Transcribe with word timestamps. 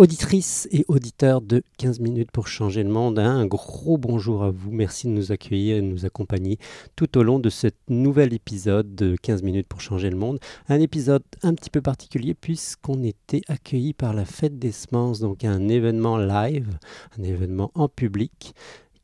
Auditrices 0.00 0.66
et 0.72 0.86
auditeurs 0.88 1.42
de 1.42 1.62
15 1.76 2.00
minutes 2.00 2.30
pour 2.30 2.48
changer 2.48 2.82
le 2.82 2.88
monde, 2.88 3.18
hein, 3.18 3.36
un 3.36 3.44
gros 3.44 3.98
bonjour 3.98 4.42
à 4.42 4.50
vous. 4.50 4.70
Merci 4.70 5.08
de 5.08 5.12
nous 5.12 5.30
accueillir 5.30 5.76
et 5.76 5.82
de 5.82 5.86
nous 5.86 6.06
accompagner 6.06 6.56
tout 6.96 7.18
au 7.18 7.22
long 7.22 7.38
de 7.38 7.50
ce 7.50 7.66
nouvel 7.90 8.32
épisode 8.32 8.94
de 8.94 9.14
15 9.20 9.42
minutes 9.42 9.66
pour 9.68 9.82
changer 9.82 10.08
le 10.08 10.16
monde. 10.16 10.38
Un 10.70 10.80
épisode 10.80 11.22
un 11.42 11.52
petit 11.52 11.68
peu 11.68 11.82
particulier 11.82 12.32
puisqu'on 12.32 13.04
était 13.04 13.42
accueillis 13.46 13.92
par 13.92 14.14
la 14.14 14.24
Fête 14.24 14.58
des 14.58 14.72
Semences, 14.72 15.20
donc 15.20 15.44
un 15.44 15.68
événement 15.68 16.16
live, 16.16 16.78
un 17.18 17.22
événement 17.22 17.70
en 17.74 17.90
public 17.90 18.54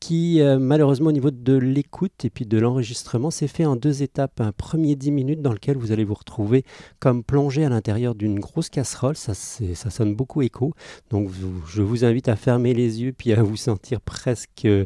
qui, 0.01 0.41
euh, 0.41 0.59
malheureusement, 0.59 1.09
au 1.09 1.13
niveau 1.13 1.31
de 1.31 1.57
l'écoute 1.57 2.25
et 2.25 2.31
puis 2.31 2.47
de 2.47 2.59
l'enregistrement, 2.59 3.31
s'est 3.31 3.49
fait 3.49 3.65
en 3.65 3.77
deux 3.77 4.03
étapes. 4.03 4.41
Un 4.41 4.53
premier 4.53 4.95
10 4.95 5.11
minutes 5.11 5.43
dans 5.43 5.53
lequel 5.53 5.77
vous 5.77 5.93
allez 5.93 6.05
vous 6.05 6.15
retrouver 6.15 6.65
comme 6.99 7.25
plongé 7.25 7.65
à 7.65 7.69
l'intérieur 7.69 8.15
d'une 8.15 8.39
grosse 8.39 8.69
casserole. 8.69 9.17
Ça, 9.17 9.35
sonne 9.35 10.15
beaucoup 10.15 10.43
écho. 10.43 10.75
Donc, 11.11 11.31
je 11.69 11.83
vous 11.83 12.05
invite 12.05 12.29
à 12.29 12.37
fermer 12.37 12.75
les 12.75 13.03
yeux 13.03 13.13
puis 13.13 13.33
à 13.33 13.43
vous 13.43 13.57
sentir 13.57 14.01
presque 14.01 14.65
euh, 14.67 14.85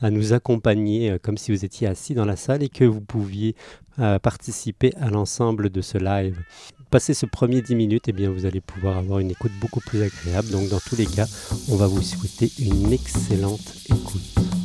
à 0.00 0.10
nous 0.10 0.32
accompagner 0.32 1.10
euh, 1.10 1.18
comme 1.20 1.36
si 1.36 1.52
vous 1.52 1.64
étiez 1.64 1.86
assis 1.86 2.14
dans 2.14 2.24
la 2.24 2.36
salle 2.36 2.62
et 2.62 2.68
que 2.68 2.84
vous 2.84 3.00
pouviez 3.00 3.54
participer 4.22 4.94
à 4.94 5.10
l'ensemble 5.10 5.70
de 5.70 5.80
ce 5.80 5.98
live 5.98 6.38
passer 6.90 7.14
ce 7.14 7.26
premier 7.26 7.62
10 7.62 7.74
minutes, 7.74 8.04
eh 8.08 8.12
bien, 8.12 8.30
vous 8.30 8.46
allez 8.46 8.60
pouvoir 8.60 8.96
avoir 8.96 9.18
une 9.18 9.30
écoute 9.30 9.52
beaucoup 9.60 9.80
plus 9.80 10.02
agréable. 10.02 10.48
Donc, 10.50 10.68
dans 10.68 10.80
tous 10.80 10.96
les 10.96 11.06
cas, 11.06 11.26
on 11.68 11.76
va 11.76 11.86
vous 11.86 12.02
souhaiter 12.02 12.50
une 12.58 12.92
excellente 12.92 13.74
écoute. 13.88 14.57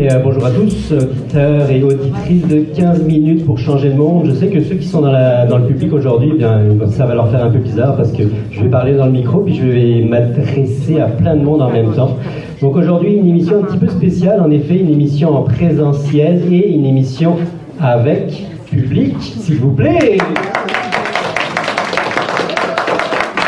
Euh, 0.00 0.18
bonjour 0.20 0.46
à 0.46 0.50
tous, 0.50 0.92
auditeurs 0.92 1.70
et 1.70 1.82
auditrices 1.82 2.46
de 2.48 2.60
15 2.60 3.02
minutes 3.02 3.44
pour 3.44 3.58
changer 3.58 3.90
le 3.90 3.96
monde. 3.96 4.24
Je 4.26 4.32
sais 4.32 4.46
que 4.46 4.62
ceux 4.62 4.76
qui 4.76 4.86
sont 4.86 5.02
dans, 5.02 5.58
le 5.58 5.66
public 5.66 5.92
aujourd'hui, 5.92 6.30
eh 6.34 6.38
bien, 6.38 6.62
ça 6.88 7.04
va 7.04 7.14
leur 7.14 7.30
faire 7.30 7.44
un 7.44 7.50
peu 7.50 7.58
bizarre 7.58 7.96
parce 7.96 8.10
que 8.10 8.22
je 8.50 8.62
vais 8.62 8.70
parler 8.70 8.94
dans 8.94 9.04
le 9.04 9.12
micro 9.12 9.40
puis 9.40 9.54
je 9.54 9.66
vais 9.66 10.04
m'adresser 10.08 10.98
à 10.98 11.08
plein 11.08 11.36
de 11.36 11.42
monde 11.42 11.60
en 11.60 11.70
même 11.70 11.92
temps. 11.92 12.16
Donc 12.62 12.76
aujourd'hui, 12.76 13.16
une 13.16 13.28
émission 13.28 13.58
un 13.58 13.66
petit 13.66 13.78
peu 13.78 13.88
spéciale, 13.88 14.40
en 14.40 14.50
effet, 14.50 14.78
une 14.78 14.90
émission 14.90 15.36
en 15.36 15.42
présentiel 15.42 16.40
et 16.50 16.70
une 16.70 16.86
émission 16.86 17.36
avec 17.78 18.46
public, 18.70 19.16
s'il 19.20 19.56
vous 19.56 19.72
plaît. 19.72 20.16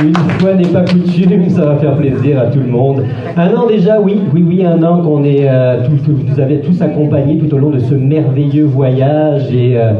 Une 0.05 0.14
fois 0.38 0.52
n'est 0.52 0.69
pas 0.69 0.83
coutume, 0.83 1.48
ça 1.48 1.64
va 1.64 1.77
faire 1.77 1.97
plaisir 1.97 2.38
à 2.38 2.47
tout 2.47 2.58
le 2.58 2.66
monde. 2.66 3.05
Un 3.38 3.55
an 3.55 3.66
déjà, 3.66 3.98
oui, 3.98 4.20
oui, 4.34 4.44
oui, 4.47 4.66
un 4.66 4.83
an 4.83 5.00
qu'on 5.00 5.24
est, 5.24 5.48
euh, 5.48 5.78
que 5.83 6.10
vous 6.10 6.38
avez 6.38 6.60
tous 6.60 6.83
accompagnés 6.83 7.38
tout 7.38 7.55
au 7.55 7.58
long 7.58 7.70
de 7.70 7.78
ce 7.78 7.94
merveilleux 7.94 8.66
voyage 8.66 9.50
et 9.50 9.78
euh, 9.78 9.92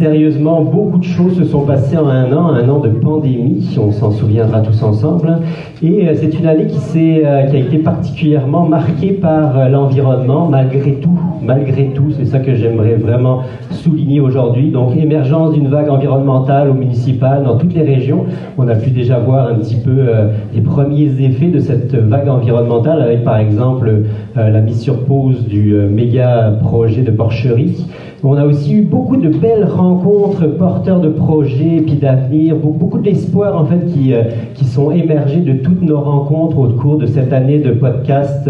sérieusement, 0.00 0.62
beaucoup 0.62 0.96
de 0.96 1.04
choses 1.04 1.36
se 1.36 1.44
sont 1.44 1.66
passées 1.66 1.98
en 1.98 2.08
un 2.08 2.32
an, 2.32 2.46
un 2.54 2.66
an 2.70 2.78
de 2.78 2.88
pandémie, 2.88 3.76
on 3.78 3.92
s'en 3.92 4.10
souviendra 4.10 4.60
tous 4.60 4.82
ensemble. 4.82 5.40
Et 5.82 6.08
euh, 6.08 6.14
c'est 6.14 6.38
une 6.38 6.46
année 6.46 6.66
qui, 6.68 6.78
qui 6.80 7.26
a 7.26 7.58
été 7.58 7.76
particulièrement 7.78 8.66
marquée 8.66 9.12
par 9.12 9.68
l'environnement, 9.68 10.48
malgré 10.48 10.94
tout, 10.94 11.20
malgré 11.42 11.90
tout, 11.94 12.12
c'est 12.16 12.24
ça 12.24 12.38
que 12.38 12.54
j'aimerais 12.54 12.94
vraiment 12.94 13.42
souligner 13.70 14.20
aujourd'hui. 14.20 14.70
Donc, 14.70 14.96
émergence 14.96 15.52
d'une 15.52 15.68
vague 15.68 15.88
environnementale 15.88 16.70
ou 16.70 16.74
municipale 16.74 17.44
dans 17.44 17.56
toutes 17.56 17.74
les 17.74 17.82
régions. 17.82 18.24
On 18.58 18.68
a 18.68 18.74
pu 18.74 18.90
déjà 18.90 19.18
voir 19.18 19.48
un 19.48 19.54
petit 19.56 19.76
peu 19.76 19.90
euh, 19.98 20.28
les 20.54 20.60
premiers 20.60 21.10
effets 21.20 21.48
de 21.48 21.58
cette 21.58 21.94
vague 21.94 22.28
environnementale 22.28 23.02
avec 23.02 23.24
par 23.24 23.38
exemple 23.38 23.88
euh, 24.36 24.50
la 24.50 24.60
mise 24.60 24.80
sur 24.80 25.04
pause 25.04 25.46
du 25.46 25.74
euh, 25.74 25.88
méga 25.88 26.52
projet 26.62 27.02
de 27.02 27.10
porcherie. 27.10 27.86
On 28.22 28.36
a 28.36 28.44
aussi 28.44 28.74
eu 28.74 28.82
beaucoup 28.82 29.16
de 29.16 29.28
belles 29.28 29.64
rencontres 29.64 30.46
porteurs 30.46 31.00
de 31.00 31.08
projets 31.08 31.76
et 31.76 31.80
puis 31.80 31.94
d'avenir, 31.94 32.54
beaucoup 32.56 32.98
d'espoir 32.98 33.56
en 33.56 33.64
fait 33.64 33.86
qui, 33.86 34.12
qui 34.54 34.64
sont 34.66 34.90
émergés 34.90 35.40
de 35.40 35.54
toutes 35.54 35.80
nos 35.80 35.98
rencontres 35.98 36.58
au 36.58 36.68
cours 36.68 36.98
de 36.98 37.06
cette 37.06 37.32
année 37.32 37.60
de 37.60 37.70
podcast 37.70 38.48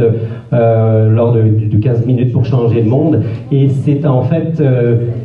lors 0.50 1.32
de, 1.32 1.76
15 1.81 2.04
minutes 2.04 2.32
pour 2.32 2.44
changer 2.44 2.82
le 2.82 2.91
monde. 2.91 3.22
Et 3.53 3.69
c'est 3.69 4.04
en 4.06 4.22
fait 4.22 4.60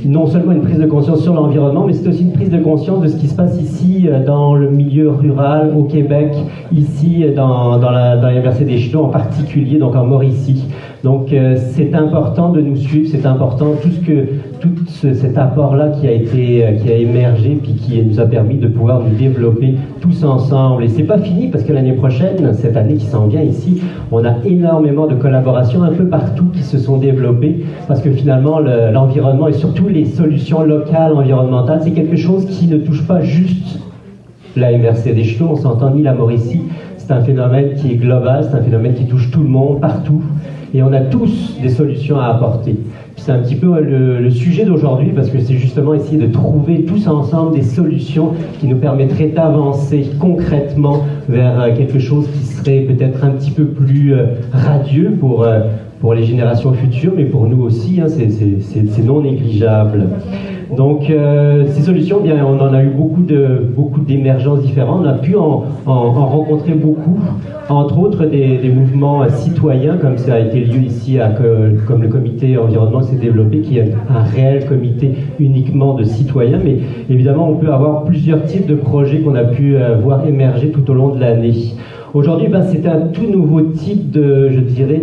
non 0.05 0.27
seulement 0.27 0.51
une 0.51 0.61
prise 0.61 0.79
de 0.79 0.85
conscience 0.85 1.23
sur 1.23 1.33
l'environnement, 1.33 1.85
mais 1.87 1.93
c'est 1.93 2.07
aussi 2.07 2.21
une 2.21 2.33
prise 2.33 2.51
de 2.51 2.59
conscience 2.59 3.01
de 3.01 3.07
ce 3.07 3.17
qui 3.17 3.27
se 3.27 3.35
passe 3.35 3.59
ici 3.59 4.07
dans 4.27 4.53
le 4.53 4.69
milieu 4.69 5.09
rural 5.09 5.71
au 5.75 5.83
Québec, 5.83 6.35
ici 6.71 7.25
dans, 7.35 7.79
dans 7.79 7.89
l'Université 8.29 8.65
des 8.65 8.77
Chenaux 8.77 9.05
en 9.05 9.09
particulier, 9.09 9.79
donc 9.79 9.95
en 9.95 10.05
Mauricie. 10.05 10.65
Donc 11.05 11.31
euh, 11.31 11.55
c'est 11.73 11.93
important 11.93 12.49
de 12.49 12.61
nous 12.61 12.75
suivre, 12.77 13.07
c'est 13.11 13.27
important 13.27 13.73
tout 13.79 13.91
ce 13.91 13.99
que 13.99 14.25
tout 14.59 14.73
cet 14.87 15.37
apport-là 15.37 15.89
qui 15.89 16.07
a 16.07 16.11
été 16.11 16.65
euh, 16.65 16.71
qui 16.71 16.91
a 16.91 16.95
émergé 16.95 17.59
puis 17.61 17.73
qui 17.73 18.01
nous 18.01 18.19
a 18.19 18.25
permis 18.25 18.55
de 18.55 18.67
pouvoir 18.67 19.01
nous 19.01 19.15
développer 19.15 19.75
tous 20.01 20.23
ensemble. 20.23 20.83
Et 20.83 20.87
c'est 20.87 21.03
pas 21.03 21.19
fini 21.19 21.49
parce 21.49 21.63
que 21.63 21.73
l'année 21.73 21.93
prochaine, 21.93 22.51
cette 22.53 22.75
année 22.75 22.95
qui 22.95 23.05
s'en 23.05 23.27
vient 23.27 23.43
ici, 23.43 23.83
on 24.11 24.25
a 24.25 24.33
énormément 24.45 25.05
de 25.05 25.13
collaborations 25.13 25.83
un 25.83 25.91
peu 25.91 26.07
partout 26.07 26.45
qui 26.51 26.63
se 26.63 26.79
sont 26.79 26.97
développées 26.97 27.63
parce 27.87 28.01
que 28.01 28.09
finalement 28.09 28.57
l'environnement 28.57 29.47
et 29.47 29.53
surtout 29.53 29.87
les 29.87 30.05
solutions 30.05 30.63
locales 30.63 31.13
environnementales, 31.13 31.81
c'est 31.83 31.91
quelque 31.91 32.15
chose 32.15 32.47
qui 32.47 32.65
ne 32.65 32.77
touche 32.77 33.05
pas 33.05 33.21
juste 33.21 33.79
la 34.55 34.75
MRC 34.75 35.13
des 35.13 35.23
Chenaux, 35.23 35.51
on 35.51 35.55
s'entend 35.55 35.91
ni 35.91 36.01
la 36.01 36.15
Mauricie. 36.15 36.63
C'est 36.97 37.11
un 37.11 37.21
phénomène 37.21 37.75
qui 37.75 37.91
est 37.91 37.97
global, 37.97 38.47
c'est 38.49 38.57
un 38.57 38.63
phénomène 38.63 38.95
qui 38.95 39.05
touche 39.05 39.29
tout 39.29 39.43
le 39.43 39.49
monde, 39.49 39.79
partout. 39.79 40.23
Et 40.75 40.83
on 40.83 40.91
a 40.91 40.99
tous 40.99 41.57
des 41.61 41.69
solutions 41.69 42.19
à 42.19 42.25
apporter. 42.25 42.75
C'est 43.15 43.31
un 43.31 43.39
petit 43.39 43.55
peu 43.55 43.79
le, 43.79 44.29
sujet 44.29 44.65
d'aujourd'hui 44.65 45.13
parce 45.15 45.29
que 45.29 45.39
c'est 45.39 45.53
justement 45.53 45.93
essayer 45.93 46.17
de 46.17 46.29
trouver 46.29 46.83
tous 46.83 47.07
ensemble 47.07 47.55
des 47.55 47.61
solutions 47.61 48.33
qui 48.59 48.67
nous 48.67 48.75
permettraient 48.75 49.29
d'avancer 49.29 50.09
concrètement 50.19 51.03
vers 51.29 51.61
euh, 51.61 51.73
quelque 51.73 51.99
chose 51.99 52.27
qui 52.27 52.43
serait 52.43 52.81
peut-être 52.81 53.23
un 53.23 53.29
petit 53.29 53.51
peu 53.51 53.63
plus 53.63 54.13
euh, 54.13 54.25
radieux 54.51 55.15
pour, 55.17 55.43
euh, 55.43 55.61
pour 56.01 56.13
les 56.13 56.25
générations 56.25 56.73
futures, 56.73 57.13
mais 57.15 57.23
pour 57.23 57.47
nous 57.47 57.63
aussi, 57.63 58.01
hein, 58.01 58.07
c'est 58.09 59.05
non 59.05 59.21
négligeable. 59.21 60.09
Donc 60.75 61.09
euh, 61.09 61.65
ces 61.67 61.81
solutions, 61.81 62.21
bien, 62.21 62.43
on 62.45 62.59
en 62.59 62.73
a 62.73 62.83
eu 62.83 62.89
beaucoup 62.89 63.21
d'émergences 63.21 64.61
différentes. 64.61 65.01
On 65.03 65.07
a 65.07 65.13
pu 65.13 65.35
en, 65.35 65.63
rencontrer 65.85 66.73
beaucoup, 66.73 67.19
entre 67.69 67.99
autres 67.99 68.25
des, 68.25 68.71
mouvements 68.73 69.27
citoyens, 69.29 69.97
comme 69.97 70.17
ça 70.17 70.35
a 70.35 70.39
été 70.39 70.61
lieu 70.61 70.81
ici, 70.81 71.17
comme 71.87 72.01
le 72.01 72.09
comité 72.09 72.57
environnement 72.57 73.01
s'est 73.01 73.15
développé, 73.15 73.61
qui 73.61 73.77
est 73.77 73.93
un 74.09 74.21
réel 74.21 74.65
comité 74.65 75.15
uniquement 75.39 75.93
de 75.93 76.03
citoyens. 76.03 76.59
Mais 76.63 76.77
évidemment, 77.09 77.49
on 77.49 77.55
peut 77.55 77.71
avoir 77.71 78.03
plusieurs 78.03 78.43
types 78.45 78.65
de 78.65 78.75
projets 78.75 79.19
qu'on 79.19 79.35
a 79.35 79.43
pu 79.43 79.75
euh, 79.75 79.95
voir 79.97 80.27
émerger 80.27 80.71
tout 80.71 80.89
au 80.89 80.93
long 80.93 81.09
de 81.09 81.19
l'année. 81.19 81.73
Aujourd'hui, 82.15 82.47
ben, 82.47 82.63
c'est 82.71 82.87
un 82.87 83.07
tout 83.11 83.29
nouveau 83.29 83.59
type 83.59 84.09
de, 84.09 84.47
je 84.49 84.61
dirais, 84.61 85.01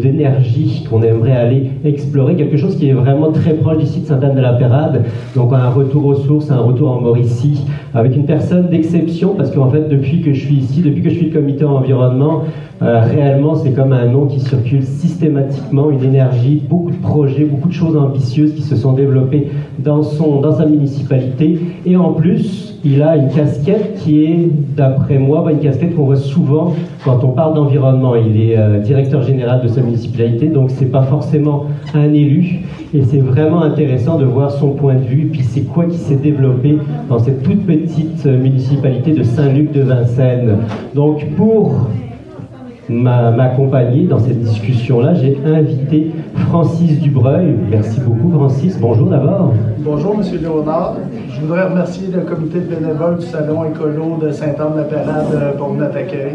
d'énergie 0.00 0.86
qu'on 0.88 1.02
aimerait 1.02 1.36
aller 1.36 1.70
explorer, 1.84 2.34
quelque 2.34 2.56
chose 2.56 2.76
qui 2.78 2.88
est 2.88 2.94
vraiment 2.94 3.30
très 3.30 3.52
proche 3.52 3.76
d'ici 3.76 4.00
de 4.00 4.06
Sainte-Anne-de-la-Pérade. 4.06 5.04
Donc 5.34 5.52
un 5.52 5.68
retour 5.68 6.06
aux 6.06 6.14
sources, 6.14 6.50
un 6.50 6.60
retour 6.60 6.92
en 6.92 7.02
Mauricie, 7.02 7.60
avec 7.92 8.16
une 8.16 8.24
personne 8.24 8.70
d'exception, 8.70 9.34
parce 9.36 9.50
qu'en 9.50 9.68
fait, 9.68 9.86
depuis 9.90 10.22
que 10.22 10.32
je 10.32 10.46
suis 10.46 10.54
ici, 10.54 10.80
depuis 10.80 11.02
que 11.02 11.10
je 11.10 11.16
suis 11.16 11.26
le 11.26 11.38
comité 11.38 11.66
environnement, 11.66 12.44
euh, 12.80 13.02
réellement, 13.02 13.54
c'est 13.54 13.72
comme 13.72 13.92
un 13.92 14.06
nom 14.06 14.24
qui 14.24 14.40
circule 14.40 14.82
systématiquement, 14.82 15.90
une 15.90 16.04
énergie, 16.04 16.62
beaucoup 16.66 16.90
de 16.90 16.96
projets, 16.96 17.44
beaucoup 17.44 17.68
de 17.68 17.74
choses 17.74 17.98
ambitieuses 17.98 18.54
qui 18.54 18.62
se 18.62 18.76
sont 18.76 18.94
développées 18.94 19.48
dans, 19.78 20.02
son, 20.02 20.40
dans 20.40 20.52
sa 20.52 20.64
municipalité. 20.64 21.58
Et 21.84 21.98
en 21.98 22.14
plus, 22.14 22.65
il 22.86 23.02
a 23.02 23.16
une 23.16 23.28
casquette 23.28 23.96
qui 23.96 24.24
est, 24.24 24.48
d'après 24.76 25.18
moi, 25.18 25.44
une 25.50 25.58
casquette 25.58 25.96
qu'on 25.96 26.04
voit 26.04 26.14
souvent 26.14 26.72
quand 27.04 27.24
on 27.24 27.30
parle 27.30 27.54
d'environnement. 27.54 28.14
Il 28.14 28.40
est 28.40 28.56
euh, 28.56 28.78
directeur 28.78 29.22
général 29.22 29.60
de 29.60 29.66
sa 29.66 29.80
municipalité, 29.80 30.46
donc 30.46 30.70
c'est 30.70 30.86
pas 30.86 31.02
forcément 31.02 31.66
un 31.94 32.12
élu. 32.12 32.60
Et 32.94 33.02
c'est 33.02 33.18
vraiment 33.18 33.62
intéressant 33.62 34.18
de 34.18 34.24
voir 34.24 34.52
son 34.52 34.70
point 34.70 34.94
de 34.94 35.04
vue, 35.04 35.28
puis 35.32 35.42
c'est 35.42 35.62
quoi 35.62 35.86
qui 35.86 35.98
s'est 35.98 36.16
développé 36.16 36.78
dans 37.08 37.18
cette 37.18 37.42
toute 37.42 37.66
petite 37.66 38.24
euh, 38.24 38.38
municipalité 38.38 39.12
de 39.12 39.24
Saint-Luc 39.24 39.72
de 39.72 39.80
Vincennes. 39.80 40.58
Donc 40.94 41.26
pour 41.36 41.88
m'accompagner 42.88 44.04
dans 44.04 44.20
cette 44.20 44.40
discussion-là, 44.40 45.14
j'ai 45.14 45.36
invité 45.44 46.12
Francis 46.48 47.00
Dubreuil. 47.00 47.56
Merci 47.68 48.00
beaucoup, 48.00 48.30
Francis. 48.30 48.78
Bonjour 48.80 49.08
d'abord. 49.08 49.52
Bonjour, 49.78 50.16
Monsieur 50.16 50.38
Léonard. 50.38 50.94
Je 51.36 51.42
voudrais 51.42 51.64
remercier 51.64 52.08
le 52.10 52.22
comité 52.22 52.60
de 52.60 52.74
bénévoles 52.74 53.18
du 53.18 53.26
Salon 53.26 53.66
écolo 53.66 54.18
de 54.22 54.30
Saint-Anne-la-Pérade 54.30 55.56
pour 55.58 55.74
notre 55.74 55.98
accueil. 55.98 56.32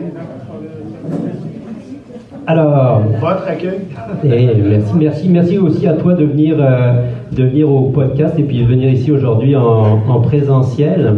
Alors, 2.45 3.01
votre 3.19 3.47
accueil. 3.47 3.79
Et 4.23 4.61
merci, 4.61 4.93
merci, 4.95 5.29
merci 5.29 5.57
aussi 5.57 5.87
à 5.87 5.93
toi 5.93 6.13
de 6.13 6.25
venir, 6.25 6.57
euh, 6.59 7.01
de 7.31 7.43
venir 7.45 7.71
au 7.71 7.89
podcast 7.89 8.35
et 8.37 8.43
puis 8.43 8.59
de 8.59 8.65
venir 8.65 8.91
ici 8.91 9.11
aujourd'hui 9.11 9.55
en, 9.55 10.01
en 10.07 10.21
présentiel. 10.21 11.15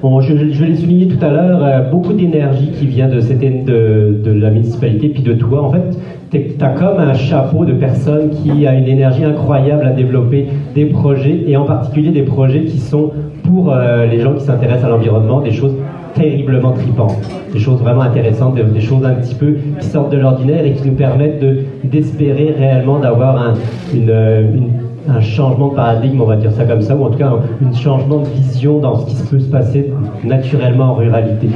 Bon, 0.00 0.20
je, 0.20 0.36
je 0.52 0.64
l'ai 0.64 0.76
souligné 0.76 1.08
tout 1.08 1.24
à 1.24 1.30
l'heure, 1.30 1.64
euh, 1.64 1.90
beaucoup 1.90 2.12
d'énergie 2.12 2.70
qui 2.70 2.86
vient 2.86 3.08
de, 3.08 3.18
cette, 3.18 3.40
de, 3.40 4.20
de, 4.22 4.30
la 4.30 4.50
municipalité 4.50 5.08
puis 5.08 5.22
de 5.22 5.32
toi. 5.32 5.64
En 5.64 5.72
fait, 5.72 5.98
tu 6.30 6.38
as 6.60 6.68
comme 6.70 6.98
un 6.98 7.14
chapeau 7.14 7.64
de 7.64 7.72
personnes 7.72 8.30
qui 8.30 8.66
a 8.66 8.74
une 8.74 8.88
énergie 8.88 9.24
incroyable 9.24 9.84
à 9.86 9.90
développer 9.90 10.48
des 10.74 10.86
projets 10.86 11.44
et 11.46 11.56
en 11.56 11.64
particulier 11.64 12.10
des 12.10 12.22
projets 12.22 12.64
qui 12.64 12.78
sont 12.78 13.10
pour 13.44 13.72
euh, 13.72 14.06
les 14.06 14.20
gens 14.20 14.34
qui 14.34 14.44
s'intéressent 14.44 14.84
à 14.84 14.88
l'environnement, 14.88 15.40
des 15.40 15.52
choses 15.52 15.74
terriblement 16.14 16.72
tripantes, 16.72 17.16
des 17.52 17.58
choses 17.58 17.80
vraiment 17.80 18.00
intéressantes, 18.00 18.54
des, 18.54 18.80
choses 18.80 19.04
un 19.04 19.14
petit 19.14 19.34
peu 19.34 19.56
qui 19.78 19.86
sortent 19.86 20.10
de 20.10 20.16
l'ordinaire 20.16 20.64
et 20.64 20.72
qui 20.72 20.88
nous 20.88 20.94
permettent 20.94 21.44
d'espérer 21.84 22.54
réellement 22.58 22.98
d'avoir 22.98 23.36
un, 23.36 23.54
une 23.94 24.70
un 25.08 25.20
changement 25.20 25.68
de 25.68 25.74
paradigme, 25.74 26.20
on 26.20 26.26
va 26.26 26.36
dire 26.36 26.52
ça 26.52 26.64
comme 26.64 26.82
ça, 26.82 26.96
ou 26.96 27.04
en 27.04 27.10
tout 27.10 27.18
cas 27.18 27.30
un, 27.30 27.72
changement 27.74 28.20
de 28.20 28.28
vision 28.28 28.78
dans 28.78 28.98
ce 28.98 29.06
qui 29.06 29.22
peut 29.28 29.38
se 29.38 29.48
passer 29.48 29.92
naturellement 30.24 30.92
en 30.92 30.94
ruralité. 30.94 31.48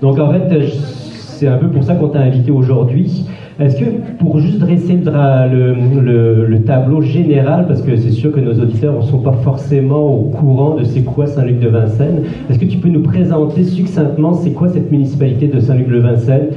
Donc 0.00 0.18
en 0.18 0.32
fait, 0.32 0.42
c'est 0.68 1.48
un 1.48 1.56
peu 1.58 1.68
pour 1.68 1.82
ça 1.82 1.94
qu'on 1.94 2.08
t'a 2.08 2.20
invité 2.20 2.50
aujourd'hui. 2.50 3.26
Est-ce 3.60 3.76
que 3.76 3.84
pour 4.18 4.38
juste 4.38 4.58
dresser 4.58 4.98
le, 5.04 6.00
le, 6.00 6.46
le, 6.46 6.62
tableau 6.62 7.02
général, 7.02 7.66
parce 7.66 7.82
que 7.82 7.96
c'est 7.96 8.10
sûr 8.10 8.32
que 8.32 8.40
nos 8.40 8.54
auditeurs 8.54 8.94
ne 8.94 9.02
sont 9.02 9.18
pas 9.18 9.32
forcément 9.32 10.02
au 10.02 10.30
courant 10.30 10.76
de 10.76 10.84
c'est 10.84 11.02
quoi 11.02 11.26
Saint-Luc-de-Vincennes, 11.26 12.22
est-ce 12.48 12.58
que 12.58 12.64
tu 12.64 12.78
peux 12.78 12.88
nous 12.88 13.02
présenter 13.02 13.64
succinctement 13.64 14.32
c'est 14.32 14.52
quoi 14.52 14.68
cette 14.68 14.90
municipalité 14.90 15.48
de 15.48 15.60
Saint-Luc-de-Vincennes, 15.60 16.48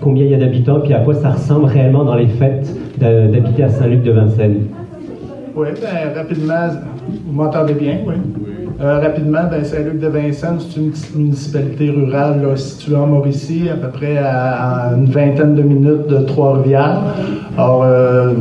combien 0.00 0.24
il 0.24 0.30
y 0.30 0.34
a 0.34 0.38
d'habitants, 0.38 0.80
puis 0.80 0.92
à 0.92 1.00
quoi 1.00 1.14
ça 1.14 1.30
ressemble 1.30 1.66
réellement 1.66 2.04
dans 2.04 2.16
les 2.16 2.28
fêtes 2.28 2.74
d'habiter 2.98 3.62
à 3.62 3.68
Saint-Luc-de-Vincennes 3.68 4.66
oui, 5.56 5.68
ben, 5.80 6.14
rapidement, 6.16 6.68
vous 7.26 7.32
m'entendez 7.32 7.74
bien, 7.74 7.98
oui? 8.06 8.14
Euh, 8.82 8.98
rapidement, 8.98 9.40
ben, 9.50 9.62
Saint-Luc-de-Vincennes, 9.62 10.58
c'est 10.58 10.80
une 10.80 10.90
petite 10.90 11.14
municipalité 11.14 11.90
rurale 11.90 12.56
située 12.56 12.96
en 12.96 13.06
Mauricie, 13.08 13.68
à 13.70 13.76
peu 13.76 13.88
près 13.88 14.16
à, 14.16 14.92
une 14.96 15.04
vingtaine 15.04 15.54
de 15.54 15.60
minutes 15.60 16.06
de 16.06 16.20
Trois-Rivières. 16.20 17.02
Alors, 17.58 17.82
euh, 17.84 18.32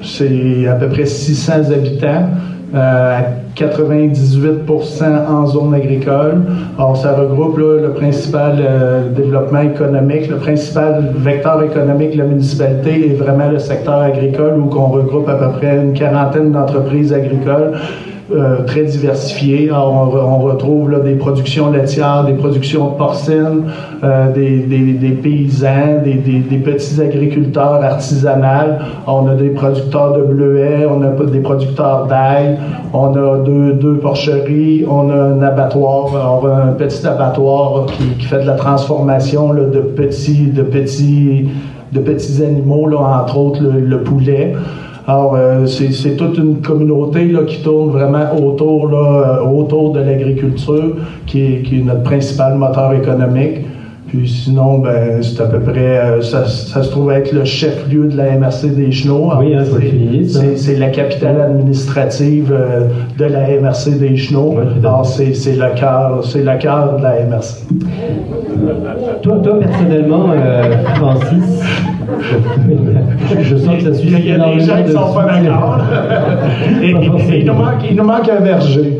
c'est 0.00 0.68
à 0.68 0.74
peu 0.74 0.86
près 0.86 1.06
600 1.06 1.72
habitants. 1.72 2.28
Euh, 2.72 3.18
à 3.18 3.22
98% 3.56 5.26
en 5.28 5.44
zone 5.44 5.74
agricole. 5.74 6.42
Alors, 6.78 6.96
ça 6.96 7.14
regroupe 7.14 7.58
le 7.58 7.92
principal 7.96 8.58
euh, 8.60 9.12
développement 9.12 9.62
économique, 9.62 10.28
le 10.30 10.36
principal 10.36 11.12
vecteur 11.16 11.60
économique 11.64 12.12
de 12.12 12.18
la 12.18 12.26
municipalité 12.26 13.10
est 13.10 13.14
vraiment 13.14 13.48
le 13.48 13.58
secteur 13.58 14.02
agricole 14.02 14.54
où 14.60 14.70
on 14.72 14.86
regroupe 14.86 15.28
à 15.28 15.34
peu 15.34 15.50
près 15.58 15.78
une 15.78 15.94
quarantaine 15.94 16.52
d'entreprises 16.52 17.12
agricoles 17.12 17.72
euh, 18.32 18.64
très 18.64 18.84
diversifié. 18.84 19.72
On, 19.72 19.76
on, 19.76 20.38
retrouve 20.38 20.90
là, 20.90 21.00
des 21.00 21.14
productions 21.14 21.70
laitières, 21.70 22.24
des 22.24 22.34
productions 22.34 22.92
porcines, 22.92 23.64
euh, 24.04 24.32
des, 24.32 24.60
des, 24.60 25.10
paysans, 25.10 26.00
des, 26.04 26.58
petits 26.58 27.00
agriculteurs 27.00 27.82
artisanaux. 27.82 28.78
On 29.08 29.26
a 29.26 29.34
des 29.34 29.50
producteurs 29.50 30.12
de 30.12 30.22
bleuets, 30.22 30.86
on 30.88 31.02
a 31.02 31.08
des 31.26 31.40
producteurs 31.40 32.06
d'ail, 32.06 32.56
on 32.92 33.14
a 33.14 33.38
deux, 33.38 33.72
deux, 33.72 33.96
porcheries, 33.96 34.84
on 34.88 35.10
a 35.10 35.14
un 35.14 35.42
abattoir, 35.42 36.40
on 36.40 36.46
a 36.46 36.54
un 36.54 36.72
petit 36.72 37.04
abattoir 37.06 37.86
qui, 37.86 38.24
fait 38.26 38.42
de 38.42 38.46
la 38.46 38.54
transformation 38.54 39.52
de 39.54 39.80
petits, 39.80 40.52
de 40.52 40.62
petits, 40.62 41.48
de 41.92 41.98
petits 41.98 42.44
animaux, 42.44 42.86
là, 42.88 43.22
entre 43.22 43.38
autres 43.38 43.62
le 43.62 44.02
poulet. 44.02 44.54
Alors, 45.06 45.34
euh, 45.36 45.66
c'est 45.66 46.16
toute 46.16 46.38
une 46.38 46.60
communauté 46.60 47.26
là, 47.26 47.40
qui 47.46 47.62
tourne 47.62 47.90
vraiment 47.90 48.34
autour, 48.36 48.88
là, 48.88 49.40
euh, 49.40 49.44
autour 49.44 49.92
de 49.92 50.00
l'agriculture, 50.00 50.96
qui 51.26 51.42
est, 51.42 51.62
qui 51.62 51.80
est 51.80 51.84
notre 51.84 52.02
principal 52.02 52.56
moteur 52.56 52.92
économique. 52.92 53.60
Puis 54.10 54.28
sinon, 54.28 54.78
ben, 54.78 55.22
c'est 55.22 55.40
à 55.40 55.46
peu 55.46 55.60
près, 55.60 55.98
euh, 55.98 56.20
ça, 56.20 56.44
ça, 56.44 56.82
se 56.82 56.90
trouve 56.90 57.12
être 57.12 57.30
le 57.30 57.44
chef-lieu 57.44 58.08
de 58.08 58.16
la 58.16 58.36
MRC 58.36 58.74
des 58.74 58.90
Chenaux. 58.90 59.30
Oui, 59.38 59.54
hein, 59.54 59.62
c'est 60.56 60.76
la 60.76 60.88
capitale 60.88 61.40
administrative 61.40 62.52
euh, 62.52 62.88
de 63.16 63.24
la 63.24 63.46
MRC 63.60 64.00
des 64.00 64.16
Chenaux. 64.16 64.56
Alors, 64.80 65.06
c'est 65.06 65.56
le 65.56 65.78
cœur, 65.78 66.24
c'est 66.24 66.42
le 66.42 66.58
cœur 66.58 66.96
de 66.96 67.02
la 67.04 67.24
MRC. 67.24 67.68
Toi, 69.22 69.38
toi 69.44 69.60
personnellement, 69.60 70.26
Francis, 70.96 71.62
je, 73.42 73.56
sens 73.56 73.76
que 73.76 73.82
ça 73.82 73.94
suit. 73.94 74.14
Il 74.18 74.26
y 74.26 74.32
a 74.32 74.38
des 74.38 74.60
gens 74.60 74.76
qui 74.76 74.82
ne 74.82 74.92
sont 74.92 75.14
pas 75.14 75.26
d'accord. 75.26 75.80
il, 76.82 77.44
nous 77.44 77.54
manque, 77.54 77.72
il 77.88 77.96
nous 77.96 78.04
manque 78.04 78.28
un 78.28 78.40
verger. 78.40 78.98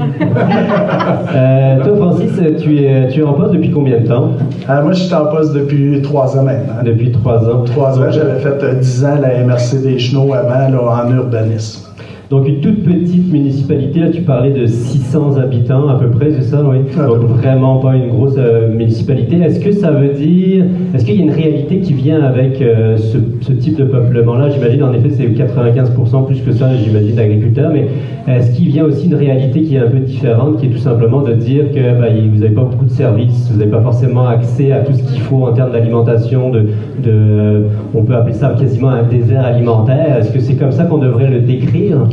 toi, 1.82 1.96
Francis, 1.96 2.32
tu 2.62 2.78
es, 2.78 3.08
tu 3.08 3.20
es 3.20 3.22
en 3.22 3.32
poste 3.34 3.52
depuis 3.52 3.70
combien 3.70 4.00
de 4.00 4.06
temps? 4.06 4.32
moi, 4.68 4.92
je 4.92 5.02
suis 5.02 5.14
en 5.14 5.26
poste 5.26 5.54
depuis 5.54 6.00
trois 6.02 6.36
ans 6.36 6.42
maintenant. 6.42 6.82
Depuis 6.84 7.10
trois 7.12 7.48
ans. 7.48 7.62
Trois 7.64 7.98
ans. 7.98 8.10
J'avais 8.10 8.40
fait 8.40 8.62
euh, 8.62 8.74
dix 8.74 9.04
ans 9.04 9.18
la 9.20 9.44
MRC 9.44 9.82
des 9.82 9.98
Chenaux 9.98 10.32
avant, 10.32 10.68
là, 10.68 11.04
en 11.04 11.12
urbanisme. 11.14 11.89
Donc 12.30 12.46
une 12.46 12.60
toute 12.60 12.84
petite 12.84 13.32
municipalité, 13.32 13.98
là 13.98 14.08
tu 14.08 14.22
parlais 14.22 14.52
de 14.52 14.64
600 14.64 15.36
habitants 15.38 15.88
à 15.88 15.98
peu 15.98 16.10
près, 16.10 16.30
c'est 16.30 16.42
ça, 16.42 16.62
oui? 16.64 16.78
Donc 16.96 17.24
vraiment 17.24 17.78
pas 17.78 17.96
une 17.96 18.06
grosse 18.10 18.36
euh, 18.38 18.72
municipalité. 18.72 19.38
Est-ce 19.38 19.58
que 19.58 19.72
ça 19.72 19.90
veut 19.90 20.10
dire, 20.10 20.64
est-ce 20.94 21.04
qu'il 21.04 21.16
y 21.16 21.18
a 21.18 21.24
une 21.24 21.32
réalité 21.32 21.80
qui 21.80 21.92
vient 21.92 22.22
avec 22.22 22.62
euh, 22.62 22.96
ce, 22.98 23.18
ce, 23.40 23.52
type 23.52 23.76
de 23.76 23.82
peuplement-là? 23.82 24.48
J'imagine 24.50 24.84
en 24.84 24.92
effet 24.92 25.10
c'est 25.10 25.26
95% 25.26 26.26
plus 26.26 26.40
que 26.42 26.52
ça, 26.52 26.68
j'imagine, 26.76 27.16
d'agriculteurs, 27.16 27.72
mais 27.72 27.88
est-ce 28.32 28.56
qu'il 28.56 28.68
vient 28.68 28.84
aussi 28.84 29.08
une 29.08 29.16
réalité 29.16 29.62
qui 29.62 29.74
est 29.74 29.80
un 29.80 29.90
peu 29.90 29.98
différente, 29.98 30.58
qui 30.60 30.66
est 30.66 30.70
tout 30.70 30.78
simplement 30.78 31.22
de 31.22 31.32
dire 31.32 31.72
que 31.72 32.00
bah, 32.00 32.06
vous 32.10 32.38
n'avez 32.38 32.54
pas 32.54 32.62
beaucoup 32.62 32.84
de 32.84 32.90
services, 32.90 33.50
vous 33.50 33.58
n'avez 33.58 33.72
pas 33.72 33.80
forcément 33.80 34.28
accès 34.28 34.70
à 34.70 34.82
tout 34.82 34.92
ce 34.92 35.02
qu'il 35.02 35.20
faut 35.20 35.46
en 35.46 35.52
termes 35.52 35.72
d'alimentation, 35.72 36.50
de, 36.50 36.66
de, 37.02 37.64
on 37.92 38.04
peut 38.04 38.14
appeler 38.14 38.34
ça 38.34 38.54
quasiment 38.56 38.90
un 38.90 39.02
désert 39.02 39.44
alimentaire? 39.44 40.18
Est-ce 40.18 40.30
que 40.32 40.38
c'est 40.38 40.54
comme 40.54 40.70
ça 40.70 40.84
qu'on 40.84 40.98
devrait 40.98 41.28
le 41.28 41.40
décrire? 41.40 42.06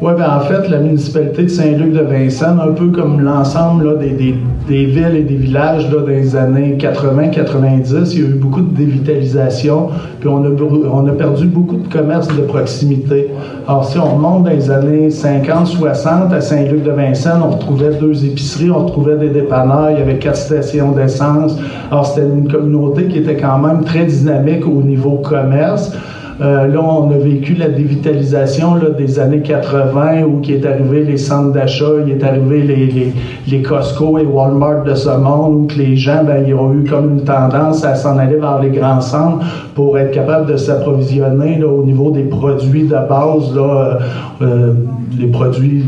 Oui, 0.00 0.12
ben 0.16 0.30
en 0.30 0.40
fait, 0.40 0.68
la 0.68 0.78
municipalité 0.78 1.42
de 1.42 1.48
Saint-Luc-de-Vincennes, 1.48 2.60
un 2.62 2.72
peu 2.72 2.86
comme 2.86 3.20
l'ensemble 3.20 3.98
des, 3.98 4.10
des, 4.10 4.36
des, 4.68 4.84
villes 4.84 5.16
et 5.16 5.22
des 5.22 5.34
villages 5.34 5.90
là, 5.90 6.02
des 6.02 6.36
années 6.36 6.78
80-90, 6.78 8.12
il 8.12 8.20
y 8.20 8.24
a 8.24 8.28
eu 8.28 8.34
beaucoup 8.34 8.60
de 8.60 8.76
dévitalisation, 8.76 9.88
puis 10.20 10.28
on 10.28 10.44
a, 10.44 10.48
on 10.92 11.04
a 11.08 11.12
perdu 11.12 11.46
beaucoup 11.46 11.78
de 11.78 11.88
commerces 11.88 12.28
de 12.28 12.42
proximité. 12.42 13.30
Alors, 13.66 13.86
si 13.86 13.98
on 13.98 14.14
remonte 14.14 14.44
dans 14.44 14.50
les 14.50 14.70
années 14.70 15.08
50-60, 15.08 16.32
à 16.32 16.40
Saint-Luc-de-Vincennes, 16.40 17.42
on 17.44 17.50
retrouvait 17.50 17.98
deux 17.98 18.24
épiceries, 18.24 18.70
on 18.70 18.86
retrouvait 18.86 19.16
des 19.16 19.30
dépanneurs, 19.30 19.90
il 19.90 19.98
y 19.98 20.02
avait 20.02 20.18
quatre 20.18 20.36
stations 20.36 20.92
d'essence. 20.92 21.58
Alors, 21.90 22.06
c'était 22.06 22.28
une 22.28 22.46
communauté 22.48 23.06
qui 23.06 23.18
était 23.18 23.36
quand 23.36 23.58
même 23.58 23.82
très 23.82 24.04
dynamique 24.04 24.64
au 24.64 24.80
niveau 24.80 25.16
commerce. 25.16 25.92
Euh, 26.40 26.68
là, 26.68 26.80
on 26.80 27.10
a 27.10 27.18
vécu 27.18 27.54
la 27.54 27.68
dévitalisation 27.68 28.76
des 28.96 29.18
années 29.18 29.42
80 29.42 30.22
où 30.22 30.40
qui 30.40 30.52
est 30.52 30.64
arrivé 30.64 31.02
les 31.02 31.16
centres 31.16 31.52
d'achat, 31.52 31.86
il 32.06 32.12
est 32.12 32.22
arrivé 32.22 32.62
les, 32.62 33.12
les, 33.48 33.62
Costco 33.62 34.18
et 34.18 34.24
Walmart 34.24 34.84
de 34.84 34.94
ce 34.94 35.08
monde 35.08 35.72
où 35.72 35.76
les 35.76 35.96
gens, 35.96 36.22
ben, 36.24 36.44
ils 36.46 36.54
ont 36.54 36.72
eu 36.74 36.84
comme 36.84 37.18
une 37.18 37.24
tendance 37.24 37.84
à 37.84 37.96
s'en 37.96 38.18
aller 38.18 38.36
vers 38.36 38.60
les 38.60 38.70
grands 38.70 39.00
centres 39.00 39.44
pour 39.74 39.98
être 39.98 40.12
capable 40.12 40.52
de 40.52 40.56
s'approvisionner 40.56 41.64
au 41.64 41.82
niveau 41.82 42.12
des 42.12 42.22
produits 42.22 42.84
de 42.84 42.90
base, 42.90 43.56
euh, 43.56 43.94
euh 44.42 44.74
les 45.18 45.26
produits 45.26 45.82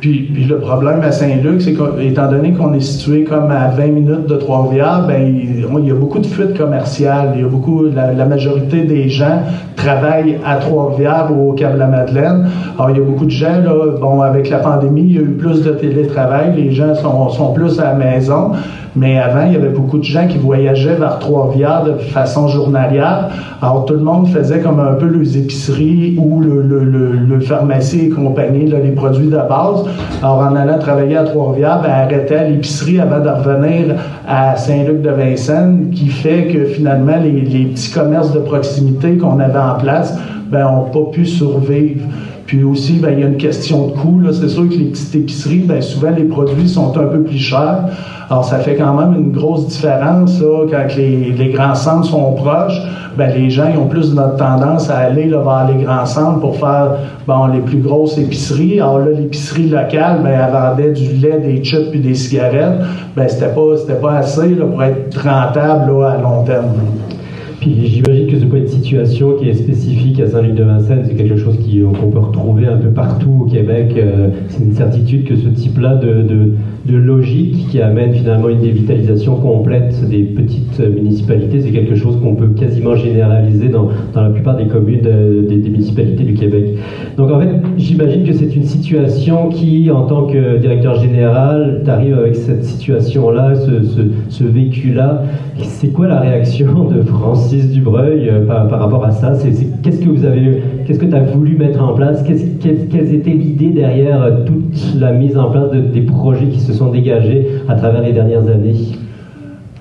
puis, 0.00 0.46
le 0.48 0.58
problème 0.58 1.02
à 1.02 1.12
Saint-Luc, 1.12 1.60
c'est 1.60 1.74
qu'étant 1.74 2.30
donné 2.30 2.52
qu'on 2.52 2.72
est 2.72 2.80
situé 2.80 3.24
comme 3.24 3.50
à 3.50 3.68
20 3.68 3.86
minutes 3.88 4.26
de 4.26 4.36
Trois-Rivières, 4.36 5.04
ben, 5.06 5.20
il, 5.22 5.60
y 5.60 5.90
a 5.90 5.94
beaucoup 5.94 6.18
de 6.18 6.26
fuites 6.26 6.56
commerciales. 6.56 7.32
Il 7.34 7.42
y 7.42 7.44
a 7.44 7.48
beaucoup, 7.48 7.84
la, 7.84 8.24
majorité 8.24 8.82
des 8.82 9.10
gens 9.10 9.42
travaillent 9.76 10.38
à 10.44 10.56
Trois-Rivières 10.56 11.28
ou 11.30 11.50
au 11.50 11.52
Cap-la-Madeleine. 11.52 12.48
Alors, 12.78 12.90
il 12.90 12.96
y 12.96 13.00
a 13.00 13.04
beaucoup 13.04 13.26
de 13.26 13.30
gens, 13.30 13.60
là, 13.62 13.98
bon, 14.00 14.22
avec 14.22 14.48
la 14.48 14.58
pandémie, 14.58 15.02
il 15.02 15.14
y 15.14 15.18
a 15.18 15.22
eu 15.22 15.32
plus 15.32 15.62
de 15.62 15.70
télétravail. 15.72 16.54
Les 16.56 16.72
gens 16.72 16.94
sont, 16.94 17.28
sont 17.28 17.52
plus 17.52 17.78
à 17.78 17.84
la 17.84 17.94
maison. 17.94 18.52
Mais 18.96 19.18
avant, 19.18 19.46
il 19.46 19.52
y 19.52 19.56
avait 19.56 19.68
beaucoup 19.68 19.98
de 19.98 20.04
gens 20.04 20.26
qui 20.26 20.38
voyageaient 20.38 20.96
vers 20.96 21.18
Trois-Rivières 21.20 21.84
de 21.84 21.92
façon 21.92 22.48
journalière. 22.48 23.28
Alors, 23.62 23.84
tout 23.84 23.94
le 23.94 24.00
monde 24.00 24.28
faisait 24.28 24.60
comme 24.60 24.80
un 24.80 24.94
peu 24.94 25.06
les 25.06 25.38
épiceries 25.38 26.16
ou 26.18 26.40
le, 26.40 26.62
le, 26.62 26.84
le, 26.84 27.40
pharmacie 27.40 28.06
et 28.06 28.08
compagnie, 28.08 28.66
les 28.66 28.90
produits 28.92 29.28
de 29.28 29.36
base. 29.36 29.84
Alors, 30.22 30.38
en 30.38 30.56
allant 30.56 30.78
travailler 30.78 31.16
à 31.16 31.24
Trois-Rivières, 31.24 31.82
ben, 31.82 31.90
arrêtait 31.90 32.36
à 32.36 32.48
l'épicerie 32.48 33.00
avant 33.00 33.20
de 33.20 33.28
revenir 33.28 33.94
à 34.26 34.56
Saint-Luc-de-Vincennes, 34.56 35.90
qui 35.94 36.06
fait 36.06 36.48
que 36.48 36.64
finalement, 36.64 37.16
les, 37.22 37.30
les 37.30 37.66
petits 37.66 37.92
commerces 37.92 38.32
de 38.32 38.40
proximité 38.40 39.16
qu'on 39.16 39.38
avait 39.38 39.58
en 39.58 39.78
place, 39.78 40.18
ben, 40.50 40.64
n'ont 40.64 40.90
pas 40.90 41.10
pu 41.12 41.24
survivre. 41.26 42.06
Puis 42.50 42.64
aussi, 42.64 42.94
ben, 42.94 43.10
il 43.12 43.20
y 43.20 43.22
a 43.22 43.28
une 43.28 43.36
question 43.36 43.86
de 43.86 43.92
coût. 43.92 44.20
C'est 44.32 44.48
sûr 44.48 44.68
que 44.68 44.74
les 44.74 44.86
petites 44.86 45.14
épiceries, 45.14 45.60
ben, 45.60 45.80
souvent 45.80 46.10
les 46.10 46.24
produits 46.24 46.68
sont 46.68 46.98
un 46.98 47.06
peu 47.06 47.22
plus 47.22 47.38
chers. 47.38 47.84
Alors, 48.28 48.44
ça 48.44 48.58
fait 48.58 48.74
quand 48.74 48.92
même 48.92 49.14
une 49.14 49.30
grosse 49.30 49.68
différence 49.68 50.40
là, 50.40 50.66
quand 50.68 50.96
les, 50.96 51.30
les, 51.30 51.50
grands 51.50 51.76
centres 51.76 52.06
sont 52.06 52.32
proches. 52.32 52.76
Ben, 53.16 53.32
les 53.32 53.50
gens 53.50 53.66
ils 53.72 53.78
ont 53.78 53.86
plus 53.86 54.12
notre 54.14 54.34
tendance 54.34 54.90
à 54.90 54.98
aller 54.98 55.26
là, 55.26 55.42
vers 55.44 55.76
les 55.76 55.84
grands 55.84 56.06
centres 56.06 56.40
pour 56.40 56.56
faire 56.56 56.96
bon, 57.24 57.46
les 57.46 57.60
plus 57.60 57.78
grosses 57.78 58.18
épiceries. 58.18 58.80
Alors 58.80 58.98
là, 58.98 59.12
l'épicerie 59.16 59.68
locale, 59.68 60.18
ben, 60.24 60.32
elle 60.32 60.52
vendait 60.52 60.90
du 60.90 61.18
lait, 61.18 61.38
des 61.38 61.62
chips 61.62 61.92
puis 61.92 62.00
des 62.00 62.14
cigarettes. 62.14 62.80
Ben, 63.14 63.28
c'était 63.28 63.54
pas, 63.54 63.94
pas 64.02 64.14
assez 64.14 64.56
là, 64.56 64.66
pour 64.66 64.82
être 64.82 65.22
rentable 65.22 65.92
là, 65.92 66.16
à 66.18 66.20
long 66.20 66.42
terme. 66.42 66.64
J'imagine 67.62 68.26
que 68.26 68.38
ce 68.38 68.44
n'est 68.44 68.50
pas 68.50 68.56
une 68.56 68.68
situation 68.68 69.34
qui 69.34 69.50
est 69.50 69.54
spécifique 69.54 70.18
à 70.20 70.26
Saint-Luc-de-Vincennes, 70.26 71.02
c'est 71.04 71.14
quelque 71.14 71.36
chose 71.36 71.58
qu'on 71.58 72.10
peut 72.10 72.18
retrouver 72.18 72.66
un 72.66 72.78
peu 72.78 72.88
partout 72.88 73.42
au 73.42 73.44
Québec. 73.44 73.92
Euh, 73.98 74.28
c'est 74.48 74.64
une 74.64 74.72
certitude 74.72 75.24
que 75.24 75.36
ce 75.36 75.48
type-là 75.48 75.96
de, 75.96 76.54
logique 76.90 77.68
qui 77.68 77.80
amène 77.80 78.12
finalement 78.12 78.48
une 78.48 78.60
dévitalisation 78.60 79.36
complète 79.36 79.94
des 80.08 80.22
petites 80.22 80.80
municipalités, 80.80 81.60
c'est 81.60 81.70
quelque 81.70 81.94
chose 81.94 82.18
qu'on 82.20 82.34
peut 82.34 82.48
quasiment 82.48 82.96
généraliser 82.96 83.68
dans, 83.68 83.90
la 84.14 84.30
plupart 84.30 84.56
des 84.56 84.66
communes 84.66 85.02
des, 85.02 85.70
municipalités 85.70 86.24
du 86.24 86.34
Québec. 86.34 86.74
Donc 87.16 87.30
en 87.30 87.38
fait, 87.38 87.48
j'imagine 87.76 88.24
que 88.24 88.32
c'est 88.32 88.56
une 88.56 88.64
situation 88.64 89.50
qui, 89.50 89.88
en 89.90 90.02
tant 90.02 90.26
que 90.26 90.56
directeur 90.56 90.96
général, 90.96 91.82
tu 91.84 91.90
arrives 91.90 92.18
avec 92.18 92.34
cette 92.34 92.64
situation-là, 92.64 93.54
ce, 93.54 93.82
ce, 93.84 94.00
ce 94.28 94.44
vécu-là. 94.44 95.22
C'est 95.58 95.92
quoi 95.92 96.08
la 96.08 96.18
réaction 96.18 96.88
de 96.88 97.02
France 97.02 97.49
Dubreuil 97.58 98.28
euh, 98.28 98.46
par, 98.46 98.68
rapport 98.68 99.04
à 99.04 99.10
ça 99.10 99.32
Qu'est-ce 99.82 100.00
que 100.00 100.08
vous 100.08 100.24
avez, 100.24 100.62
qu'est-ce 100.86 100.98
que 100.98 101.06
tu 101.06 101.14
as 101.14 101.22
voulu 101.22 101.56
mettre 101.56 101.82
en 101.82 101.94
place? 101.94 102.22
Qu'est-ce, 102.22 102.44
Quelles 102.60 103.14
étaient 103.14 103.30
l'idée 103.30 103.70
derrière 103.70 104.22
euh, 104.22 104.44
toute 104.44 105.00
la 105.00 105.12
mise 105.12 105.36
en 105.36 105.50
place 105.50 105.70
de, 105.70 105.80
des 105.80 106.02
projets 106.02 106.46
qui 106.46 106.60
se 106.60 106.72
sont 106.72 106.90
dégagés 106.90 107.46
à 107.68 107.74
travers 107.74 108.02
les 108.02 108.12
dernières 108.12 108.46
années? 108.48 108.74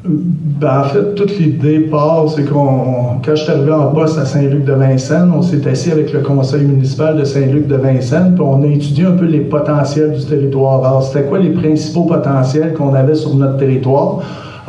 Ben, 0.06 0.82
en 0.82 0.84
fait, 0.86 1.16
toute 1.16 1.38
l'idée 1.38 1.80
part, 1.82 2.26
c'est 2.30 2.44
qu'on, 2.44 3.20
quand 3.24 3.36
je 3.36 3.44
suis 3.44 3.52
arrivé 3.52 3.72
en 3.72 3.88
poste 3.88 4.18
à 4.18 4.26
Saint-Luc-de-Vincennes, 4.26 5.32
on 5.36 5.42
s'est 5.42 5.68
assis 5.68 5.92
avec 5.92 6.14
le 6.14 6.20
conseil 6.20 6.66
municipal 6.66 7.18
de 7.18 7.24
Saint-Luc-de-Vincennes, 7.24 8.34
puis 8.36 8.44
on 8.46 8.64
a 8.64 8.68
étudié 8.68 9.06
un 9.06 9.12
peu 9.12 9.26
les 9.26 9.42
potentiels 9.42 10.14
du 10.14 10.26
territoire. 10.26 10.86
Alors, 10.86 11.04
c'était 11.04 11.26
quoi 11.26 11.40
les 11.40 11.50
principaux 11.50 12.04
potentiels 12.04 12.74
qu'on 12.74 12.94
avait 12.94 13.16
sur 13.16 13.36
notre 13.36 13.58
territoire? 13.58 14.20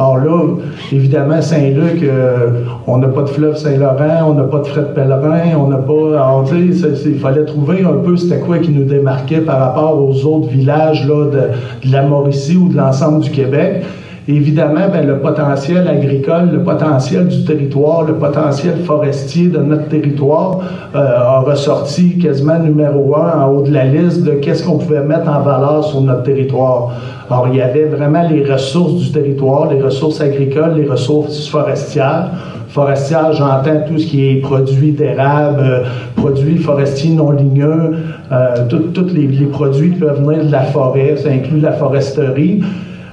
Alors 0.00 0.16
là, 0.16 0.56
évidemment, 0.92 1.42
Saint-Luc, 1.42 2.02
euh, 2.02 2.62
on 2.86 2.96
n'a 2.96 3.08
pas 3.08 3.20
de 3.20 3.28
fleuve 3.28 3.54
Saint-Laurent, 3.54 4.30
on 4.30 4.32
n'a 4.32 4.44
pas 4.44 4.60
de 4.60 4.80
de 4.80 4.94
pèlerin, 4.94 5.58
on 5.58 5.68
n'a 5.68 5.76
pas. 5.76 6.14
Alors, 6.14 6.50
il 6.54 7.18
fallait 7.18 7.44
trouver 7.44 7.84
un 7.84 7.98
peu 8.02 8.16
c'était 8.16 8.40
quoi 8.40 8.56
qui 8.60 8.70
nous 8.70 8.84
démarquait 8.84 9.42
par 9.42 9.58
rapport 9.58 10.02
aux 10.02 10.24
autres 10.24 10.48
villages 10.48 11.06
là, 11.06 11.26
de, 11.26 11.86
de 11.86 11.92
la 11.92 12.04
Mauricie 12.04 12.56
ou 12.56 12.68
de 12.70 12.78
l'ensemble 12.78 13.20
du 13.20 13.30
Québec. 13.30 13.84
Évidemment, 14.32 14.88
ben, 14.92 15.04
le 15.04 15.18
potentiel 15.18 15.88
agricole, 15.88 16.50
le 16.52 16.62
potentiel 16.62 17.26
du 17.26 17.44
territoire, 17.44 18.04
le 18.04 18.14
potentiel 18.14 18.76
forestier 18.84 19.48
de 19.48 19.58
notre 19.58 19.88
territoire 19.88 20.60
euh, 20.94 20.98
a 20.98 21.40
ressorti 21.40 22.16
quasiment 22.16 22.60
numéro 22.60 23.16
un 23.16 23.40
en 23.40 23.50
haut 23.50 23.62
de 23.62 23.72
la 23.72 23.86
liste 23.86 24.22
de 24.22 24.32
qu'est-ce 24.32 24.62
qu'on 24.62 24.78
pouvait 24.78 25.02
mettre 25.02 25.28
en 25.28 25.40
valeur 25.40 25.82
sur 25.82 26.00
notre 26.02 26.22
territoire. 26.22 26.92
Alors, 27.28 27.48
il 27.48 27.56
y 27.56 27.60
avait 27.60 27.86
vraiment 27.86 28.22
les 28.28 28.44
ressources 28.44 28.94
du 28.94 29.10
territoire, 29.10 29.68
les 29.68 29.82
ressources 29.82 30.20
agricoles, 30.20 30.74
les 30.76 30.86
ressources 30.86 31.48
forestières. 31.48 32.30
Forestières, 32.68 33.32
j'entends 33.32 33.80
tout 33.88 33.98
ce 33.98 34.06
qui 34.06 34.28
est 34.28 34.36
produits 34.36 34.92
d'érable, 34.92 35.60
euh, 35.60 35.82
produits 36.14 36.58
forestiers 36.58 37.14
non 37.14 37.32
ligneux, 37.32 37.96
euh, 38.30 38.54
tous 38.68 39.12
les, 39.12 39.26
les 39.26 39.46
produits 39.46 39.90
qui 39.90 39.98
peuvent 39.98 40.22
venir 40.24 40.44
de 40.44 40.52
la 40.52 40.62
forêt, 40.62 41.16
ça 41.16 41.30
inclut 41.30 41.58
la 41.58 41.72
foresterie. 41.72 42.60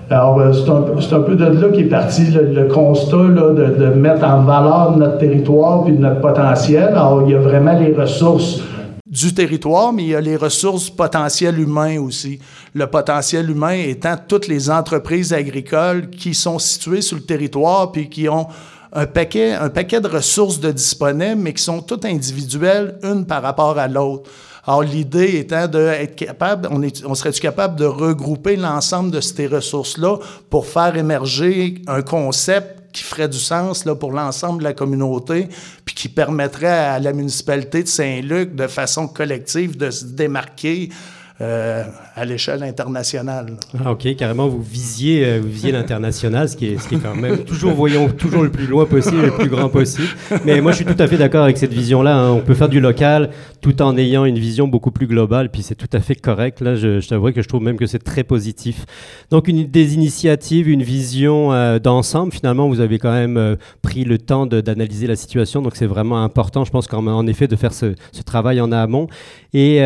Alors, 0.10 0.40
euh, 0.40 0.54
c'est 0.54 1.14
un, 1.14 1.20
peu 1.22 1.36
de 1.36 1.46
là 1.46 1.70
qu'est 1.70 1.84
parti 1.84 2.28
le, 2.32 2.68
constat 2.68 3.18
de, 3.18 3.88
mettre 3.94 4.24
en 4.24 4.44
valeur 4.44 4.96
notre 4.98 5.18
territoire 5.18 5.84
puis 5.84 5.94
notre 5.94 6.22
potentiel. 6.22 6.90
Alors, 6.90 7.24
il 7.26 7.32
y 7.32 7.36
a 7.36 7.40
vraiment 7.40 7.78
les 7.78 7.94
ressources 7.94 8.62
du 9.06 9.34
territoire, 9.34 9.92
mais 9.92 10.04
il 10.04 10.10
y 10.10 10.16
a 10.16 10.22
les 10.22 10.36
ressources 10.36 10.90
potentielles 10.90 11.60
humains 11.60 12.00
aussi. 12.00 12.40
Le 12.74 12.88
potentiel 12.88 13.50
humain 13.50 13.76
étant 13.86 14.16
toutes 14.28 14.48
les 14.48 14.70
entreprises 14.70 15.34
agricoles 15.34 16.10
qui 16.10 16.34
sont 16.34 16.60
situées 16.60 17.02
sur 17.02 17.18
le 17.18 17.24
territoire 17.24 17.92
puis 17.92 18.10
qui 18.10 18.30
ont 18.30 18.48
un 18.94 19.06
paquet, 19.06 19.54
un 19.54 19.70
paquet 19.70 20.02
de 20.02 20.08
ressources 20.08 20.60
de 20.60 20.72
disponibles, 20.72 21.42
mais 21.42 21.54
qui 21.54 21.64
sont 21.64 21.82
toutes 21.82 22.06
individuelles, 22.06 22.98
une 23.04 23.26
par 23.26 23.42
rapport 23.42 23.78
à 23.78 23.88
l'autre. 23.88 24.30
Alors, 24.68 24.84
l'idée 24.84 25.38
étant 25.38 25.66
d'être 25.68 26.18
capable, 26.18 26.68
on, 26.70 26.82
on 27.06 27.16
serait-tu 27.16 27.40
capable 27.40 27.80
de 27.80 27.86
regrouper 27.86 28.58
l'ensemble 28.58 29.12
de 29.12 29.22
ces 29.22 29.48
ressources-là 29.48 30.18
pour 30.50 30.68
faire 30.68 30.98
émerger 30.98 31.76
un 31.88 32.02
concept 32.02 32.78
qui 32.92 33.04
ferait 33.04 33.30
du 33.30 33.38
sens 33.38 33.86
là, 33.86 33.96
pour 33.96 34.12
l'ensemble 34.12 34.60
de 34.60 34.64
la 34.66 34.74
communauté, 34.74 35.48
puis 35.86 35.96
qui 35.96 36.10
permettrait 36.10 36.68
à 36.68 37.00
la 37.00 37.14
municipalité 37.14 37.84
de 37.84 37.88
Saint-Luc, 37.88 38.56
de 38.56 38.68
façon 38.68 39.08
collective, 39.08 39.78
de 39.78 39.90
se 39.90 40.04
démarquer 40.04 40.90
euh, 41.40 41.84
à 42.16 42.26
l'échelle 42.26 42.64
internationale. 42.64 43.58
Ah, 43.86 43.92
ok, 43.92 44.16
carrément, 44.16 44.48
vous 44.48 44.62
visiez, 44.62 45.24
euh, 45.24 45.40
vous 45.40 45.50
visiez 45.50 45.72
l'international, 45.72 46.50
ce, 46.50 46.56
qui 46.56 46.66
est, 46.68 46.80
ce 46.80 46.88
qui 46.88 46.96
est 46.96 47.00
quand 47.00 47.16
même 47.16 47.44
toujours, 47.46 47.74
voyons, 47.74 48.10
toujours 48.10 48.44
le 48.44 48.50
plus 48.50 48.66
loin 48.66 48.86
possible, 48.86 49.22
le 49.22 49.32
plus 49.32 49.50
grand 49.50 49.70
possible. 49.70 50.08
Mais 50.46 50.62
moi, 50.62 50.72
je 50.72 50.78
suis 50.78 50.86
tout 50.86 50.96
à 50.98 51.08
fait 51.08 51.18
d'accord 51.18 51.44
avec 51.44 51.58
cette 51.58 51.74
vision-là. 51.74 52.18
Hein. 52.18 52.32
On 52.32 52.42
peut 52.42 52.56
faire 52.56 52.70
du 52.70 52.80
local 52.80 53.30
tout 53.62 53.82
en 53.82 53.96
ayant 53.98 54.26
une 54.26 54.40
vision 54.40 54.68
beaucoup 54.68 54.92
plus 54.92 55.06
globale, 55.06 55.52
puis 55.52 55.62
c'est 55.62 55.76
tout 55.76 55.90
à 55.94 56.00
fait 56.00 56.16
correct. 56.16 56.60
Là, 56.62 56.76
je, 56.76 57.00
je 57.00 57.08
t'avoue 57.08 57.32
que 57.32 57.42
je 57.42 57.48
trouve 57.48 57.62
même 57.62 57.78
que 57.78 57.86
c'est 57.86 58.04
très 58.04 58.24
positif. 58.24 58.86
Donc, 59.30 59.48
une, 59.48 59.66
des 59.66 59.94
initiatives, 59.94 60.68
une 60.68 60.84
vision 60.84 61.54
euh, 61.54 61.78
d'ensemble, 61.78 62.34
finalement, 62.34 62.68
vous 62.68 62.80
avez 62.80 62.98
quand 62.98 63.14
même 63.14 63.58
pris 63.82 64.06
le 64.06 64.18
temps 64.18 64.48
d'analyser 64.48 65.06
la 65.06 65.16
situation, 65.16 65.62
donc 65.62 65.76
c'est 65.76 65.86
vraiment 65.86 66.24
important, 66.24 66.66
je 66.66 66.72
pense, 66.72 66.88
en 66.92 67.28
effet, 67.28 67.48
de 67.48 67.56
faire 67.56 67.74
ce, 67.74 67.94
ce 68.12 68.24
travail 68.24 68.60
en 68.60 68.72
amont. 68.72 69.08
Et 69.54 69.82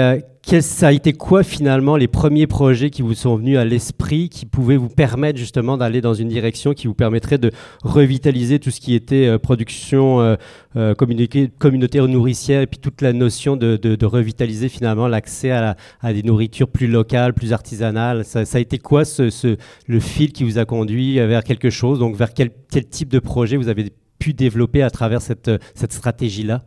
ça 0.61 0.87
a 0.87 0.91
été 0.91 1.13
quoi 1.13 1.43
finalement 1.43 1.95
les 1.95 2.07
premiers 2.07 2.47
projets 2.47 2.89
qui 2.89 3.01
vous 3.01 3.13
sont 3.13 3.35
venus 3.35 3.57
à 3.57 3.63
l'esprit, 3.63 4.27
qui 4.27 4.45
pouvaient 4.45 4.75
vous 4.75 4.89
permettre 4.89 5.37
justement 5.39 5.77
d'aller 5.77 6.01
dans 6.01 6.13
une 6.13 6.27
direction 6.27 6.73
qui 6.73 6.87
vous 6.87 6.93
permettrait 6.93 7.37
de 7.37 7.51
revitaliser 7.83 8.59
tout 8.59 8.71
ce 8.71 8.81
qui 8.81 8.95
était 8.95 9.27
euh, 9.27 9.37
production 9.37 10.19
euh, 10.19 10.35
euh, 10.75 10.93
communautaire 10.95 12.07
nourricière 12.07 12.61
et 12.61 12.67
puis 12.67 12.79
toute 12.79 13.01
la 13.01 13.13
notion 13.13 13.55
de, 13.55 14.05
revitaliser 14.05 14.67
finalement 14.67 15.07
l'accès 15.07 15.51
à, 15.51 15.75
des 16.03 16.23
nourritures 16.23 16.67
plus 16.67 16.87
locales, 16.87 17.33
plus 17.33 17.53
artisanales? 17.53 18.25
Ça, 18.25 18.41
a 18.51 18.59
été 18.59 18.77
quoi 18.77 19.05
ce, 19.05 19.57
le 19.87 19.99
fil 19.99 20.33
qui 20.33 20.43
vous 20.43 20.57
a 20.57 20.65
conduit 20.65 21.15
vers 21.15 21.43
quelque 21.43 21.69
chose? 21.69 21.99
Donc 21.99 22.15
vers 22.15 22.33
quel, 22.33 22.51
type 22.89 23.09
de 23.09 23.19
projet 23.19 23.57
vous 23.57 23.69
avez 23.69 23.93
pu 24.19 24.33
développer 24.33 24.81
à 24.81 24.89
travers 24.89 25.21
cette, 25.21 25.51
cette 25.75 25.93
stratégie-là? 25.93 26.63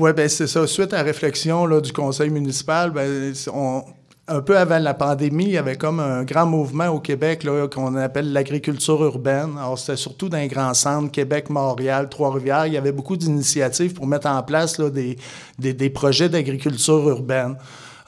Oui, 0.00 0.12
ben 0.14 0.28
c'est 0.30 0.46
ça. 0.46 0.66
Suite 0.66 0.94
à 0.94 0.98
la 0.98 1.02
réflexion 1.02 1.66
là, 1.66 1.80
du 1.80 1.92
conseil 1.92 2.30
municipal, 2.30 2.90
ben, 2.90 3.34
un 4.28 4.40
peu 4.40 4.56
avant 4.56 4.78
la 4.78 4.94
pandémie, 4.94 5.44
il 5.44 5.50
y 5.50 5.58
avait 5.58 5.76
comme 5.76 6.00
un 6.00 6.22
grand 6.22 6.46
mouvement 6.46 6.88
au 6.88 7.00
Québec 7.00 7.46
qu'on 7.70 7.94
appelle 7.96 8.32
l'agriculture 8.32 9.04
urbaine. 9.04 9.58
Alors, 9.58 9.78
c'était 9.78 9.96
surtout 9.96 10.30
dans 10.30 10.38
les 10.38 10.48
grands 10.48 10.72
centres, 10.72 11.10
Québec, 11.10 11.50
Montréal, 11.50 12.08
Trois-Rivières. 12.08 12.66
Il 12.66 12.72
y 12.72 12.78
avait 12.78 12.92
beaucoup 12.92 13.16
d'initiatives 13.16 13.92
pour 13.92 14.06
mettre 14.06 14.28
en 14.28 14.42
place 14.42 14.80
des, 14.80 15.18
des, 15.58 15.90
projets 15.90 16.30
d'agriculture 16.30 17.08
urbaine. 17.10 17.56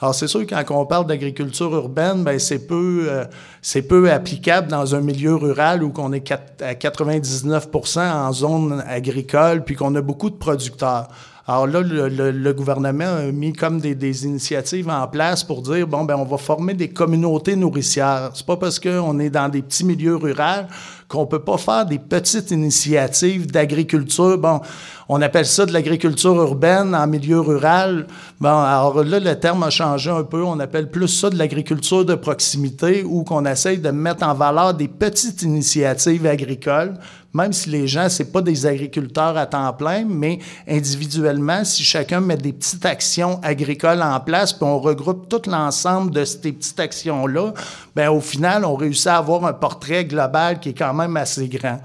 Alors, 0.01 0.15
c'est 0.15 0.27
sûr 0.27 0.47
que 0.47 0.55
quand 0.55 0.81
on 0.81 0.85
parle 0.87 1.05
d'agriculture 1.05 1.75
urbaine, 1.75 2.23
ben, 2.23 2.39
c'est 2.39 2.65
peu, 2.65 3.05
euh, 3.07 3.25
c'est 3.61 3.83
peu 3.83 4.11
applicable 4.11 4.67
dans 4.67 4.95
un 4.95 5.01
milieu 5.01 5.35
rural 5.35 5.83
où 5.83 5.93
on 5.97 6.11
est 6.11 6.33
à 6.61 6.73
99 6.73 7.67
en 7.97 8.33
zone 8.33 8.83
agricole, 8.87 9.63
puis 9.63 9.75
qu'on 9.75 9.93
a 9.93 10.01
beaucoup 10.01 10.31
de 10.31 10.35
producteurs. 10.35 11.09
Alors 11.45 11.67
là, 11.67 11.81
le, 11.81 12.53
gouvernement 12.53 13.17
a 13.17 13.31
mis 13.31 13.51
comme 13.51 13.81
des, 13.81 14.25
initiatives 14.25 14.87
en 14.87 15.07
place 15.07 15.43
pour 15.43 15.61
dire, 15.61 15.85
bon, 15.85 16.05
ben 16.05 16.15
on 16.15 16.23
va 16.23 16.37
former 16.37 16.73
des 16.73 16.87
communautés 16.87 17.57
nourricières. 17.57 18.31
C'est 18.33 18.45
pas 18.45 18.55
parce 18.55 18.79
qu'on 18.79 19.19
est 19.19 19.29
dans 19.29 19.49
des 19.49 19.61
petits 19.61 19.83
milieux 19.83 20.15
ruraux 20.15 20.67
qu'on 21.13 21.27
peut 21.27 21.43
pas 21.43 21.59
faire 21.59 21.85
des 21.85 21.99
petites 21.99 22.49
initiatives 22.49 23.45
d'agriculture. 23.45 24.35
Bon, 24.39 24.61
on 25.07 25.21
appelle 25.21 25.45
ça 25.45 25.67
de 25.67 25.71
l'agriculture 25.71 26.33
urbaine 26.33 26.95
en 26.95 27.05
milieu 27.05 27.39
rural. 27.39 28.07
Bon, 28.39 28.57
alors 28.57 29.03
là, 29.03 29.19
le 29.19 29.39
terme 29.39 29.61
a 29.61 29.69
changé 29.69 30.09
un 30.09 30.23
peu. 30.23 30.43
On 30.43 30.59
appelle 30.59 30.89
plus 30.89 31.07
ça 31.07 31.29
de 31.29 31.37
l'agriculture 31.37 32.03
de 32.03 32.15
proximité 32.15 33.03
où 33.03 33.23
qu'on 33.23 33.45
essaye 33.45 33.77
de 33.77 33.91
mettre 33.91 34.25
en 34.25 34.33
valeur 34.33 34.73
des 34.73 34.87
petites 34.87 35.43
initiatives 35.43 36.25
agricoles 36.25 36.95
même 37.33 37.51
si 37.51 37.69
les 37.69 37.87
gens, 37.87 38.09
c'est 38.09 38.31
pas 38.31 38.41
des 38.41 38.65
agriculteurs 38.65 39.35
à 39.37 39.47
temps 39.47 39.73
plein, 39.73 40.05
mais 40.07 40.37
individuellement, 40.67 41.63
si 41.63 41.83
chacun 41.83 42.19
met 42.19 42.37
des 42.37 42.53
petites 42.53 42.85
actions 42.85 43.39
agricoles 43.41 44.03
en 44.03 44.19
place, 44.19 44.53
puis 44.53 44.63
on 44.63 44.79
regroupe 44.79 45.27
tout 45.27 45.41
l'ensemble 45.49 46.11
de 46.11 46.25
ces 46.25 46.51
petites 46.51 46.79
actions-là, 46.79 47.53
ben 47.95 48.09
au 48.09 48.21
final, 48.21 48.65
on 48.65 48.75
réussit 48.75 49.07
à 49.07 49.17
avoir 49.17 49.45
un 49.45 49.53
portrait 49.53 50.05
global 50.05 50.59
qui 50.59 50.69
est 50.69 50.77
quand 50.77 50.93
même 50.93 51.02
assez 51.15 51.47
grand. 51.47 51.79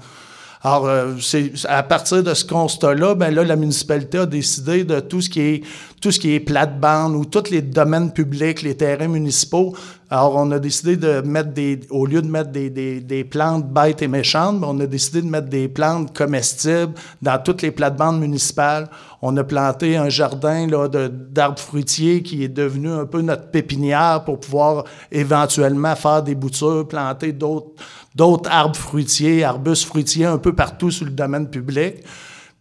Alors, 0.61 0.87
euh, 0.87 1.13
c'est 1.21 1.53
à 1.69 1.83
partir 1.83 2.21
de 2.21 2.33
ce 2.33 2.43
constat-là, 2.43 3.15
ben 3.15 3.33
là, 3.33 3.45
la 3.45 3.55
municipalité 3.55 4.17
a 4.17 4.25
décidé 4.25 4.83
de 4.83 4.99
tout 4.99 5.21
ce 5.21 5.29
qui 5.29 5.39
est 5.39 5.63
tout 6.01 6.11
ce 6.11 6.19
qui 6.19 6.33
est 6.33 6.39
plate-bande 6.39 7.15
ou 7.15 7.25
tous 7.25 7.51
les 7.51 7.61
domaines 7.61 8.11
publics, 8.11 8.61
les 8.61 8.75
terrains 8.75 9.07
municipaux. 9.09 9.75
Alors, 10.09 10.35
on 10.37 10.49
a 10.51 10.59
décidé 10.59 10.95
de 10.95 11.21
mettre 11.21 11.51
des, 11.51 11.81
au 11.89 12.05
lieu 12.05 12.21
de 12.21 12.27
mettre 12.27 12.51
des, 12.51 12.69
des, 12.69 12.99
des 13.01 13.23
plantes 13.23 13.71
bêtes 13.71 14.01
et 14.01 14.07
méchantes, 14.07 14.59
ben, 14.59 14.67
on 14.71 14.79
a 14.79 14.85
décidé 14.87 15.21
de 15.21 15.27
mettre 15.27 15.49
des 15.49 15.67
plantes 15.67 16.15
comestibles 16.15 16.93
dans 17.21 17.37
toutes 17.37 17.61
les 17.61 17.71
plates-bandes 17.71 18.19
municipales. 18.19 18.89
On 19.21 19.35
a 19.37 19.43
planté 19.43 19.97
un 19.97 20.09
jardin 20.09 20.65
là, 20.67 20.87
d'arbres 20.87 21.59
fruitiers 21.59 22.23
qui 22.23 22.43
est 22.43 22.49
devenu 22.49 22.89
un 22.89 23.05
peu 23.05 23.21
notre 23.21 23.51
pépinière 23.51 24.23
pour 24.23 24.39
pouvoir 24.39 24.85
éventuellement 25.11 25.95
faire 25.95 26.23
des 26.23 26.35
boutures, 26.35 26.87
planter 26.87 27.33
d'autres 27.33 27.71
d'autres 28.15 28.49
arbres 28.49 28.75
fruitiers, 28.75 29.43
arbustes 29.43 29.85
fruitiers 29.85 30.25
un 30.25 30.37
peu 30.37 30.53
partout 30.53 30.91
sur 30.91 31.05
le 31.05 31.11
domaine 31.11 31.49
public. 31.49 32.03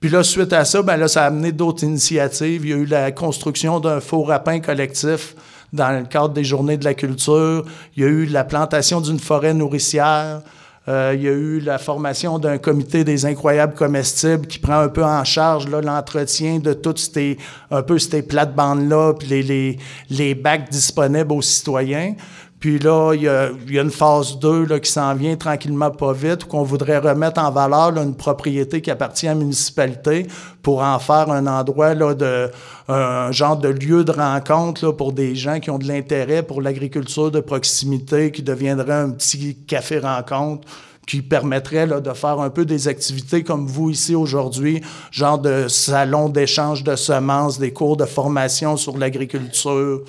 Puis 0.00 0.10
là, 0.10 0.22
suite 0.22 0.52
à 0.52 0.64
ça, 0.64 0.82
ben 0.82 0.96
là, 0.96 1.08
ça 1.08 1.24
a 1.24 1.26
amené 1.26 1.50
d'autres 1.50 1.82
initiatives. 1.82 2.64
Il 2.64 2.70
y 2.70 2.72
a 2.72 2.76
eu 2.76 2.86
la 2.86 3.10
construction 3.10 3.80
d'un 3.80 4.00
faux 4.00 4.22
rapin 4.22 4.60
collectif 4.60 5.34
dans 5.72 5.90
le 5.90 6.04
cadre 6.04 6.30
des 6.30 6.44
Journées 6.44 6.76
de 6.76 6.84
la 6.84 6.94
culture. 6.94 7.64
Il 7.96 8.02
y 8.02 8.06
a 8.06 8.08
eu 8.08 8.26
la 8.26 8.44
plantation 8.44 9.00
d'une 9.00 9.18
forêt 9.18 9.54
nourricière. 9.54 10.42
Euh, 10.88 11.12
il 11.14 11.22
y 11.22 11.28
a 11.28 11.32
eu 11.32 11.60
la 11.60 11.76
formation 11.76 12.38
d'un 12.38 12.56
comité 12.56 13.04
des 13.04 13.26
incroyables 13.26 13.74
comestibles 13.74 14.46
qui 14.46 14.58
prend 14.58 14.78
un 14.78 14.88
peu 14.88 15.04
en 15.04 15.22
charge 15.24 15.68
l'entretien 15.68 16.60
de 16.60 16.72
toutes 16.72 16.98
ces, 16.98 17.36
un 17.70 17.82
peu 17.82 17.98
ces 17.98 18.22
plates-bandes-là, 18.22 19.12
puis 19.18 19.28
les, 19.28 19.42
les, 19.42 19.78
les 20.08 20.34
bacs 20.34 20.70
disponibles 20.70 21.32
aux 21.32 21.42
citoyens. 21.42 22.14
Puis 22.60 22.80
là, 22.80 23.12
il 23.14 23.22
y 23.22 23.28
a, 23.28 23.50
une 23.68 23.90
phase 23.90 24.38
2 24.40 24.66
là, 24.66 24.80
qui 24.80 24.90
s'en 24.90 25.14
vient 25.14 25.36
tranquillement 25.36 25.90
pas 25.90 26.12
vite, 26.12 26.44
qu'on 26.44 26.64
voudrait 26.64 26.98
remettre 26.98 27.40
en 27.40 27.52
valeur 27.52 27.96
une 27.96 28.16
propriété 28.16 28.80
qui 28.80 28.90
appartient 28.90 29.28
à 29.28 29.34
la 29.34 29.38
municipalité 29.38 30.26
pour 30.62 30.82
en 30.82 30.98
faire 30.98 31.30
un 31.30 31.46
endroit 31.46 31.94
là, 31.94 32.14
de 32.14 32.50
un 32.88 33.30
genre 33.30 33.56
de 33.56 33.68
lieu 33.68 34.02
de 34.02 34.10
rencontre 34.10 34.86
là, 34.86 34.92
pour 34.92 35.12
des 35.12 35.36
gens 35.36 35.60
qui 35.60 35.70
ont 35.70 35.78
de 35.78 35.86
l'intérêt 35.86 36.42
pour 36.42 36.60
l'agriculture 36.60 37.30
de 37.30 37.40
proximité, 37.40 38.32
qui 38.32 38.42
deviendrait 38.42 38.94
un 38.94 39.10
petit 39.10 39.56
café 39.66 39.98
rencontre 39.98 40.66
qui 41.06 41.22
permettrait 41.22 41.86
là, 41.86 42.00
de 42.00 42.12
faire 42.12 42.38
un 42.38 42.50
peu 42.50 42.66
des 42.66 42.86
activités 42.86 43.42
comme 43.42 43.66
vous 43.66 43.88
ici 43.88 44.14
aujourd'hui, 44.14 44.82
genre 45.10 45.38
de 45.38 45.66
salon 45.66 46.28
d'échange 46.28 46.84
de 46.84 46.96
semences, 46.96 47.58
des 47.58 47.72
cours 47.72 47.96
de 47.96 48.04
formation 48.04 48.76
sur 48.76 48.98
l'agriculture, 48.98 50.02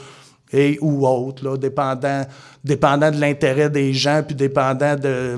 et 0.52 0.78
ou 0.82 1.08
autre, 1.08 1.44
là, 1.44 1.58
dépendant, 1.58 2.24
dépendant 2.64 3.12
de 3.12 3.20
l'intérêt 3.20 3.70
des 3.70 3.94
gens, 3.94 4.24
puis 4.26 4.36
dépendant 4.36 4.96
de, 4.96 5.38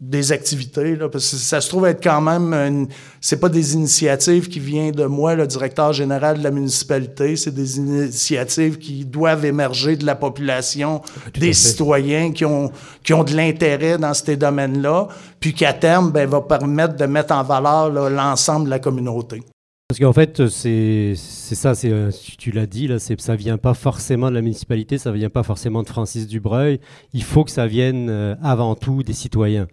des 0.00 0.32
activités, 0.32 0.96
là, 0.96 1.08
parce 1.08 1.30
que 1.30 1.36
ça 1.36 1.60
se 1.60 1.68
trouve 1.68 1.86
être 1.86 2.02
quand 2.02 2.20
même, 2.20 2.88
c'est 3.20 3.38
pas 3.38 3.48
des 3.48 3.74
initiatives 3.74 4.48
qui 4.48 4.58
viennent 4.58 4.92
de 4.92 5.04
moi, 5.04 5.34
le 5.34 5.46
directeur 5.46 5.92
général 5.92 6.38
de 6.38 6.44
la 6.44 6.50
municipalité, 6.50 7.36
c'est 7.36 7.54
des 7.54 7.76
initiatives 7.76 8.78
qui 8.78 9.04
doivent 9.04 9.44
émerger 9.44 9.96
de 9.96 10.06
la 10.06 10.14
population, 10.14 11.02
des 11.34 11.52
citoyens 11.52 12.32
qui 12.32 12.44
ont, 12.44 12.70
qui 13.02 13.12
ont 13.12 13.24
de 13.24 13.34
l'intérêt 13.34 13.98
dans 13.98 14.14
ces 14.14 14.36
domaines-là, 14.36 15.08
puis 15.40 15.52
qui 15.52 15.66
à 15.66 15.74
terme, 15.74 16.10
ben, 16.10 16.28
va 16.28 16.40
permettre 16.40 16.96
de 16.96 17.04
mettre 17.04 17.34
en 17.34 17.42
valeur 17.42 17.90
l'ensemble 17.90 18.66
de 18.66 18.70
la 18.70 18.78
communauté. 18.78 19.42
Parce 19.88 20.00
qu'en 20.00 20.12
fait, 20.12 20.48
c'est 20.48 21.14
ça, 21.14 21.72
euh, 21.84 22.10
tu 22.38 22.50
l'as 22.50 22.66
dit, 22.66 22.88
là, 22.88 22.98
ça 22.98 23.36
vient 23.36 23.56
pas 23.56 23.72
forcément 23.72 24.30
de 24.30 24.34
la 24.34 24.42
municipalité, 24.42 24.98
ça 24.98 25.12
vient 25.12 25.30
pas 25.30 25.44
forcément 25.44 25.84
de 25.84 25.88
Francis 25.88 26.26
Dubreuil. 26.26 26.80
Il 27.12 27.22
faut 27.22 27.44
que 27.44 27.52
ça 27.52 27.68
vienne 27.68 28.08
euh, 28.10 28.34
avant 28.42 28.74
tout 28.74 29.04
des 29.04 29.12
citoyens. 29.12 29.68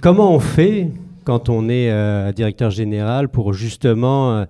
Comment 0.00 0.32
on 0.32 0.38
fait 0.38 0.92
quand 1.24 1.48
on 1.48 1.68
est 1.68 1.90
euh, 1.90 2.30
directeur 2.30 2.70
général 2.70 3.28
pour 3.28 3.52
justement 3.52 4.46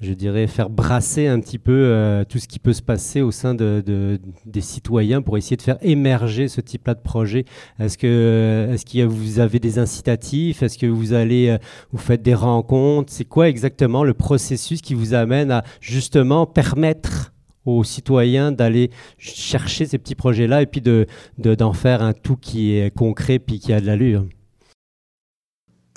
je 0.00 0.12
dirais, 0.12 0.46
faire 0.46 0.68
brasser 0.68 1.26
un 1.26 1.40
petit 1.40 1.58
peu 1.58 1.72
euh, 1.72 2.24
tout 2.24 2.38
ce 2.38 2.48
qui 2.48 2.58
peut 2.58 2.72
se 2.72 2.82
passer 2.82 3.22
au 3.22 3.30
sein 3.30 3.54
de, 3.54 4.20
des 4.44 4.60
citoyens 4.60 5.22
pour 5.22 5.38
essayer 5.38 5.56
de 5.56 5.62
faire 5.62 5.78
émerger 5.82 6.48
ce 6.48 6.60
type-là 6.60 6.94
de 6.94 7.00
projet. 7.00 7.44
Est-ce 7.78 7.96
que, 7.96 8.68
est-ce 8.72 9.04
vous 9.04 9.40
avez 9.40 9.58
des 9.58 9.78
incitatifs? 9.78 10.62
Est-ce 10.62 10.78
que 10.78 10.86
vous 10.86 11.12
allez, 11.12 11.48
euh, 11.48 11.58
vous 11.92 11.98
faites 11.98 12.22
des 12.22 12.34
rencontres? 12.34 13.12
C'est 13.12 13.24
quoi 13.24 13.48
exactement 13.48 14.04
le 14.04 14.14
processus 14.14 14.82
qui 14.82 14.94
vous 14.94 15.14
amène 15.14 15.50
à 15.50 15.64
justement 15.80 16.46
permettre 16.46 17.32
aux 17.64 17.82
citoyens 17.82 18.52
d'aller 18.52 18.90
chercher 19.18 19.86
ces 19.86 19.98
petits 19.98 20.14
projets-là 20.14 20.62
et 20.62 20.66
puis 20.66 20.80
de, 20.80 21.06
d'en 21.38 21.72
faire 21.72 22.02
un 22.02 22.12
tout 22.12 22.36
qui 22.36 22.76
est 22.76 22.94
concret 22.94 23.38
puis 23.38 23.58
qui 23.58 23.72
a 23.72 23.80
de 23.80 23.86
l'allure? 23.86 24.24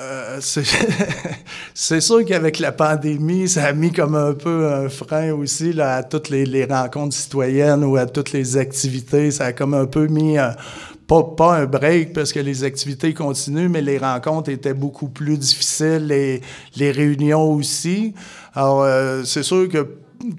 Euh, 0.01 0.39
c'est 1.73 2.01
sûr 2.01 2.23
qu'avec 2.23 2.59
la 2.59 2.71
pandémie, 2.71 3.49
ça 3.49 3.65
a 3.65 3.73
mis 3.73 3.91
comme 3.91 4.15
un 4.15 4.33
peu 4.33 4.71
un 4.71 4.87
frein 4.87 5.31
aussi 5.33 5.79
à 5.79 6.03
toutes 6.03 6.29
les, 6.29 6.65
rencontres 6.65 7.15
citoyennes 7.15 7.83
ou 7.83 7.97
à 7.97 8.05
toutes 8.05 8.31
les 8.31 8.55
activités. 8.55 9.31
Ça 9.31 9.45
a 9.45 9.53
comme 9.53 9.73
un 9.73 9.85
peu 9.85 10.07
mis, 10.07 10.37
euh, 10.37 10.51
pas, 11.07 11.55
un 11.57 11.65
break 11.65 12.13
parce 12.13 12.31
que 12.31 12.39
les 12.39 12.63
activités 12.63 13.13
continuent, 13.13 13.69
mais 13.69 13.81
les 13.81 13.97
rencontres 13.97 14.49
étaient 14.49 14.73
beaucoup 14.73 15.09
plus 15.09 15.37
difficiles, 15.37 16.07
les, 16.07 16.41
les 16.77 16.91
réunions 16.91 17.51
aussi. 17.51 18.13
Alors, 18.53 18.83
euh, 18.83 19.23
c'est 19.25 19.43
sûr 19.43 19.67
que 19.67 19.85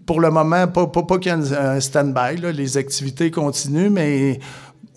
pour 0.07 0.21
le 0.21 0.31
moment, 0.31 0.69
pas, 0.69 0.87
pas, 0.87 1.03
pas 1.03 1.19
qu'il 1.19 1.33
y 1.33 1.35
ait 1.35 1.57
un 1.57 1.81
stand-by, 1.81 2.53
les 2.53 2.77
activités 2.77 3.31
continuent, 3.31 3.91
mais 3.91 4.39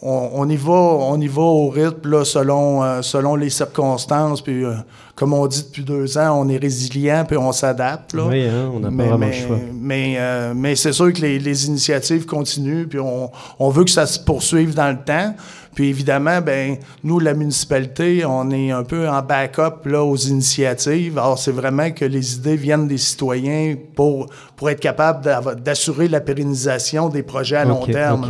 on, 0.06 0.50
y 0.50 0.58
va, 0.58 0.72
on 0.74 1.20
y 1.22 1.28
va 1.28 1.42
au 1.42 1.70
rythme 1.70 2.26
selon, 2.26 2.84
euh, 2.84 3.02
selon 3.02 3.36
les 3.36 3.50
circonstances. 3.50 4.42
Puis, 4.42 4.66
euh, 4.66 4.74
comme 5.16 5.34
on 5.34 5.48
dit 5.48 5.63
depuis 5.63 5.84
deux 5.84 6.18
ans, 6.18 6.42
on 6.42 6.50
est 6.50 6.58
résilient 6.58 7.24
puis 7.26 7.38
on 7.38 7.52
s'adapte. 7.54 8.13
Oui, 8.13 8.46
hein, 8.46 8.70
on 8.74 8.80
n'a 8.80 8.89
pas 8.89 9.10
vraiment 9.10 9.26
le 9.26 9.32
choix. 9.32 9.58
Mais, 9.74 10.16
euh, 10.18 10.54
mais 10.56 10.76
c'est 10.76 10.92
sûr 10.92 11.13
que 11.13 11.22
les, 11.22 11.39
les, 11.39 11.68
initiatives 11.68 12.26
continuent, 12.26 12.86
puis 12.86 13.00
on, 13.00 13.32
on, 13.60 13.70
veut 13.70 13.86
que 13.86 13.92
ça 13.92 14.06
se 14.06 14.20
poursuive 14.20 14.74
dans 14.74 14.89
le 14.89 14.98
temps. 14.98 15.36
Puis 15.76 15.90
évidemment, 15.90 16.42
ben 16.42 16.78
nous, 17.04 17.20
la 17.20 17.34
municipalité, 17.34 18.26
on 18.26 18.50
est 18.52 18.72
un 18.72 18.84
peu 18.84 19.08
en 19.10 19.22
backup 19.22 19.86
là, 19.86 20.04
aux 20.04 20.16
initiatives. 20.16 21.18
Alors, 21.18 21.40
c'est 21.40 21.52
vraiment 21.52 21.92
que 21.92 22.06
les 22.06 22.36
idées 22.36 22.56
viennent 22.56 22.88
des 22.88 22.98
citoyens 22.98 23.76
pour, 23.96 24.28
pour 24.56 24.70
être 24.70 24.80
capable 24.80 25.26
d'assurer 25.64 26.08
la 26.08 26.22
pérennisation 26.22 27.10
des 27.10 27.24
projets 27.24 27.58
à 27.58 27.66
long 27.66 27.86
terme. 27.86 28.30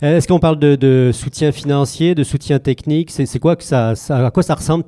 Est-ce 0.00 0.28
qu'on 0.28 0.40
parle 0.40 0.58
de, 0.58 0.76
de, 0.76 1.10
soutien 1.12 1.52
financier, 1.52 2.14
de 2.14 2.24
soutien 2.24 2.58
technique? 2.58 3.10
C'est 3.10 3.38
quoi 3.38 3.56
que 3.56 3.64
ça, 3.64 3.94
ça, 3.94 4.26
à 4.26 4.30
quoi 4.30 4.42
ça 4.42 4.54
ressemble 4.54 4.84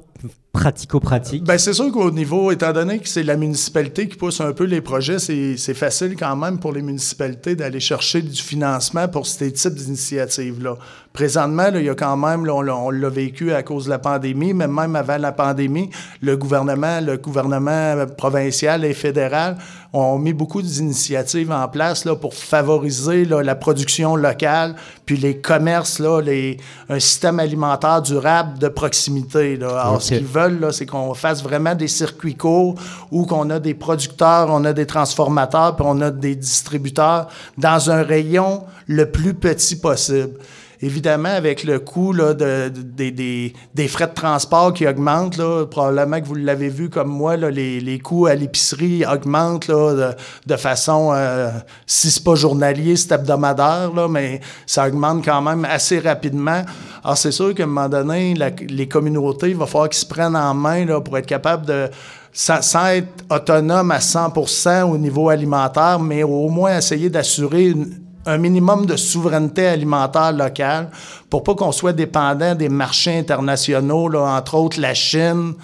pratico-pratique? 0.56 1.44
Ben, 1.44 1.58
c'est 1.58 1.74
sûr 1.74 1.92
qu'au 1.92 2.10
niveau, 2.10 2.50
étant 2.50 2.72
donné 2.72 2.98
que 2.98 3.08
c'est 3.08 3.22
la 3.22 3.36
municipalité 3.36 4.08
qui 4.08 4.16
pousse 4.16 4.40
un 4.40 4.52
peu 4.52 4.64
les 4.64 4.80
projets, 4.80 5.18
c'est 5.18 5.74
facile 5.74 6.16
quand 6.16 6.34
même 6.34 6.58
pour 6.58 6.72
les 6.72 6.82
municipalités 6.82 7.54
d'aller 7.54 7.80
chercher 7.80 8.22
du 8.22 8.40
financement 8.40 9.06
pour 9.06 9.26
ces 9.26 9.52
types 9.52 9.74
d'initiatives-là. 9.74 10.76
Présentement, 11.12 11.68
il 11.74 11.84
y 11.84 11.88
a 11.88 11.94
quand 11.94 12.16
même, 12.16 12.46
on, 12.48 12.90
l'a 12.90 13.08
vécu 13.08 13.52
à 13.52 13.62
cause 13.62 13.86
de 13.86 13.90
la 13.90 13.98
pandémie, 13.98 14.52
mais 14.52 14.68
même 14.68 14.96
avant 14.96 15.16
la 15.16 15.32
pandémie, 15.32 15.88
le 16.20 16.36
gouvernement, 16.36 17.00
le 17.00 17.16
gouvernement 17.16 18.04
provincial 18.18 18.84
et 18.84 18.92
fédéral 18.92 19.56
ont 19.94 20.18
mis 20.18 20.34
beaucoup 20.34 20.60
d'initiatives 20.60 21.50
en 21.50 21.68
place 21.68 22.04
là, 22.04 22.16
pour 22.16 22.34
favoriser 22.34 23.24
la 23.24 23.54
production 23.54 24.14
locale, 24.14 24.74
puis 25.06 25.16
les 25.16 25.38
commerces, 25.38 26.00
là, 26.00 26.20
les, 26.20 26.58
un 26.90 26.98
système 26.98 27.40
alimentaire 27.40 28.02
durable 28.02 28.58
de 28.58 28.68
proximité. 28.68 29.56
Là. 29.56 29.68
Alors, 29.80 30.02
ce 30.02 30.14
qu'ils 30.14 30.26
veulent, 30.26 30.45
c'est 30.72 30.86
qu'on 30.86 31.14
fasse 31.14 31.42
vraiment 31.42 31.74
des 31.74 31.88
circuits 31.88 32.36
courts 32.36 32.74
où 33.10 33.26
qu'on 33.26 33.50
a 33.50 33.58
des 33.58 33.74
producteurs, 33.74 34.48
on 34.50 34.64
a 34.64 34.72
des 34.72 34.86
transformateurs, 34.86 35.76
puis 35.76 35.84
on 35.88 36.00
a 36.00 36.10
des 36.10 36.34
distributeurs 36.34 37.28
dans 37.58 37.90
un 37.90 38.02
rayon 38.02 38.64
le 38.86 39.10
plus 39.10 39.34
petit 39.34 39.76
possible. 39.76 40.38
Évidemment, 40.82 41.30
avec 41.30 41.64
le 41.64 41.78
coût 41.78 42.12
là, 42.12 42.34
de, 42.34 42.68
des 42.68 43.88
frais 43.88 44.06
de 44.06 44.14
transport 44.14 44.74
qui 44.74 44.86
augmentent, 44.86 45.38
là, 45.38 45.64
probablement 45.66 46.20
que 46.20 46.26
vous 46.26 46.34
l'avez 46.34 46.68
vu 46.68 46.90
comme 46.90 47.08
moi, 47.08 47.36
là, 47.36 47.50
les, 47.50 47.80
les 47.80 47.98
coûts 47.98 48.26
à 48.26 48.34
l'épicerie 48.34 49.04
augmentent 49.06 49.70
de, 49.70 50.56
façon, 50.56 51.12
euh, 51.14 51.50
si 51.86 52.10
c'est 52.10 52.22
pas 52.22 52.34
journalier, 52.34 52.96
c'est 52.96 53.12
hebdomadaire, 53.12 53.90
mais 54.10 54.40
ça 54.66 54.86
augmente 54.86 55.24
quand 55.24 55.40
même 55.40 55.64
assez 55.64 55.98
rapidement. 55.98 56.62
Alors, 57.02 57.16
c'est 57.16 57.32
sûr 57.32 57.54
qu'à 57.54 57.62
un 57.62 57.66
moment 57.66 57.88
donné, 57.88 58.34
les 58.68 58.88
communautés, 58.88 59.50
il 59.50 59.56
va 59.56 59.66
falloir 59.66 59.88
qu'ils 59.88 60.00
se 60.00 60.06
prennent 60.06 60.36
en 60.36 60.54
main 60.54 60.86
pour 61.00 61.16
être 61.16 61.26
capables 61.26 61.66
de 61.66 61.88
sans, 62.32 62.88
être 62.88 63.24
autonome 63.30 63.90
à 63.90 63.98
100% 63.98 64.82
au 64.82 64.98
niveau 64.98 65.30
alimentaire, 65.30 65.98
mais 65.98 66.22
au 66.22 66.50
moins 66.50 66.76
essayer 66.76 67.08
d'assurer 67.08 67.68
une, 67.68 68.05
un 68.26 68.38
minimum 68.38 68.86
de 68.86 68.96
souveraineté 68.96 69.66
alimentaire 69.66 70.32
locale 70.32 70.90
pour 71.30 71.42
pas 71.42 71.54
qu'on 71.54 71.72
soit 71.72 71.92
dépendant 71.92 72.54
des 72.54 72.68
marchés 72.68 73.18
internationaux, 73.18 74.08
là, 74.08 74.36
entre 74.36 74.54
autres 74.56 74.80
la 74.80 74.94
Chine. 74.94 75.54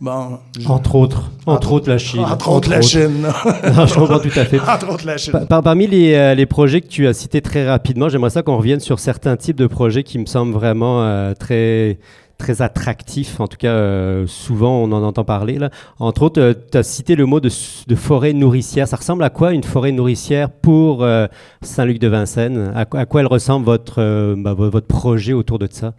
Bon, 0.00 0.38
entre 0.66 0.94
autres, 0.94 1.30
entre, 1.44 1.72
autres 1.72 1.90
la 1.90 1.98
Chine. 1.98 2.20
Entre, 2.20 2.48
autres 2.48 2.70
la 2.70 2.80
Chine. 2.80 3.26
je 3.54 3.94
comprends 3.94 4.18
tout 4.18 4.30
à 4.34 4.46
fait. 4.46 4.58
entre 4.66 4.94
autres 4.94 5.04
la 5.04 5.18
Chine. 5.18 5.46
parmi 5.46 5.86
les, 5.86 6.14
euh, 6.14 6.34
les, 6.34 6.46
projets 6.46 6.80
que 6.80 6.86
tu 6.86 7.06
as 7.06 7.12
cités 7.12 7.42
très 7.42 7.68
rapidement, 7.68 8.08
j'aimerais 8.08 8.30
ça 8.30 8.42
qu'on 8.42 8.56
revienne 8.56 8.80
sur 8.80 8.98
certains 8.98 9.36
types 9.36 9.58
de 9.58 9.66
projets 9.66 10.02
qui 10.02 10.18
me 10.18 10.24
semblent 10.24 10.54
vraiment 10.54 11.02
euh, 11.02 11.34
très 11.34 11.98
très 12.40 12.62
attractif. 12.62 13.40
En 13.40 13.46
tout 13.46 13.56
cas, 13.56 14.26
souvent 14.26 14.82
on 14.82 14.92
en 14.92 15.02
entend 15.02 15.24
parler. 15.24 15.58
Là. 15.58 15.70
Entre 15.98 16.22
autres, 16.22 16.54
tu 16.70 16.78
as 16.78 16.82
cité 16.82 17.14
le 17.14 17.26
mot 17.26 17.40
de, 17.40 17.50
forêt 17.94 18.32
nourricière. 18.32 18.88
Ça 18.88 18.96
ressemble 18.96 19.22
à 19.22 19.30
quoi 19.30 19.52
une 19.52 19.64
forêt 19.64 19.92
nourricière 19.92 20.50
pour 20.50 21.06
Saint-Luc 21.62 21.98
de 21.98 22.08
Vincennes? 22.08 22.72
À, 22.74 22.80
à, 22.80 23.06
quoi 23.06 23.20
elle 23.20 23.26
ressemble 23.26 23.66
votre, 23.66 24.34
bah, 24.36 24.54
votre 24.54 24.86
projet 24.86 25.32
autour 25.32 25.58
de 25.58 25.68
ça? 25.70 25.94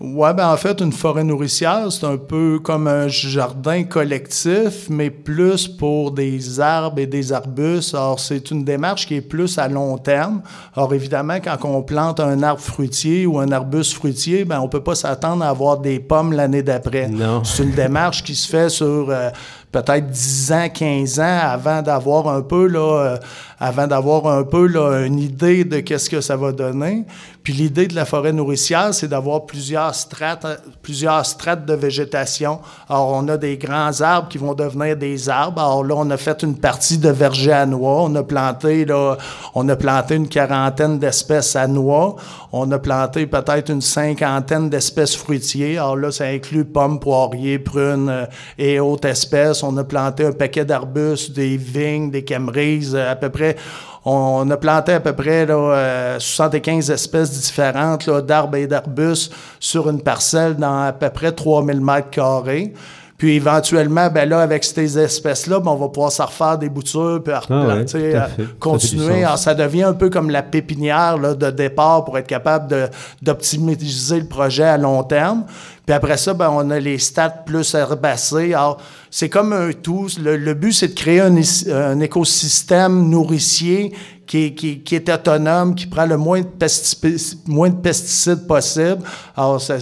Ouais, 0.00 0.32
ben 0.32 0.48
en 0.48 0.56
fait, 0.56 0.80
une 0.80 0.92
forêt 0.92 1.24
nourricière, 1.24 1.90
c'est 1.90 2.06
un 2.06 2.18
peu 2.18 2.60
comme 2.62 2.86
un 2.86 3.08
jardin 3.08 3.82
collectif, 3.82 4.88
mais 4.88 5.10
plus 5.10 5.66
pour 5.66 6.12
des 6.12 6.60
arbres 6.60 7.00
et 7.00 7.06
des 7.06 7.32
arbustes. 7.32 7.96
Alors, 7.96 8.20
c'est 8.20 8.52
une 8.52 8.64
démarche 8.64 9.08
qui 9.08 9.16
est 9.16 9.20
plus 9.20 9.58
à 9.58 9.66
long 9.66 9.98
terme. 9.98 10.42
Alors, 10.76 10.94
évidemment, 10.94 11.38
quand 11.42 11.58
on 11.64 11.82
plante 11.82 12.20
un 12.20 12.44
arbre 12.44 12.60
fruitier 12.60 13.26
ou 13.26 13.40
un 13.40 13.50
arbuste 13.50 13.94
fruitier, 13.94 14.44
ben 14.44 14.60
on 14.60 14.68
peut 14.68 14.84
pas 14.84 14.94
s'attendre 14.94 15.42
à 15.42 15.48
avoir 15.48 15.78
des 15.78 15.98
pommes 15.98 16.32
l'année 16.32 16.62
d'après. 16.62 17.10
C'est 17.42 17.64
une 17.64 17.72
démarche 17.72 18.22
qui 18.22 18.36
se 18.36 18.48
fait 18.48 18.68
sur 18.68 19.10
euh, 19.10 19.30
peut-être 19.72 20.08
10 20.08 20.52
ans, 20.52 20.68
15 20.72 21.20
ans 21.20 21.38
avant 21.42 21.82
d'avoir 21.82 22.28
un 22.28 22.42
peu 22.42 22.66
là, 22.66 22.80
euh, 22.80 23.16
avant 23.60 23.86
d'avoir 23.86 24.26
un 24.26 24.44
peu 24.44 24.66
là, 24.66 25.04
une 25.04 25.18
idée 25.18 25.64
de 25.64 25.80
qu'est-ce 25.80 26.08
que 26.08 26.20
ça 26.20 26.36
va 26.36 26.52
donner. 26.52 27.04
Puis 27.42 27.52
l'idée 27.52 27.86
de 27.86 27.94
la 27.94 28.04
forêt 28.04 28.32
nourricière, 28.32 28.92
c'est 28.92 29.08
d'avoir 29.08 29.46
plusieurs 29.46 29.94
strates, 29.94 30.46
plusieurs 30.82 31.24
strates 31.24 31.64
de 31.64 31.74
végétation. 31.74 32.60
Alors 32.88 33.12
on 33.14 33.26
a 33.28 33.36
des 33.36 33.56
grands 33.56 34.00
arbres 34.00 34.28
qui 34.28 34.38
vont 34.38 34.54
devenir 34.54 34.96
des 34.96 35.28
arbres. 35.28 35.60
Alors 35.60 35.82
là, 35.82 35.94
on 35.96 36.10
a 36.10 36.16
fait 36.16 36.42
une 36.42 36.56
partie 36.56 36.98
de 36.98 37.08
verger 37.08 37.52
à 37.52 37.64
noix. 37.64 38.02
On 38.02 38.14
a 38.16 38.22
planté 38.22 38.84
là, 38.84 39.16
on 39.54 39.68
a 39.68 39.76
planté 39.76 40.16
une 40.16 40.28
quarantaine 40.28 40.98
d'espèces 40.98 41.56
à 41.56 41.66
noix. 41.66 42.16
On 42.52 42.70
a 42.70 42.78
planté 42.78 43.26
peut-être 43.26 43.70
une 43.70 43.82
cinquantaine 43.82 44.68
d'espèces 44.68 45.16
fruitiers. 45.16 45.78
Alors 45.78 45.96
là, 45.96 46.10
ça 46.10 46.24
inclut 46.24 46.64
pommes, 46.64 47.00
poiriers, 47.00 47.58
prunes 47.58 48.08
euh, 48.08 48.26
et 48.58 48.78
autres 48.78 49.08
espèces. 49.08 49.57
On 49.62 49.76
a 49.76 49.84
planté 49.84 50.24
un 50.24 50.32
paquet 50.32 50.64
d'arbustes, 50.64 51.32
des 51.32 51.56
vignes, 51.56 52.10
des 52.10 52.24
camerises, 52.24 52.96
à 52.96 53.16
peu 53.16 53.28
près 53.28 53.56
on 54.04 54.50
a 54.50 54.56
planté 54.56 54.92
à 54.92 55.00
peu 55.00 55.12
près 55.12 55.44
là, 55.44 56.16
75 56.18 56.90
euh, 56.90 56.94
espèces 56.94 57.30
différentes 57.30 58.08
d'arbres 58.08 58.56
et 58.56 58.66
d'arbustes 58.66 59.32
sur 59.60 59.90
une 59.90 60.00
parcelle 60.00 60.56
dans 60.56 60.84
à 60.84 60.92
peu 60.92 61.10
près 61.10 61.32
3000 61.32 61.80
mètres 61.80 62.10
carrés. 62.10 62.72
Puis 63.18 63.34
éventuellement, 63.34 64.08
ben 64.10 64.28
là, 64.28 64.40
avec 64.40 64.62
ces 64.62 64.96
espèces-là, 64.96 65.58
ben, 65.58 65.72
on 65.72 65.74
va 65.74 65.88
pouvoir 65.88 66.12
s'en 66.12 66.26
refaire 66.26 66.56
des 66.56 66.68
boutures, 66.68 67.20
puis 67.22 67.34
ah 67.34 68.28
continuer. 68.60 69.22
Ça, 69.24 69.36
ça, 69.36 69.54
devient 69.54 69.82
un 69.82 69.92
peu 69.92 70.08
comme 70.08 70.30
la 70.30 70.44
pépinière 70.44 71.18
là, 71.18 71.34
de 71.34 71.50
départ 71.50 72.04
pour 72.04 72.16
être 72.16 72.28
capable 72.28 72.90
d'optimiser 73.20 74.20
le 74.20 74.26
projet 74.26 74.62
à 74.62 74.78
long 74.78 75.02
terme. 75.02 75.44
Puis 75.88 75.94
après 75.94 76.18
ça, 76.18 76.34
ben, 76.34 76.50
on 76.50 76.68
a 76.68 76.78
les 76.78 76.98
stats 76.98 77.30
plus 77.30 77.72
herbacées. 77.72 78.52
Alors, 78.52 78.76
c'est 79.10 79.30
comme 79.30 79.54
un 79.54 79.72
tout. 79.72 80.06
Le, 80.22 80.52
but, 80.52 80.74
c'est 80.74 80.88
de 80.88 80.92
créer 80.92 81.20
un, 81.22 82.00
écosystème 82.00 83.08
nourricier 83.08 83.94
qui, 84.26 84.54
qui, 84.54 84.94
est 84.94 85.08
autonome, 85.08 85.74
qui 85.74 85.86
prend 85.86 86.04
le 86.04 86.18
moins 86.18 86.42
de, 86.42 87.50
moins 87.50 87.70
de 87.70 87.76
pesticides 87.76 88.46
possible. 88.46 88.98
Alors, 89.34 89.62
ça, 89.62 89.78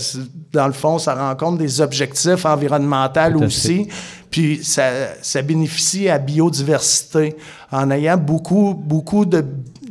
dans 0.52 0.68
le 0.68 0.72
fond, 0.72 1.00
ça 1.00 1.12
rencontre 1.12 1.58
des 1.58 1.80
objectifs 1.80 2.46
environnementaux 2.46 3.42
aussi. 3.44 3.88
Puis 4.30 4.60
ça, 4.62 4.88
ça 5.22 5.42
bénéficie 5.42 6.08
à 6.08 6.18
biodiversité. 6.18 7.34
En 7.72 7.90
ayant 7.90 8.16
beaucoup, 8.16 8.74
beaucoup 8.74 9.24
de 9.24 9.44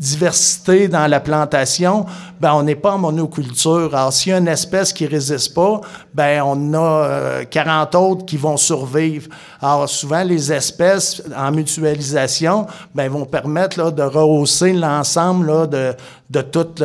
diversité 0.05 0.87
dans 0.87 1.07
la 1.07 1.19
plantation, 1.19 2.05
ben 2.39 2.53
on 2.53 2.63
n'est 2.63 2.75
pas 2.75 2.93
en 2.93 2.99
monoculture. 2.99 3.95
Alors, 3.95 4.13
s'il 4.13 4.31
y 4.31 4.35
a 4.35 4.37
une 4.37 4.47
espèce 4.47 4.93
qui 4.93 5.07
résiste 5.07 5.53
pas, 5.53 5.81
ben 6.13 6.43
on 6.45 6.73
a 6.75 7.45
40 7.45 7.95
euh, 7.95 7.97
autres 7.97 8.25
qui 8.25 8.37
vont 8.37 8.57
survivre. 8.57 9.29
Alors, 9.61 9.89
souvent, 9.89 10.23
les 10.23 10.53
espèces 10.53 11.23
en 11.35 11.51
mutualisation, 11.51 12.67
ben 12.93 13.09
vont 13.09 13.25
permettre 13.25 13.79
là, 13.79 13.91
de 13.91 14.03
rehausser 14.03 14.73
l'ensemble 14.73 15.69
de, 15.69 15.93
de 16.29 16.41
toute 16.41 16.83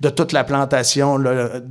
de 0.00 0.10
toute 0.10 0.32
la 0.32 0.44
plantation. 0.44 1.18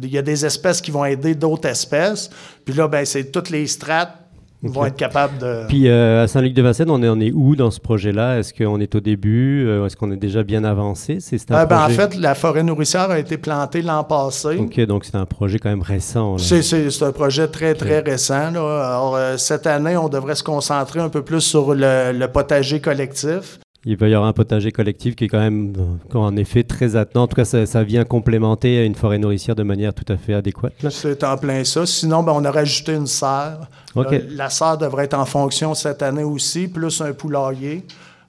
Il 0.01 0.09
y 0.09 0.17
a 0.17 0.23
des 0.23 0.43
espèces 0.43 0.81
qui 0.81 0.89
vont 0.89 1.05
aider 1.05 1.35
d'autres 1.35 1.69
espèces. 1.69 2.31
Puis 2.65 2.73
là, 2.73 2.87
ben, 2.87 3.05
c'est 3.05 3.25
toutes 3.25 3.51
les 3.51 3.67
strates 3.67 4.22
vont 4.71 4.85
être 4.85 4.95
capables 4.95 5.37
de. 5.37 5.65
Puis 5.67 5.87
euh, 5.87 6.23
à 6.23 6.27
Saint-Luc-de-Vincennes, 6.27 6.89
on 6.89 7.01
est, 7.03 7.09
on 7.09 7.19
est 7.19 7.31
où 7.31 7.55
dans 7.55 7.71
ce 7.71 7.79
projet-là? 7.79 8.39
Est-ce 8.39 8.53
qu'on 8.53 8.79
est 8.79 8.95
au 8.95 8.99
début? 8.99 9.65
Euh, 9.67 9.85
Est-ce 9.85 9.97
qu'on 9.97 10.11
est 10.11 10.17
déjà 10.17 10.43
bien 10.43 10.63
avancé? 10.63 11.17
C'est 11.19 11.51
un 11.51 11.55
euh, 11.55 11.65
ben, 11.65 11.85
En 11.85 11.89
fait, 11.89 12.15
la 12.15 12.35
forêt 12.35 12.63
nourricière 12.63 13.09
a 13.11 13.19
été 13.19 13.37
plantée 13.37 13.81
l'an 13.81 14.03
passé. 14.03 14.57
OK, 14.57 14.79
donc 14.81 15.05
c'est 15.05 15.15
un 15.15 15.25
projet 15.25 15.59
quand 15.59 15.69
même 15.69 15.81
récent. 15.81 16.37
C'est 16.37 17.03
un 17.03 17.11
projet 17.11 17.47
très, 17.47 17.73
très 17.73 17.99
récent. 17.99 18.51
Là. 18.51 18.87
Alors, 18.87 19.17
cette 19.37 19.67
année, 19.67 19.97
on 19.97 20.09
devrait 20.09 20.35
se 20.35 20.43
concentrer 20.43 20.99
un 20.99 21.09
peu 21.09 21.21
plus 21.21 21.41
sur 21.41 21.73
le 21.73 22.25
potager 22.27 22.79
collectif 22.79 23.59
il 23.85 23.97
va 23.97 24.07
y 24.07 24.13
avoir 24.13 24.29
un 24.29 24.33
potager 24.33 24.71
collectif 24.71 25.15
qui 25.15 25.25
est 25.25 25.27
quand 25.27 25.39
même, 25.39 25.73
en 26.13 26.35
effet, 26.37 26.63
très 26.63 26.95
attenant. 26.95 27.23
En 27.23 27.27
tout 27.27 27.35
cas, 27.35 27.45
ça, 27.45 27.83
vient 27.83 28.05
complémenter 28.05 28.85
une 28.85 28.95
forêt 28.95 29.17
nourricière 29.17 29.55
de 29.55 29.63
manière 29.63 29.93
tout 29.93 30.05
à 30.11 30.15
fait 30.15 30.33
adéquate. 30.33 30.73
C'est 30.89 31.23
en 31.23 31.37
plein 31.37 31.63
ça. 31.65 31.85
Sinon, 31.85 32.23
ben, 32.23 32.31
on 32.33 32.45
a 32.45 32.51
rajouté 32.51 32.93
une 32.93 33.07
serre. 33.07 33.59
la 33.95 34.49
serre 34.49 34.77
devrait 34.77 35.05
être 35.05 35.15
en 35.15 35.25
fonction 35.25 35.73
cette 35.73 36.01
année 36.01 36.23
aussi, 36.23 36.67
plus 36.67 37.01
un 37.01 37.11
poulailler. 37.11 37.83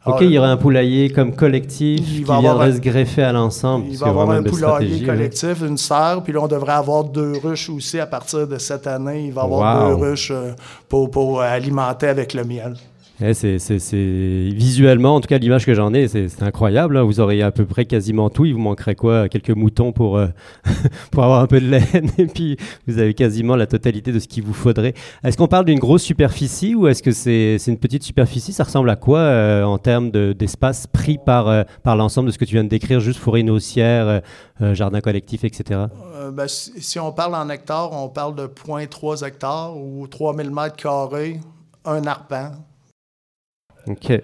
OK, 0.06 0.18
il 0.20 0.32
y 0.32 0.38
aura 0.38 0.50
un 0.50 0.58
poulailler 0.58 1.08
comme 1.08 1.34
collectif 1.34 2.00
qui 2.00 2.24
viendrait 2.24 2.72
se 2.72 2.80
greffer 2.80 3.22
à 3.22 3.32
l'ensemble. 3.32 3.86
Il 3.88 3.96
va 3.96 4.08
y 4.08 4.10
avoir 4.10 4.30
un 4.30 4.42
poulailler 4.42 5.06
collectif, 5.06 5.62
une 5.62 5.78
serre, 5.78 6.20
puis 6.22 6.32
là, 6.32 6.40
on 6.42 6.48
devrait 6.48 6.74
avoir 6.74 7.04
deux 7.04 7.32
ruches 7.42 7.70
aussi 7.70 7.98
à 7.98 8.06
partir 8.06 8.46
de 8.46 8.58
cette 8.58 8.86
année. 8.86 9.26
Il 9.26 9.32
va 9.32 9.42
y 9.42 9.44
avoir 9.44 9.88
deux 9.88 9.94
ruches 9.94 10.30
euh, 10.30 10.52
pour, 10.88 11.10
pour 11.10 11.40
alimenter 11.40 12.08
avec 12.08 12.34
le 12.34 12.44
miel. 12.44 12.74
Eh, 13.26 13.32
c'est, 13.32 13.96
visuellement, 13.96 15.14
en 15.14 15.20
tout 15.20 15.28
cas 15.28 15.38
l'image 15.38 15.64
que 15.64 15.72
j'en 15.72 15.94
ai, 15.94 16.08
c'est, 16.08 16.42
incroyable. 16.42 16.98
Hein. 16.98 17.04
Vous 17.04 17.20
auriez 17.20 17.42
à 17.42 17.50
peu 17.50 17.64
près 17.64 17.86
quasiment 17.86 18.28
tout. 18.28 18.44
Il 18.44 18.52
vous 18.52 18.60
manquerait 18.60 18.96
quoi? 18.96 19.30
Quelques 19.30 19.50
moutons 19.50 19.92
pour, 19.92 20.18
euh, 20.18 20.26
pour 21.10 21.24
avoir 21.24 21.40
un 21.40 21.46
peu 21.46 21.58
de 21.58 21.66
laine. 21.66 22.10
Et 22.18 22.26
puis 22.26 22.58
vous 22.86 22.98
avez 22.98 23.14
quasiment 23.14 23.56
la 23.56 23.66
totalité 23.66 24.12
de 24.12 24.18
ce 24.18 24.28
qu'il 24.28 24.42
vous 24.42 24.52
faudrait. 24.52 24.92
Est-ce 25.22 25.38
qu'on 25.38 25.48
parle 25.48 25.64
d'une 25.64 25.78
grosse 25.78 26.02
superficie 26.02 26.74
ou 26.74 26.86
est-ce 26.86 27.02
que 27.02 27.12
c'est, 27.12 27.56
une 27.66 27.78
petite 27.78 28.02
superficie? 28.02 28.52
Ça 28.52 28.64
ressemble 28.64 28.90
à 28.90 28.96
quoi 28.96 29.20
euh, 29.20 29.64
en 29.64 29.78
termes 29.78 30.10
d'espace 30.10 30.86
pris 30.86 31.16
par, 31.16 31.48
euh, 31.48 31.62
par 31.82 31.96
l'ensemble 31.96 32.26
de 32.26 32.32
ce 32.32 32.38
que 32.38 32.44
tu 32.44 32.54
viens 32.54 32.64
de 32.64 32.68
décrire? 32.68 33.00
Juste 33.00 33.20
forêt 33.20 33.42
nourricière, 33.42 34.20
jardin 34.60 35.00
collectif, 35.00 35.44
etc. 35.44 35.86
Ben, 36.32 36.46
si, 36.46 36.98
on 36.98 37.12
parle 37.12 37.34
en 37.34 37.48
hectares, 37.48 37.92
on 37.92 38.08
parle 38.08 38.34
de 38.34 38.46
0.3 38.46 39.26
hectares 39.26 39.76
ou 39.76 40.06
3000 40.06 40.50
mètres 40.50 40.76
carrés, 40.76 41.40
un 41.86 42.06
arpent. 42.06 42.52
Ok. 43.86 44.22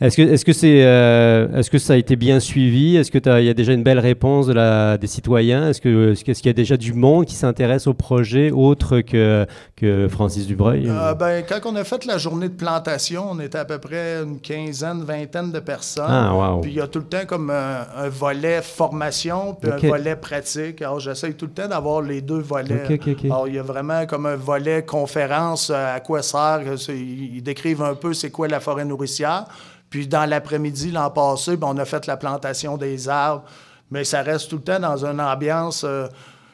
Est-ce 0.00 0.16
que, 0.16 0.22
est-ce, 0.22 0.46
que 0.46 0.54
c'est, 0.54 0.82
euh, 0.82 1.58
est-ce 1.58 1.70
que 1.70 1.76
ça 1.76 1.92
a 1.92 1.96
été 1.96 2.16
bien 2.16 2.40
suivi? 2.40 2.96
Est-ce 2.96 3.10
qu'il 3.10 3.44
y 3.44 3.48
a 3.50 3.54
déjà 3.54 3.74
une 3.74 3.82
belle 3.82 3.98
réponse 3.98 4.46
de 4.46 4.54
la, 4.54 4.96
des 4.96 5.06
citoyens? 5.06 5.68
Est-ce, 5.68 5.80
que, 5.82 6.12
est-ce, 6.12 6.24
qu'il 6.24 6.46
y 6.46 6.48
a 6.48 6.54
déjà 6.54 6.78
du 6.78 6.94
monde 6.94 7.26
qui 7.26 7.34
s'intéresse 7.34 7.86
au 7.86 7.92
projet 7.92 8.50
autre 8.50 9.02
que, 9.02 9.46
que 9.76 10.08
Francis 10.08 10.46
Dubreuil? 10.46 10.88
Euh, 10.88 11.14
ben, 11.14 11.44
Quand 11.46 11.60
on 11.66 11.76
a 11.76 11.84
fait 11.84 12.06
la 12.06 12.16
journée 12.16 12.48
de 12.48 12.54
plantation, 12.54 13.26
on 13.30 13.40
était 13.40 13.58
à 13.58 13.66
peu 13.66 13.78
près 13.78 14.22
une 14.22 14.40
quinzaine, 14.40 15.02
vingtaine 15.02 15.52
de 15.52 15.60
personnes. 15.60 16.04
Ah, 16.08 16.34
wow. 16.34 16.60
Puis 16.62 16.70
il 16.70 16.76
y 16.78 16.80
a 16.80 16.86
tout 16.86 17.00
le 17.00 17.04
temps 17.04 17.26
comme 17.26 17.50
un, 17.50 18.08
volet 18.08 18.62
formation 18.62 19.54
puis 19.54 19.70
un 19.70 19.76
volet 19.76 20.16
pratique. 20.16 20.80
Alors 20.80 21.00
j'essaye 21.00 21.34
tout 21.34 21.46
le 21.46 21.52
temps 21.52 21.68
d'avoir 21.68 22.00
les 22.00 22.22
deux 22.22 22.40
volets. 22.40 22.98
Alors 23.24 23.48
il 23.48 23.54
y 23.54 23.58
a 23.58 23.62
vraiment 23.62 24.06
comme 24.06 24.24
un 24.24 24.36
volet 24.36 24.82
conférence, 24.82 25.68
euh, 25.68 25.96
à 25.96 26.00
quoi 26.00 26.22
sert. 26.22 26.62
Ils 26.88 27.42
décrivent 27.42 27.82
un 27.82 27.94
peu 27.94 28.14
c'est 28.14 28.30
quoi 28.30 28.48
la 28.48 28.60
forêt 28.60 28.86
nourricière. 28.86 29.44
Puis 29.90 30.06
dans 30.06 30.28
l'après-midi, 30.28 30.92
l'an 30.92 31.10
passé, 31.10 31.56
ben, 31.56 31.68
on 31.68 31.76
a 31.78 31.84
fait 31.84 32.06
la 32.06 32.16
plantation 32.16 32.76
des 32.76 33.08
arbres, 33.08 33.44
mais 33.90 34.04
ça 34.04 34.22
reste 34.22 34.48
tout 34.48 34.56
le 34.56 34.62
temps 34.62 34.78
dans 34.78 35.04
une 35.04 35.20
ambiance 35.20 35.82
euh, 35.84 36.06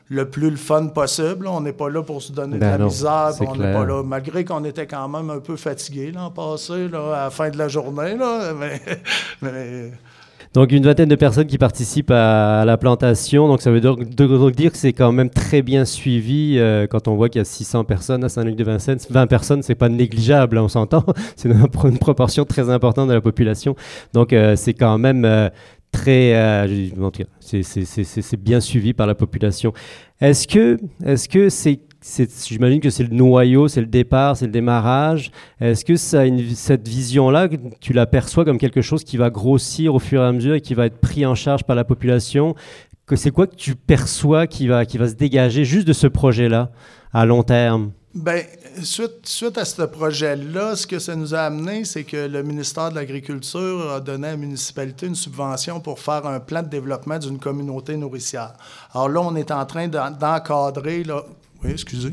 le 0.08 0.28
plus 0.30 0.50
le 0.50 0.56
fun 0.56 0.86
possible. 0.86 1.46
On 1.46 1.60
n'est 1.60 1.74
pas 1.74 1.90
là 1.90 2.02
pour 2.02 2.22
se 2.22 2.32
donner 2.32 2.54
de 2.54 2.60
ben 2.60 2.78
la 2.78 2.84
misère. 2.84 3.32
On 3.40 3.54
n'est 3.54 3.72
pas 3.72 3.84
là, 3.84 4.02
malgré 4.02 4.44
qu'on 4.44 4.64
était 4.64 4.86
quand 4.86 5.06
même 5.08 5.28
un 5.28 5.40
peu 5.40 5.56
fatigué 5.56 6.12
l'an 6.12 6.30
passé, 6.30 6.88
là, 6.88 7.14
à 7.14 7.24
la 7.24 7.30
fin 7.30 7.50
de 7.50 7.58
la 7.58 7.68
journée. 7.68 8.16
Là, 8.16 8.52
mais 9.42 9.92
donc 10.56 10.72
une 10.72 10.84
vingtaine 10.84 11.10
de 11.10 11.16
personnes 11.16 11.46
qui 11.46 11.58
participent 11.58 12.10
à, 12.10 12.64
la 12.64 12.78
plantation. 12.78 13.46
Donc 13.46 13.60
ça 13.60 13.70
veut 13.70 13.82
donc, 13.82 14.00
dire 14.52 14.72
que 14.72 14.78
c'est 14.78 14.94
quand 14.94 15.12
même 15.12 15.28
très 15.28 15.60
bien 15.60 15.84
suivi 15.84 16.56
euh, 16.56 16.86
quand 16.86 17.08
on 17.08 17.14
voit 17.14 17.28
qu'il 17.28 17.40
y 17.40 17.42
a 17.42 17.44
600 17.44 17.84
personnes 17.84 18.24
à 18.24 18.30
Saint-Luc-de-Vincennes. 18.30 19.00
20 19.10 19.26
personnes, 19.26 19.62
c'est 19.62 19.74
pas 19.74 19.90
négligeable, 19.90 20.56
hein, 20.56 20.62
on 20.62 20.68
s'entend. 20.68 21.04
c'est 21.36 21.50
une, 21.50 21.98
proportion 21.98 22.46
très 22.46 22.70
importante 22.70 23.08
de 23.10 23.12
la 23.12 23.20
population. 23.20 23.76
Donc 24.14 24.32
euh, 24.32 24.56
c'est 24.56 24.72
quand 24.72 24.96
même 24.96 25.26
euh, 25.26 25.50
très, 25.92 26.66
c'est 27.40 28.42
bien 28.42 28.60
suivi 28.60 28.94
par 28.94 29.06
la 29.06 29.14
population. 29.14 29.74
Est-ce 30.22 30.48
que, 30.48 30.78
est-ce 31.04 31.28
que 31.28 31.50
c'est 31.50 31.80
j'imagine 32.46 32.80
que 32.80 32.90
c'est 32.90 33.02
le 33.02 33.14
noyau, 33.14 33.68
c'est 33.68 33.80
le 33.80 33.86
départ, 33.86 34.36
c'est 34.36 34.46
le 34.46 34.52
démarrage. 34.52 35.30
Est-ce 35.60 35.84
que 35.84 35.96
cette 35.96 36.86
vision-là, 36.86 37.48
tu 37.80 37.92
l'aperçois 37.92 38.44
comme 38.44 38.58
quelque 38.58 38.82
chose 38.82 39.02
qui 39.02 39.16
va 39.16 39.30
grossir 39.30 39.94
au 39.94 39.98
fur 39.98 40.22
et 40.22 40.24
à 40.24 40.32
mesure 40.32 40.54
et 40.54 40.60
qui 40.60 40.74
va 40.74 40.86
être 40.86 40.98
pris 40.98 41.26
en 41.26 41.34
charge 41.34 41.64
par 41.64 41.74
la 41.74 41.84
population? 41.84 42.54
C'est 43.14 43.30
quoi 43.30 43.46
que 43.46 43.56
tu 43.56 43.74
perçois 43.74 44.46
qui 44.46 44.66
va, 44.68 44.84
qui 44.84 44.98
va 44.98 45.08
se 45.08 45.14
dégager 45.14 45.64
juste 45.64 45.86
de 45.86 45.92
ce 45.92 46.06
projet-là 46.06 46.70
à 47.12 47.26
long 47.26 47.42
terme? 47.42 47.92
Bien, 48.14 48.40
suite, 48.82 49.26
suite 49.26 49.58
à 49.58 49.66
ce 49.66 49.82
projet-là, 49.82 50.74
ce 50.74 50.86
que 50.86 50.98
ça 50.98 51.14
nous 51.14 51.34
a 51.34 51.40
amené, 51.40 51.84
c'est 51.84 52.04
que 52.04 52.26
le 52.26 52.42
ministère 52.42 52.88
de 52.90 52.94
l'Agriculture 52.94 53.92
a 53.92 54.00
donné 54.00 54.28
à 54.28 54.30
la 54.30 54.36
municipalité 54.38 55.06
une 55.06 55.14
subvention 55.14 55.80
pour 55.80 56.00
faire 56.00 56.24
un 56.26 56.40
plan 56.40 56.62
de 56.62 56.68
développement 56.68 57.18
d'une 57.18 57.38
communauté 57.38 57.96
nourricière. 57.96 58.54
Alors 58.94 59.10
là, 59.10 59.20
on 59.20 59.36
est 59.36 59.50
en 59.50 59.66
train 59.66 59.86
d'encadrer, 59.86 61.04
oui, 61.64 61.70
excusez. 61.72 62.12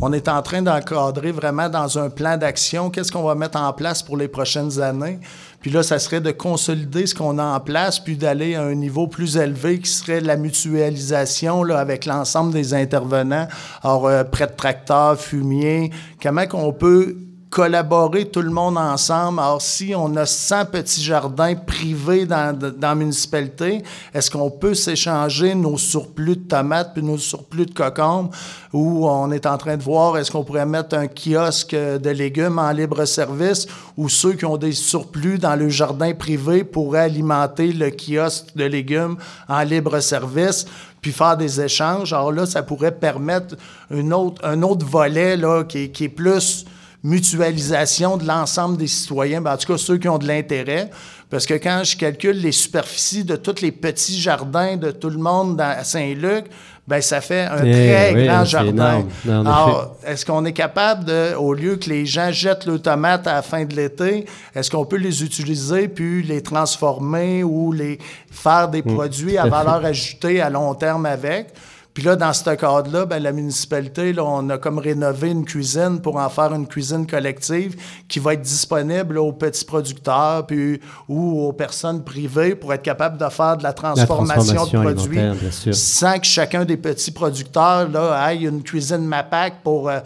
On 0.00 0.12
est 0.12 0.28
en 0.28 0.40
train 0.42 0.62
d'encadrer 0.62 1.32
vraiment 1.32 1.68
dans 1.68 1.98
un 1.98 2.10
plan 2.10 2.36
d'action 2.36 2.90
qu'est-ce 2.90 3.10
qu'on 3.10 3.24
va 3.24 3.34
mettre 3.34 3.58
en 3.58 3.72
place 3.72 4.02
pour 4.02 4.16
les 4.16 4.28
prochaines 4.28 4.80
années. 4.80 5.18
Puis 5.60 5.70
là, 5.70 5.82
ça 5.82 5.98
serait 5.98 6.20
de 6.20 6.30
consolider 6.30 7.06
ce 7.06 7.14
qu'on 7.14 7.38
a 7.38 7.44
en 7.44 7.60
place, 7.60 7.98
puis 7.98 8.16
d'aller 8.16 8.54
à 8.54 8.62
un 8.62 8.74
niveau 8.74 9.06
plus 9.06 9.36
élevé 9.36 9.80
qui 9.80 9.90
serait 9.90 10.20
la 10.20 10.36
mutualisation 10.36 11.64
là, 11.64 11.78
avec 11.78 12.06
l'ensemble 12.06 12.52
des 12.52 12.74
intervenants. 12.74 13.48
Alors, 13.82 14.06
euh, 14.06 14.24
prêt 14.24 14.46
de 14.46 14.52
tracteurs, 14.52 15.18
fumier, 15.18 15.90
comment 16.22 16.46
qu'on 16.46 16.72
peut 16.72 17.16
collaborer 17.54 18.24
tout 18.24 18.42
le 18.42 18.50
monde 18.50 18.76
ensemble. 18.76 19.38
Alors, 19.38 19.62
si 19.62 19.94
on 19.96 20.16
a 20.16 20.26
100 20.26 20.72
petits 20.72 21.00
jardins 21.00 21.54
privés 21.54 22.26
dans, 22.26 22.52
dans 22.52 22.88
la 22.88 22.94
municipalité, 22.96 23.84
est-ce 24.12 24.28
qu'on 24.28 24.50
peut 24.50 24.74
s'échanger 24.74 25.54
nos 25.54 25.78
surplus 25.78 26.34
de 26.34 26.48
tomates 26.48 26.94
puis 26.94 27.02
nos 27.04 27.16
surplus 27.16 27.66
de 27.66 27.72
cocombes? 27.72 28.34
Ou 28.72 29.08
on 29.08 29.30
est 29.30 29.46
en 29.46 29.56
train 29.56 29.76
de 29.76 29.84
voir 29.84 30.18
est-ce 30.18 30.32
qu'on 30.32 30.42
pourrait 30.42 30.66
mettre 30.66 30.96
un 30.96 31.06
kiosque 31.06 31.76
de 31.76 32.10
légumes 32.10 32.58
en 32.58 32.72
libre 32.72 33.04
service? 33.04 33.68
Ou 33.96 34.08
ceux 34.08 34.32
qui 34.32 34.44
ont 34.46 34.56
des 34.56 34.72
surplus 34.72 35.38
dans 35.38 35.54
le 35.54 35.68
jardin 35.68 36.12
privé 36.12 36.64
pourraient 36.64 37.02
alimenter 37.02 37.72
le 37.72 37.90
kiosque 37.90 38.46
de 38.56 38.64
légumes 38.64 39.16
en 39.48 39.62
libre 39.62 40.00
service 40.00 40.66
puis 41.00 41.12
faire 41.12 41.36
des 41.36 41.60
échanges? 41.60 42.12
Alors 42.12 42.32
là, 42.32 42.46
ça 42.46 42.64
pourrait 42.64 42.98
permettre 42.98 43.54
un 43.92 44.10
autre 44.10 44.86
volet 44.86 45.36
là, 45.36 45.62
qui, 45.62 45.92
qui 45.92 46.04
est 46.04 46.08
plus 46.08 46.64
mutualisation 47.04 48.16
de 48.16 48.26
l'ensemble 48.26 48.78
des 48.78 48.88
citoyens, 48.88 49.40
ben, 49.40 49.52
en 49.52 49.56
tout 49.56 49.70
cas 49.72 49.78
ceux 49.78 49.98
qui 49.98 50.08
ont 50.08 50.18
de 50.18 50.26
l'intérêt. 50.26 50.90
Parce 51.30 51.46
que 51.46 51.54
quand 51.54 51.82
je 51.84 51.96
calcule 51.96 52.40
les 52.40 52.52
superficies 52.52 53.24
de 53.24 53.36
tous 53.36 53.60
les 53.60 53.72
petits 53.72 54.20
jardins 54.20 54.76
de 54.76 54.90
tout 54.90 55.10
le 55.10 55.18
monde 55.18 55.60
à 55.60 55.82
Saint-Luc, 55.84 56.46
ben 56.86 57.00
ça 57.00 57.20
fait 57.20 57.46
un 57.46 57.64
eh 57.64 57.72
très 57.72 58.24
grand 58.24 58.44
jardin. 58.44 59.04
Alors, 59.26 59.96
est-ce 60.06 60.24
qu'on 60.24 60.44
est 60.44 60.52
capable 60.52 61.04
de, 61.04 61.34
au 61.34 61.54
lieu 61.54 61.76
que 61.76 61.88
les 61.88 62.04
gens 62.04 62.30
jettent 62.30 62.66
le 62.66 62.78
tomate 62.78 63.26
à 63.26 63.34
la 63.34 63.42
fin 63.42 63.64
de 63.64 63.74
l'été, 63.74 64.26
est-ce 64.54 64.70
qu'on 64.70 64.84
peut 64.84 64.98
les 64.98 65.24
utiliser 65.24 65.88
puis 65.88 66.22
les 66.22 66.42
transformer 66.42 67.42
ou 67.42 67.72
les 67.72 67.98
faire 68.30 68.68
des 68.68 68.82
mm. 68.82 68.94
produits 68.94 69.38
à 69.38 69.46
valeur 69.46 69.84
ajoutée 69.84 70.40
à 70.40 70.50
long 70.50 70.74
terme 70.74 71.06
avec? 71.06 71.48
Puis 71.94 72.02
là, 72.02 72.16
dans 72.16 72.32
ce 72.32 72.50
cadre-là, 72.50 73.06
ben, 73.06 73.22
la 73.22 73.30
municipalité, 73.30 74.12
là, 74.12 74.24
on 74.24 74.50
a 74.50 74.58
comme 74.58 74.78
rénové 74.78 75.30
une 75.30 75.44
cuisine 75.44 76.00
pour 76.00 76.16
en 76.16 76.28
faire 76.28 76.52
une 76.52 76.66
cuisine 76.66 77.06
collective 77.06 77.76
qui 78.08 78.18
va 78.18 78.34
être 78.34 78.42
disponible 78.42 79.16
aux 79.16 79.32
petits 79.32 79.64
producteurs 79.64 80.44
puis, 80.44 80.80
ou 81.08 81.46
aux 81.46 81.52
personnes 81.52 82.02
privées 82.02 82.56
pour 82.56 82.74
être 82.74 82.82
capable 82.82 83.16
de 83.16 83.28
faire 83.28 83.56
de 83.56 83.62
la 83.62 83.72
transformation, 83.72 84.66
de 84.66 84.76
produits 84.76 85.72
sans 85.72 86.18
que 86.18 86.26
chacun 86.26 86.64
des 86.64 86.76
petits 86.76 87.12
producteurs 87.12 87.88
là, 87.88 88.12
aille 88.14 88.46
une 88.46 88.64
cuisine 88.64 89.06
MAPAC 89.06 89.62
pour... 89.62 89.88
Euh, 89.88 90.00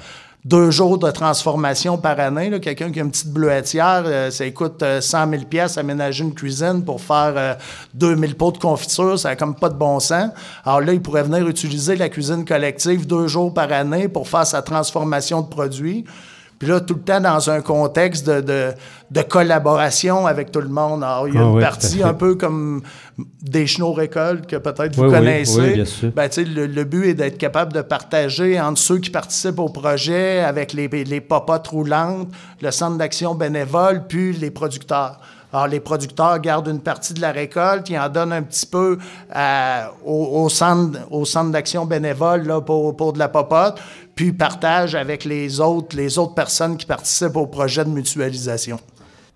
deux 0.48 0.70
jours 0.70 0.96
de 0.96 1.10
transformation 1.10 1.98
par 1.98 2.18
année. 2.18 2.58
Quelqu'un 2.60 2.90
qui 2.90 3.00
a 3.00 3.02
une 3.02 3.10
petite 3.10 3.30
bleuetière, 3.30 4.04
euh, 4.06 4.30
ça 4.30 4.50
coûte 4.50 4.82
100 5.00 5.30
000 5.30 5.42
pièces 5.44 5.76
aménager 5.76 6.24
une 6.24 6.32
cuisine 6.32 6.82
pour 6.84 7.02
faire 7.02 7.58
2000 7.92 8.30
euh, 8.30 8.34
pots 8.34 8.52
de 8.52 8.58
confiture, 8.58 9.18
ça 9.18 9.28
n'a 9.28 9.36
comme 9.36 9.54
pas 9.54 9.68
de 9.68 9.74
bon 9.74 10.00
sens. 10.00 10.30
Alors 10.64 10.80
là, 10.80 10.94
il 10.94 11.02
pourrait 11.02 11.24
venir 11.24 11.46
utiliser 11.46 11.96
la 11.96 12.08
cuisine 12.08 12.46
collective 12.46 13.06
deux 13.06 13.26
jours 13.26 13.52
par 13.52 13.70
année 13.72 14.08
pour 14.08 14.26
faire 14.26 14.46
sa 14.46 14.62
transformation 14.62 15.42
de 15.42 15.48
produits. 15.48 16.06
Puis 16.58 16.68
là, 16.68 16.80
tout 16.80 16.94
le 16.94 17.00
temps 17.00 17.20
dans 17.20 17.50
un 17.50 17.60
contexte 17.60 18.26
de, 18.26 18.72
de, 19.10 19.22
collaboration 19.22 20.26
avec 20.26 20.50
tout 20.50 20.60
le 20.60 20.68
monde. 20.68 21.04
Alors, 21.04 21.28
il 21.28 21.34
y 21.34 21.38
a 21.38 21.42
ah 21.42 21.44
une 21.44 21.60
partie 21.60 22.02
un 22.02 22.14
peu 22.14 22.34
comme 22.34 22.82
des 23.40 23.66
chenaux 23.66 23.92
récoltes 23.92 24.46
que 24.46 24.56
peut-être 24.56 24.96
vous 24.96 25.08
connaissez. 25.08 25.60
Oui, 25.60 25.74
bien 25.74 25.84
sûr. 25.84 26.10
Ben, 26.10 26.28
le, 26.36 26.66
le, 26.66 26.84
but 26.84 27.10
est 27.10 27.14
d'être 27.14 27.38
capable 27.38 27.72
de 27.72 27.80
partager 27.80 28.60
entre 28.60 28.80
ceux 28.80 28.98
qui 28.98 29.10
participent 29.10 29.60
au 29.60 29.68
projet 29.68 30.40
avec 30.40 30.72
les, 30.72 30.88
les 30.88 31.20
popotes 31.20 31.68
roulantes, 31.68 32.28
le 32.60 32.70
centre 32.72 32.98
d'action 32.98 33.36
bénévole, 33.36 34.06
puis 34.08 34.32
les 34.32 34.50
producteurs. 34.50 35.20
Alors, 35.52 35.66
les 35.66 35.80
producteurs 35.80 36.38
gardent 36.40 36.68
une 36.68 36.80
partie 36.80 37.14
de 37.14 37.20
la 37.20 37.32
récolte, 37.32 37.88
ils 37.88 37.98
en 37.98 38.08
donnent 38.08 38.32
un 38.32 38.42
petit 38.42 38.66
peu 38.66 38.98
au, 40.04 40.44
au, 40.44 40.48
centre, 40.48 41.50
d'action 41.50 41.86
bénévole 41.86 42.62
pour, 42.64 43.12
de 43.12 43.18
la 43.18 43.28
popote 43.28 43.80
puis 44.14 44.32
partage 44.32 44.96
avec 44.96 45.24
les 45.24 45.60
autres, 45.60 45.96
les 45.96 46.18
autres 46.18 46.34
personnes 46.34 46.76
qui 46.76 46.86
participent 46.86 47.36
au 47.36 47.46
projet 47.46 47.84
de 47.84 47.90
mutualisation. 47.90 48.80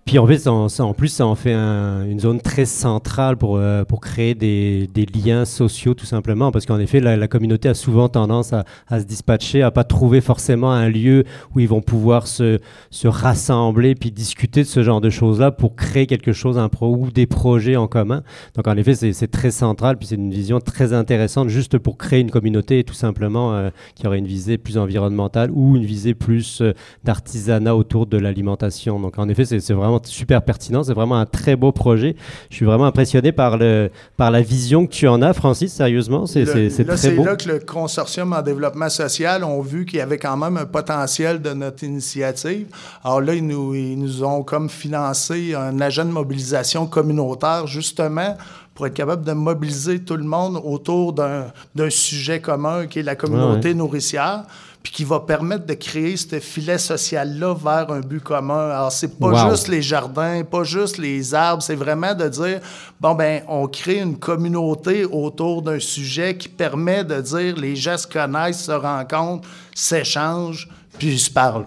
Puis 0.05 0.19
en, 0.19 0.27
fait, 0.27 0.49
plus, 0.97 1.07
ça 1.07 1.25
en 1.25 1.35
fait 1.35 1.53
une 1.53 2.19
zone 2.19 2.41
très 2.41 2.65
centrale 2.65 3.37
pour, 3.37 3.57
euh, 3.57 3.85
pour 3.85 4.01
créer 4.01 4.35
des, 4.35 4.89
des, 4.93 5.05
liens 5.05 5.45
sociaux, 5.45 5.93
tout 5.93 6.05
simplement. 6.05 6.51
Parce 6.51 6.65
qu'en 6.65 6.79
effet, 6.79 6.99
la, 6.99 7.27
communauté 7.27 7.69
a 7.69 7.73
souvent 7.73 8.09
tendance 8.09 8.51
à, 8.51 8.65
à, 8.87 8.99
se 8.99 9.05
dispatcher, 9.05 9.61
à 9.61 9.71
pas 9.71 9.85
trouver 9.85 10.19
forcément 10.19 10.71
un 10.71 10.89
lieu 10.89 11.23
où 11.55 11.61
ils 11.61 11.67
vont 11.67 11.81
pouvoir 11.81 12.27
se, 12.27 12.59
se 12.91 13.07
rassembler 13.07 13.95
puis 13.95 14.11
discuter 14.11 14.63
de 14.63 14.67
ce 14.67 14.83
genre 14.83 14.99
de 14.99 15.09
choses-là 15.09 15.51
pour 15.51 15.75
créer 15.75 16.05
quelque 16.05 16.33
chose, 16.33 16.57
ou 16.81 17.11
des 17.11 17.25
projets 17.25 17.75
en 17.75 17.87
commun. 17.87 18.23
Donc 18.55 18.67
en 18.67 18.75
effet, 18.77 18.93
c'est 18.95 19.27
très 19.27 19.51
central, 19.51 19.97
puis 19.97 20.07
c'est 20.07 20.15
une 20.15 20.31
vision 20.31 20.59
très 20.59 20.93
intéressante 20.93 21.49
juste 21.49 21.77
pour 21.77 21.97
créer 21.97 22.19
une 22.19 22.31
communauté, 22.31 22.83
tout 22.83 22.93
simplement, 22.93 23.53
euh, 23.53 23.69
qui 23.95 24.07
aurait 24.07 24.19
une 24.19 24.27
visée 24.27 24.57
plus 24.57 24.77
environnementale 24.77 25.49
ou 25.51 25.75
une 25.75 25.85
visée 25.85 26.13
plus 26.13 26.61
euh, 26.61 26.73
d'artisanat 27.03 27.75
autour 27.75 28.05
de 28.05 28.17
l'alimentation. 28.17 28.99
Donc 28.99 29.17
en 29.17 29.29
effet, 29.29 29.45
c'est 29.45 29.73
vraiment 29.73 29.92
super 30.03 30.41
pertinent. 30.41 30.83
C'est 30.83 30.93
vraiment 30.93 31.17
un 31.17 31.25
très 31.25 31.55
beau 31.55 31.71
projet. 31.71 32.15
Je 32.49 32.55
suis 32.55 32.65
vraiment 32.65 32.85
impressionné 32.85 33.31
par, 33.31 33.57
le, 33.57 33.89
par 34.17 34.31
la 34.31 34.41
vision 34.41 34.85
que 34.85 34.91
tu 34.91 35.07
en 35.07 35.21
as, 35.21 35.33
Francis. 35.33 35.73
Sérieusement, 35.73 36.25
c'est 36.25 36.45
très 36.45 36.69
beau. 36.69 36.95
C'est 36.95 37.15
là 37.15 37.35
que 37.35 37.49
le 37.49 37.59
consortium 37.59 38.33
en 38.33 38.41
développement 38.41 38.89
social 38.89 39.43
ont 39.43 39.61
vu 39.61 39.85
qu'il 39.85 39.99
y 39.99 40.01
avait 40.01 40.17
quand 40.17 40.37
même 40.37 40.57
un 40.57 40.65
potentiel 40.65 41.41
de 41.41 41.51
notre 41.51 41.83
initiative. 41.83 42.67
Alors 43.03 43.21
là, 43.21 43.33
ils 43.33 43.45
nous, 43.45 43.75
ils 43.75 43.97
nous 43.97 44.23
ont 44.23 44.43
comme 44.43 44.69
financé 44.69 45.55
un 45.55 45.79
agent 45.81 46.05
de 46.05 46.11
mobilisation 46.11 46.85
communautaire, 46.87 47.67
justement, 47.67 48.37
pour 48.73 48.87
être 48.87 48.93
capable 48.93 49.23
de 49.23 49.33
mobiliser 49.33 49.99
tout 49.99 50.15
le 50.15 50.23
monde 50.23 50.59
autour 50.63 51.13
d'un 51.13 51.89
sujet 51.89 52.39
commun 52.39 52.87
qui 52.87 52.99
est 52.99 53.03
la 53.03 53.15
communauté 53.15 53.73
nourricière 53.73 54.45
puis 54.83 54.91
qui 54.91 55.03
va 55.05 55.21
permettre 55.21 55.65
de 55.65 55.73
créer 55.73 56.17
ce 56.17 56.39
filet 56.41 56.77
social-là 56.77 57.55
vers 57.55 57.89
un 57.89 58.01
but 58.01 58.21
commun. 58.21 58.69
Alors, 58.69 58.91
c'est 58.91 59.17
pas 59.17 59.49
juste 59.49 59.69
les 59.69 59.81
jardins, 59.81 60.43
pas 60.43 60.65
juste 60.65 60.97
les 60.97 61.33
arbres, 61.33 61.63
c'est 61.63 61.75
vraiment 61.75 62.13
de 62.13 62.27
dire, 62.27 62.59
bon, 62.99 63.15
ben 63.15 63.43
on 63.47 63.67
crée 63.67 63.99
une 63.99 64.19
communauté 64.19 65.05
autour 65.05 65.61
d'un 65.61 65.79
sujet 65.79 66.35
qui 66.37 66.49
permet 66.49 67.05
de 67.05 67.21
dire, 67.21 67.55
les 67.55 67.77
gens 67.77 67.97
se 67.97 68.05
connaissent, 68.05 68.65
se 68.65 68.71
rencontrent, 68.73 69.47
s'échangent, 69.73 70.69
puis 70.99 71.17
se 71.17 71.31
parlent. 71.31 71.65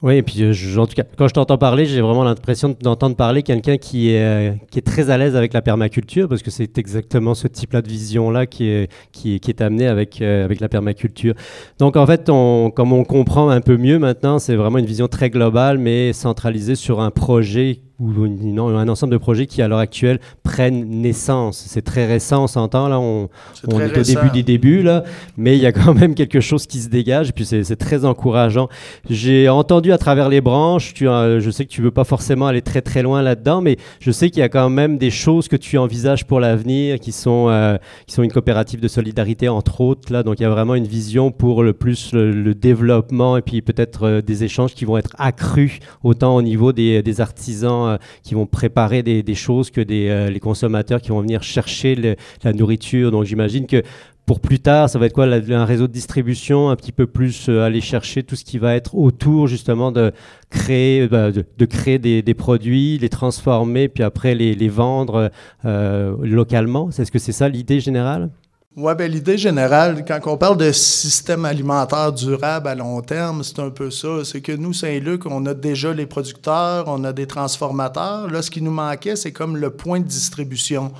Oui, 0.00 0.14
et 0.14 0.22
puis 0.22 0.44
euh, 0.44 0.78
en 0.78 0.86
tout 0.86 0.94
cas, 0.94 1.02
quand 1.16 1.26
je 1.26 1.34
t'entends 1.34 1.58
parler, 1.58 1.84
j'ai 1.84 2.00
vraiment 2.00 2.22
l'impression 2.22 2.76
d'entendre 2.80 3.16
parler 3.16 3.42
quelqu'un 3.42 3.78
qui 3.78 4.10
est, 4.10 4.22
euh, 4.22 4.52
qui 4.70 4.78
est 4.78 4.82
très 4.82 5.10
à 5.10 5.18
l'aise 5.18 5.34
avec 5.34 5.52
la 5.52 5.60
permaculture, 5.60 6.28
parce 6.28 6.42
que 6.42 6.52
c'est 6.52 6.78
exactement 6.78 7.34
ce 7.34 7.48
type-là 7.48 7.82
de 7.82 7.88
vision-là 7.88 8.46
qui 8.46 8.68
est, 8.68 8.92
qui, 9.10 9.34
est, 9.34 9.38
qui 9.40 9.50
est 9.50 9.60
amené 9.60 9.88
avec, 9.88 10.22
euh, 10.22 10.44
avec 10.44 10.60
la 10.60 10.68
permaculture. 10.68 11.34
Donc 11.80 11.96
en 11.96 12.06
fait, 12.06 12.30
on, 12.30 12.70
comme 12.70 12.92
on 12.92 13.02
comprend 13.02 13.50
un 13.50 13.60
peu 13.60 13.76
mieux 13.76 13.98
maintenant, 13.98 14.38
c'est 14.38 14.54
vraiment 14.54 14.78
une 14.78 14.86
vision 14.86 15.08
très 15.08 15.30
globale, 15.30 15.78
mais 15.78 16.12
centralisée 16.12 16.76
sur 16.76 17.00
un 17.00 17.10
projet 17.10 17.80
ou 17.98 18.12
un 18.22 18.88
ensemble 18.88 19.12
de 19.12 19.18
projets 19.18 19.46
qui, 19.46 19.60
à 19.60 19.66
l'heure 19.66 19.80
actuelle, 19.80 20.20
prennent 20.44 20.84
naissance. 20.84 21.64
C'est 21.66 21.82
très 21.82 22.06
récent, 22.06 22.44
on 22.44 22.46
s'entend, 22.46 22.88
là, 22.88 23.00
on, 23.00 23.24
est, 23.24 23.74
on 23.74 23.80
est 23.80 23.98
au 23.98 24.02
début 24.02 24.30
des 24.32 24.44
débuts, 24.44 24.82
là, 24.82 25.02
mais 25.36 25.56
il 25.56 25.62
y 25.62 25.66
a 25.66 25.72
quand 25.72 25.94
même 25.94 26.14
quelque 26.14 26.40
chose 26.40 26.66
qui 26.68 26.78
se 26.78 26.88
dégage, 26.88 27.30
et 27.30 27.32
puis 27.32 27.44
c'est 27.44 27.76
très 27.76 28.04
encourageant. 28.04 28.68
J'ai 29.10 29.48
entendu 29.48 29.92
à 29.92 29.98
travers 29.98 30.28
les 30.28 30.40
branches, 30.40 30.94
tu, 30.94 31.06
je 31.06 31.50
sais 31.50 31.64
que 31.64 31.70
tu 31.70 31.82
veux 31.82 31.90
pas 31.90 32.04
forcément 32.04 32.46
aller 32.46 32.62
très 32.62 32.82
très 32.82 33.02
loin 33.02 33.20
là-dedans, 33.20 33.62
mais 33.62 33.76
je 33.98 34.12
sais 34.12 34.30
qu'il 34.30 34.40
y 34.40 34.44
a 34.44 34.48
quand 34.48 34.70
même 34.70 34.96
des 34.96 35.10
choses 35.10 35.48
que 35.48 35.56
tu 35.56 35.76
envisages 35.76 36.24
pour 36.24 36.38
l'avenir, 36.38 37.00
qui 37.00 37.10
sont 37.10 37.48
euh, 37.48 37.78
qui 38.06 38.14
sont 38.14 38.22
une 38.22 38.32
coopérative 38.32 38.78
de 38.78 38.88
solidarité, 38.88 39.48
entre 39.48 39.80
autres, 39.80 40.12
là, 40.12 40.22
donc 40.22 40.38
il 40.38 40.44
y 40.44 40.46
a 40.46 40.50
vraiment 40.50 40.76
une 40.76 40.86
vision 40.86 41.32
pour 41.32 41.64
le 41.64 41.72
plus 41.72 42.12
le, 42.12 42.54
développement, 42.54 43.36
et 43.36 43.42
puis 43.42 43.60
peut-être 43.60 44.04
euh, 44.04 44.22
des 44.22 44.44
échanges 44.44 44.74
qui 44.74 44.84
vont 44.84 44.98
être 44.98 45.16
accrus, 45.18 45.80
autant 46.04 46.36
au 46.36 46.42
niveau 46.42 46.72
des, 46.72 47.02
des 47.02 47.20
artisans 47.20 47.87
euh, 47.88 47.96
qui 48.22 48.34
vont 48.34 48.46
préparer 48.46 49.02
des, 49.02 49.34
choses 49.34 49.70
que 49.70 49.80
euh, 49.80 50.30
les 50.30 50.40
consommateurs 50.40 51.00
qui 51.00 51.10
vont 51.10 51.20
venir 51.20 51.42
chercher 51.42 52.16
la 52.44 52.52
nourriture. 52.52 53.10
Donc 53.10 53.24
j'imagine 53.24 53.66
que 53.66 53.82
pour 54.26 54.40
plus 54.40 54.60
tard, 54.60 54.90
ça 54.90 54.98
va 54.98 55.06
être 55.06 55.14
quoi 55.14 55.24
Un 55.24 55.64
réseau 55.64 55.86
de 55.86 55.92
distribution 55.92 56.68
un 56.68 56.76
petit 56.76 56.92
peu 56.92 57.06
plus 57.06 57.48
euh, 57.48 57.62
aller 57.62 57.80
chercher 57.80 58.22
tout 58.22 58.36
ce 58.36 58.44
qui 58.44 58.58
va 58.58 58.74
être 58.74 58.94
autour 58.94 59.46
justement 59.46 59.90
de 59.90 60.12
créer, 60.50 61.08
bah, 61.08 61.30
de, 61.32 61.64
créer 61.64 61.98
des, 61.98 62.34
produits, 62.34 62.98
les 62.98 63.08
transformer, 63.08 63.88
puis 63.88 64.02
après 64.02 64.34
les, 64.34 64.68
vendre 64.68 65.30
localement? 65.64 66.90
Est-ce 66.90 67.10
que 67.10 67.18
c'est 67.18 67.32
ça 67.32 67.48
l'idée 67.48 67.80
générale? 67.80 68.30
Oui, 68.76 68.92
ben, 68.94 69.10
l'idée 69.10 69.38
générale, 69.38 70.04
quand 70.06 70.20
on 70.26 70.36
parle 70.36 70.58
de 70.58 70.70
système 70.72 71.46
alimentaire 71.46 72.12
durable 72.12 72.68
à 72.68 72.74
long 72.74 73.00
terme, 73.00 73.42
c'est 73.42 73.58
un 73.60 73.70
peu 73.70 73.90
ça. 73.90 74.24
C'est 74.24 74.42
que 74.42 74.52
nous, 74.52 74.74
Saint-Luc, 74.74 75.24
on 75.24 75.46
a 75.46 75.54
déjà 75.54 75.92
les 75.94 76.04
producteurs, 76.04 76.84
on 76.86 77.02
a 77.02 77.14
des 77.14 77.26
transformateurs. 77.26 78.30
Là, 78.30 78.42
ce 78.42 78.50
qui 78.50 78.60
nous 78.60 78.70
manquait, 78.70 79.16
c'est 79.16 79.32
comme 79.32 79.56
le 79.56 79.70
point 79.70 80.00
de 80.00 80.04
distribution. 80.04 80.92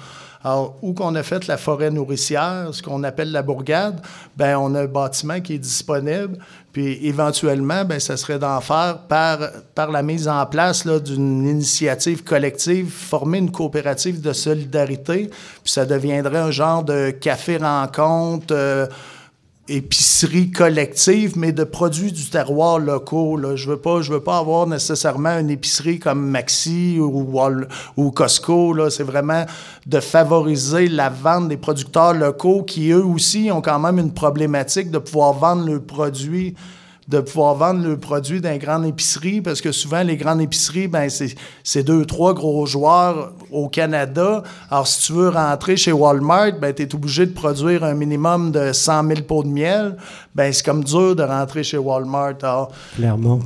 Alors, 0.42 0.76
où 0.82 0.94
qu'on 0.94 1.14
a 1.14 1.22
fait 1.22 1.46
la 1.46 1.56
forêt 1.58 1.90
nourricière, 1.90 2.68
ce 2.72 2.82
qu'on 2.82 3.04
appelle 3.04 3.32
la 3.32 3.42
bourgade, 3.42 4.00
ben 4.36 4.56
on 4.56 4.74
a 4.74 4.82
un 4.82 4.86
bâtiment 4.86 5.40
qui 5.40 5.54
est 5.54 5.58
disponible, 5.58 6.38
puis 6.78 6.96
éventuellement, 7.02 7.84
ben 7.84 7.98
ça 7.98 8.16
serait 8.16 8.38
d'en 8.38 8.60
faire 8.60 8.98
par, 9.08 9.40
par 9.74 9.90
la 9.90 10.00
mise 10.00 10.28
en 10.28 10.46
place 10.46 10.86
d'une 10.86 11.44
initiative 11.44 12.22
collective, 12.22 12.88
former 12.88 13.38
une 13.38 13.50
coopérative 13.50 14.20
de 14.20 14.32
solidarité, 14.32 15.28
puis 15.64 15.72
ça 15.72 15.84
deviendrait 15.84 16.38
un 16.38 16.52
genre 16.52 16.84
de 16.84 17.10
café-rencontre. 17.10 18.46
Euh, 18.52 18.86
épicerie 19.68 20.50
collective, 20.50 21.36
mais 21.36 21.52
de 21.52 21.64
produits 21.64 22.12
du 22.12 22.28
terroir 22.30 22.78
locaux. 22.78 23.36
Là. 23.36 23.56
Je 23.56 23.68
veux 23.68 23.76
pas, 23.76 24.00
je 24.00 24.12
veux 24.12 24.22
pas 24.22 24.38
avoir 24.38 24.66
nécessairement 24.66 25.38
une 25.38 25.50
épicerie 25.50 25.98
comme 25.98 26.26
Maxi 26.28 26.98
ou, 26.98 27.40
ou 27.96 28.10
Costco. 28.10 28.88
C'est 28.90 29.02
vraiment 29.02 29.44
de 29.86 30.00
favoriser 30.00 30.88
la 30.88 31.10
vente 31.10 31.48
des 31.48 31.56
producteurs 31.56 32.14
locaux 32.14 32.62
qui, 32.62 32.90
eux 32.90 33.04
aussi, 33.04 33.50
ont 33.52 33.60
quand 33.60 33.78
même 33.78 33.98
une 33.98 34.12
problématique 34.12 34.90
de 34.90 34.98
pouvoir 34.98 35.32
vendre 35.34 35.66
leurs 35.66 35.82
produits 35.82 36.54
de 37.08 37.20
pouvoir 37.20 37.54
vendre 37.54 37.82
le 37.88 37.96
produit 37.96 38.40
d'un 38.42 38.58
grand 38.58 38.82
épicerie, 38.82 39.40
parce 39.40 39.62
que 39.62 39.72
souvent, 39.72 40.02
les 40.02 40.16
grandes 40.18 40.42
épiceries, 40.42 40.88
ben 40.88 41.08
c'est 41.64 41.82
deux, 41.82 42.04
trois 42.04 42.34
gros 42.34 42.66
joueurs 42.66 43.32
au 43.50 43.68
Canada. 43.68 44.42
Alors, 44.70 44.86
si 44.86 45.06
tu 45.06 45.14
veux 45.14 45.30
rentrer 45.30 45.78
chez 45.78 45.90
Walmart, 45.92 46.52
ben, 46.60 46.74
tu 46.74 46.82
es 46.82 46.94
obligé 46.94 47.24
de 47.24 47.32
produire 47.32 47.82
un 47.82 47.94
minimum 47.94 48.50
de 48.52 48.72
100 48.74 49.06
000 49.08 49.20
pots 49.26 49.42
de 49.42 49.48
miel. 49.48 49.96
Ben, 50.34 50.52
c'est 50.52 50.64
comme 50.64 50.84
dur 50.84 51.16
de 51.16 51.22
rentrer 51.22 51.62
chez 51.64 51.78
Walmart. 51.78 52.34
Alors, 52.42 52.70
Clairement. 52.96 53.40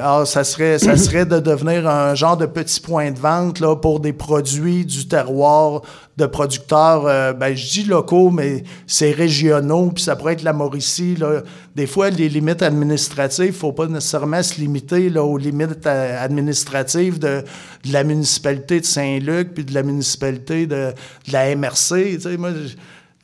alors, 0.00 0.26
ça 0.26 0.42
serait, 0.42 0.78
ça 0.78 0.96
serait 0.96 1.26
de 1.26 1.40
devenir 1.40 1.86
un 1.86 2.14
genre 2.14 2.38
de 2.38 2.46
petit 2.46 2.80
point 2.80 3.10
de 3.10 3.18
vente 3.18 3.60
là, 3.60 3.76
pour 3.76 4.00
des 4.00 4.14
produits 4.14 4.86
du 4.86 5.06
terroir 5.06 5.82
de 6.16 6.26
producteurs, 6.26 7.06
euh, 7.06 7.32
ben, 7.32 7.56
je 7.56 7.70
dis 7.70 7.84
locaux, 7.84 8.30
mais 8.30 8.64
c'est 8.86 9.12
régionaux, 9.12 9.90
puis 9.94 10.04
ça 10.04 10.14
pourrait 10.14 10.34
être 10.34 10.42
la 10.42 10.52
Mauricie. 10.52 11.16
Là. 11.16 11.42
Des 11.74 11.86
fois, 11.86 12.10
les 12.10 12.28
limites 12.28 12.62
administratives, 12.62 13.46
il 13.46 13.48
ne 13.48 13.52
faut 13.52 13.72
pas 13.72 13.86
nécessairement 13.86 14.42
se 14.42 14.60
limiter 14.60 15.08
là, 15.08 15.24
aux 15.24 15.38
limites 15.38 15.86
euh, 15.86 16.22
administratives 16.22 17.18
de, 17.18 17.42
la 17.90 18.04
municipalité 18.04 18.80
de 18.80 18.84
Saint-Luc, 18.84 19.54
puis 19.54 19.64
de 19.64 19.72
la 19.72 19.82
municipalité 19.82 20.66
de, 20.66 20.92
la 21.30 21.56
MRC. 21.56 22.18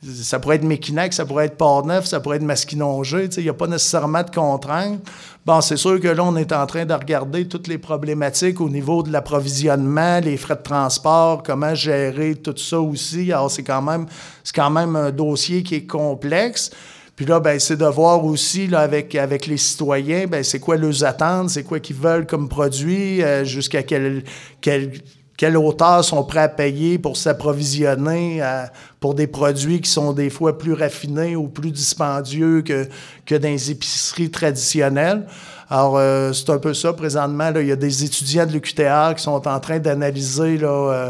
Ça 0.01 0.39
pourrait 0.39 0.55
être 0.55 0.63
Méquinac, 0.63 1.13
ça 1.13 1.25
pourrait 1.25 1.45
être 1.45 1.57
Port-Neuf, 1.57 2.05
ça 2.05 2.19
pourrait 2.19 2.37
être 2.37 2.43
Masquinongé. 2.43 3.29
Il 3.37 3.43
n'y 3.43 3.49
a 3.49 3.53
pas 3.53 3.67
nécessairement 3.67 4.23
de 4.23 4.29
contraintes. 4.29 5.01
Bon, 5.45 5.59
c'est 5.59 5.77
sûr 5.77 5.99
que 5.99 6.07
là, 6.07 6.23
on 6.23 6.35
est 6.37 6.53
en 6.53 6.65
train 6.65 6.85
de 6.85 6.93
regarder 6.93 7.47
toutes 7.47 7.67
les 7.67 7.77
problématiques 7.77 8.61
au 8.61 8.69
niveau 8.69 9.03
de 9.03 9.11
l'approvisionnement, 9.11 10.19
les 10.19 10.37
frais 10.37 10.55
de 10.55 10.61
transport, 10.61 11.43
comment 11.43 11.75
gérer 11.75 12.35
tout 12.35 12.55
ça 12.55 12.79
aussi. 12.79 13.31
Alors, 13.33 13.51
c'est 13.51 13.63
quand 13.63 13.81
même, 13.81 14.05
c'est 14.43 14.55
quand 14.55 14.69
même 14.69 14.95
un 14.95 15.11
dossier 15.11 15.63
qui 15.63 15.75
est 15.75 15.85
complexe. 15.85 16.71
Puis 17.17 17.25
là, 17.25 17.41
ben, 17.41 17.59
c'est 17.59 17.75
de 17.75 17.85
voir 17.85 18.23
aussi 18.23 18.67
là, 18.67 18.79
avec, 18.79 19.13
avec 19.15 19.47
les 19.47 19.57
citoyens, 19.57 20.27
ben, 20.27 20.41
c'est 20.41 20.59
quoi 20.59 20.77
leurs 20.77 21.03
attentes, 21.03 21.49
c'est 21.49 21.63
quoi 21.63 21.81
qu'ils 21.81 21.97
veulent 21.97 22.25
comme 22.25 22.47
produit, 22.47 23.21
euh, 23.21 23.43
jusqu'à 23.43 23.83
quel, 23.83 24.23
quel 24.61 24.91
quelle 25.39 25.55
hauteur 25.55 26.03
sont 26.03 26.21
prêts 26.25 26.41
à 26.41 26.49
payer 26.49 26.99
pour 26.99 27.15
s'approvisionner 27.15 28.43
euh, 28.43 28.65
pour 28.99 29.13
des 29.13 29.25
produits 29.25 29.79
qui 29.79 29.89
sont 29.89 30.11
des 30.11 30.29
fois 30.29 30.57
plus 30.57 30.73
raffinés 30.73 31.37
ou 31.37 31.47
plus 31.47 31.71
dispendieux 31.71 32.61
que, 32.61 32.89
que 33.25 33.35
dans 33.35 33.47
les 33.47 33.71
épiceries 33.71 34.31
traditionnelles. 34.31 35.25
Alors, 35.69 35.97
euh, 35.97 36.33
c'est 36.33 36.49
un 36.49 36.57
peu 36.57 36.73
ça 36.73 36.91
présentement. 36.91 37.51
Là, 37.51 37.61
il 37.61 37.69
y 37.69 37.71
a 37.71 37.77
des 37.77 38.03
étudiants 38.03 38.45
de 38.45 38.51
l'UQTR 38.51 39.15
qui 39.15 39.23
sont 39.23 39.47
en 39.47 39.59
train 39.61 39.79
d'analyser 39.79 40.59
euh, 40.61 41.09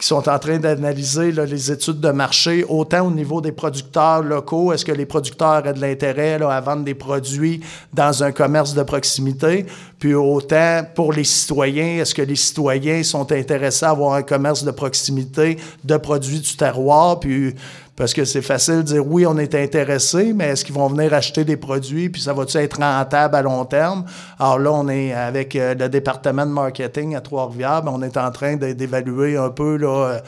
qui 0.00 0.06
sont 0.06 0.28
en 0.28 0.38
train 0.38 0.58
d'analyser 0.58 1.30
les 1.30 1.70
études 1.70 2.00
de 2.00 2.10
marché, 2.10 2.64
autant 2.66 3.06
au 3.06 3.10
niveau 3.10 3.40
des 3.40 3.52
producteurs 3.52 4.22
locaux, 4.22 4.72
est-ce 4.72 4.84
que 4.84 4.92
les 4.92 5.04
producteurs 5.04 5.62
ont 5.66 5.72
de 5.72 5.80
l'intérêt 5.80 6.40
à 6.42 6.60
vendre 6.60 6.84
des 6.84 6.94
produits 6.94 7.60
dans 7.92 8.24
un 8.24 8.32
commerce 8.32 8.72
de 8.72 8.82
proximité, 8.82 9.66
puis 10.00 10.14
autant 10.14 10.82
pour 10.94 11.12
les 11.12 11.24
citoyens, 11.24 12.00
est-ce 12.00 12.14
que 12.14 12.22
les 12.22 12.34
citoyens 12.34 13.02
sont 13.02 13.30
intéressés 13.32 13.84
à 13.84 13.90
avoir 13.90 14.14
un 14.14 14.22
commerce 14.22 14.64
de 14.64 14.70
proximité 14.70 15.58
de 15.84 15.96
produits 15.98 16.40
du 16.40 16.56
terroir, 16.56 17.20
puis 17.20 17.54
parce 17.96 18.14
que 18.14 18.24
c'est 18.24 18.40
facile 18.40 18.76
de 18.76 18.82
dire 18.82 19.06
oui, 19.06 19.26
on 19.26 19.36
est 19.36 19.54
intéressé, 19.54 20.32
mais 20.32 20.46
est-ce 20.46 20.64
qu'ils 20.64 20.74
vont 20.74 20.88
venir 20.88 21.12
acheter 21.12 21.44
des 21.44 21.58
produits, 21.58 22.08
puis 22.08 22.22
ça 22.22 22.32
va-tu 22.32 22.56
être 22.56 22.78
rentable 22.78 23.36
à 23.36 23.42
long 23.42 23.66
terme? 23.66 24.06
Alors 24.38 24.58
là, 24.58 24.72
on 24.72 24.88
est 24.88 25.12
avec 25.12 25.54
euh, 25.54 25.74
le 25.74 25.90
département 25.90 26.46
de 26.46 26.52
marketing 26.52 27.14
à 27.14 27.20
Trois-Rivières, 27.20 27.82
on 27.84 28.02
est 28.02 28.16
en 28.16 28.30
train 28.30 28.56
d'évaluer 28.56 29.36
un 29.36 29.50
peu 29.50 29.76
là, 29.76 29.88
euh, 29.88 30.20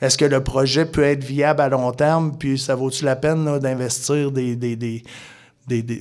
est-ce 0.00 0.18
que 0.18 0.24
le 0.24 0.42
projet 0.42 0.86
peut 0.86 1.04
être 1.04 1.22
viable 1.22 1.60
à 1.60 1.68
long 1.68 1.92
terme, 1.92 2.32
puis 2.36 2.58
ça 2.58 2.74
vaut-tu 2.74 3.04
la 3.04 3.14
peine 3.14 3.60
d'investir 3.60 4.32
des, 4.32 4.56
des, 4.56 5.04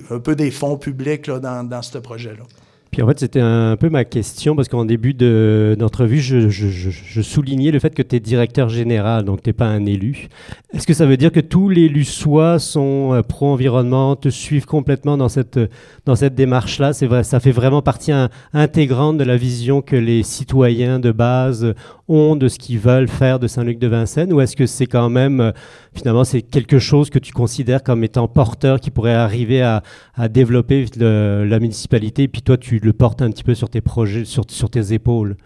un 0.10 0.20
peu 0.20 0.36
des 0.36 0.50
fonds 0.50 0.78
publics 0.78 1.30
dans, 1.30 1.64
dans 1.64 1.84
ce 1.84 2.00
projet-là? 2.00 2.44
Puis 2.92 3.04
en 3.04 3.08
fait, 3.08 3.20
c'était 3.20 3.40
un 3.40 3.76
peu 3.78 3.90
ma 3.90 4.04
question, 4.04 4.56
parce 4.56 4.68
qu'en 4.68 4.86
début 4.86 5.14
d'entrevue, 5.14 6.20
je, 6.20 6.50
je, 6.50 7.22
soulignais 7.22 7.70
le 7.72 7.80
fait 7.80 7.94
que 7.94 8.02
tu 8.02 8.16
es 8.16 8.20
directeur 8.20 8.70
général, 8.70 9.26
donc 9.26 9.44
tu 9.44 9.50
n'es 9.50 9.54
pas 9.54 9.68
un 9.68 9.86
élu. 9.86 10.28
Est-ce 10.74 10.88
que 10.88 10.94
ça 10.94 11.06
veut 11.06 11.18
dire 11.18 11.32
que 11.32 11.40
tous 11.40 11.70
les 11.70 11.88
Lussois 11.88 12.58
sont 12.58 13.14
euh, 13.14 13.22
pro-environnement, 13.22 14.16
te 14.16 14.30
suivent 14.30 14.66
complètement 14.66 15.18
dans 15.18 15.30
cette, 15.30 15.60
dans 16.06 16.16
cette 16.16 16.34
démarche-là? 16.34 16.92
Vrai, 17.02 17.24
ça 17.24 17.40
fait 17.40 17.52
vraiment 17.52 17.82
partie 17.82 18.12
intégrante 18.54 19.18
de 19.18 19.24
la 19.24 19.38
vision 19.38 19.82
que 19.82 19.96
les 19.96 20.24
citoyens 20.24 21.00
de 21.00 21.12
base 21.12 21.74
ont 22.08 22.36
de 22.36 22.48
ce 22.48 22.58
qu'ils 22.58 22.80
veulent 22.80 23.08
faire 23.08 23.40
de 23.40 23.48
Saint-Luc 23.48 23.78
de 23.78 23.88
Vincennes, 23.88 24.34
ou 24.34 24.42
est-ce 24.42 24.56
que 24.56 24.66
c'est 24.66 24.88
quand 24.88 25.10
même, 25.10 25.40
euh, 25.40 25.52
finalement, 25.94 26.24
c'est 26.24 26.42
quelque 26.42 26.80
chose 26.80 27.10
que 27.10 27.20
tu 27.20 27.34
considères 27.34 27.84
comme 27.84 28.04
étant 28.04 28.28
porteur 28.28 28.80
qui 28.80 28.92
pourrait 28.92 29.14
arriver 29.14 29.62
à, 29.62 29.82
développer 30.30 30.86
la 30.98 31.60
municipalité, 31.60 32.24
et 32.24 32.28
puis 32.28 32.42
toi, 32.42 32.58
tu 32.58 32.80
le 32.80 32.94
portes 32.94 33.22
un 33.22 33.32
petit 33.32 33.44
peu 33.44 33.56
sur 33.56 33.70
tes 33.70 33.82
projets, 33.82 34.26
sur, 34.26 34.44
sur 34.50 34.70
tes 34.70 34.94
épaules? 34.94 35.38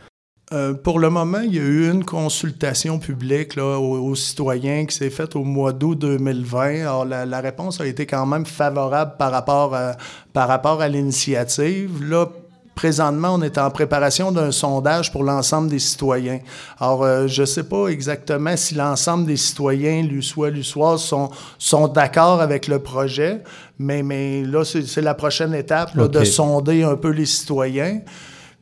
Euh, 0.51 0.73
pour 0.73 0.99
le 0.99 1.09
moment, 1.09 1.39
il 1.39 1.55
y 1.55 1.59
a 1.59 1.63
eu 1.63 1.89
une 1.89 2.03
consultation 2.03 2.99
publique 2.99 3.55
là, 3.55 3.79
aux, 3.79 4.13
citoyens 4.13 4.85
qui 4.85 4.95
s'est 4.95 5.09
faite 5.09 5.35
au 5.35 5.43
mois 5.43 5.73
d'août 5.73 5.95
2020. 5.95 6.81
Alors, 6.81 7.05
la, 7.05 7.41
réponse 7.41 7.81
a 7.81 7.87
été 7.87 8.05
quand 8.05 8.25
même 8.25 8.45
favorable 8.45 9.13
par 9.17 9.31
rapport 9.31 9.73
à, 9.73 9.95
à 10.35 10.87
l'initiative. 10.89 12.03
Là, 12.03 12.29
présentement, 12.75 13.35
on 13.35 13.41
est 13.41 13.57
en 13.57 13.69
préparation 13.69 14.31
d'un 14.31 14.51
sondage 14.51 15.11
pour 15.11 15.23
l'ensemble 15.23 15.69
des 15.69 15.79
citoyens. 15.79 16.39
Alors, 16.79 17.03
euh, 17.03 17.27
je 17.27 17.41
ne 17.41 17.45
sais 17.45 17.63
pas 17.63 17.87
exactement 17.87 18.55
si 18.57 18.75
l'ensemble 18.75 19.25
des 19.25 19.37
citoyens, 19.37 20.01
Lussois, 20.03 20.49
Lussoises, 20.49 21.01
sont, 21.01 21.29
sont 21.57 21.87
d'accord 21.87 22.41
avec 22.41 22.67
le 22.67 22.79
projet, 22.79 23.41
mais, 23.79 24.03
mais 24.03 24.43
là, 24.43 24.63
c'est 24.63 25.01
la 25.01 25.13
prochaine 25.13 25.53
étape 25.53 25.97
de 25.97 26.23
sonder 26.23 26.83
un 26.83 26.95
peu 26.95 27.09
les 27.09 27.25
citoyens. 27.25 28.01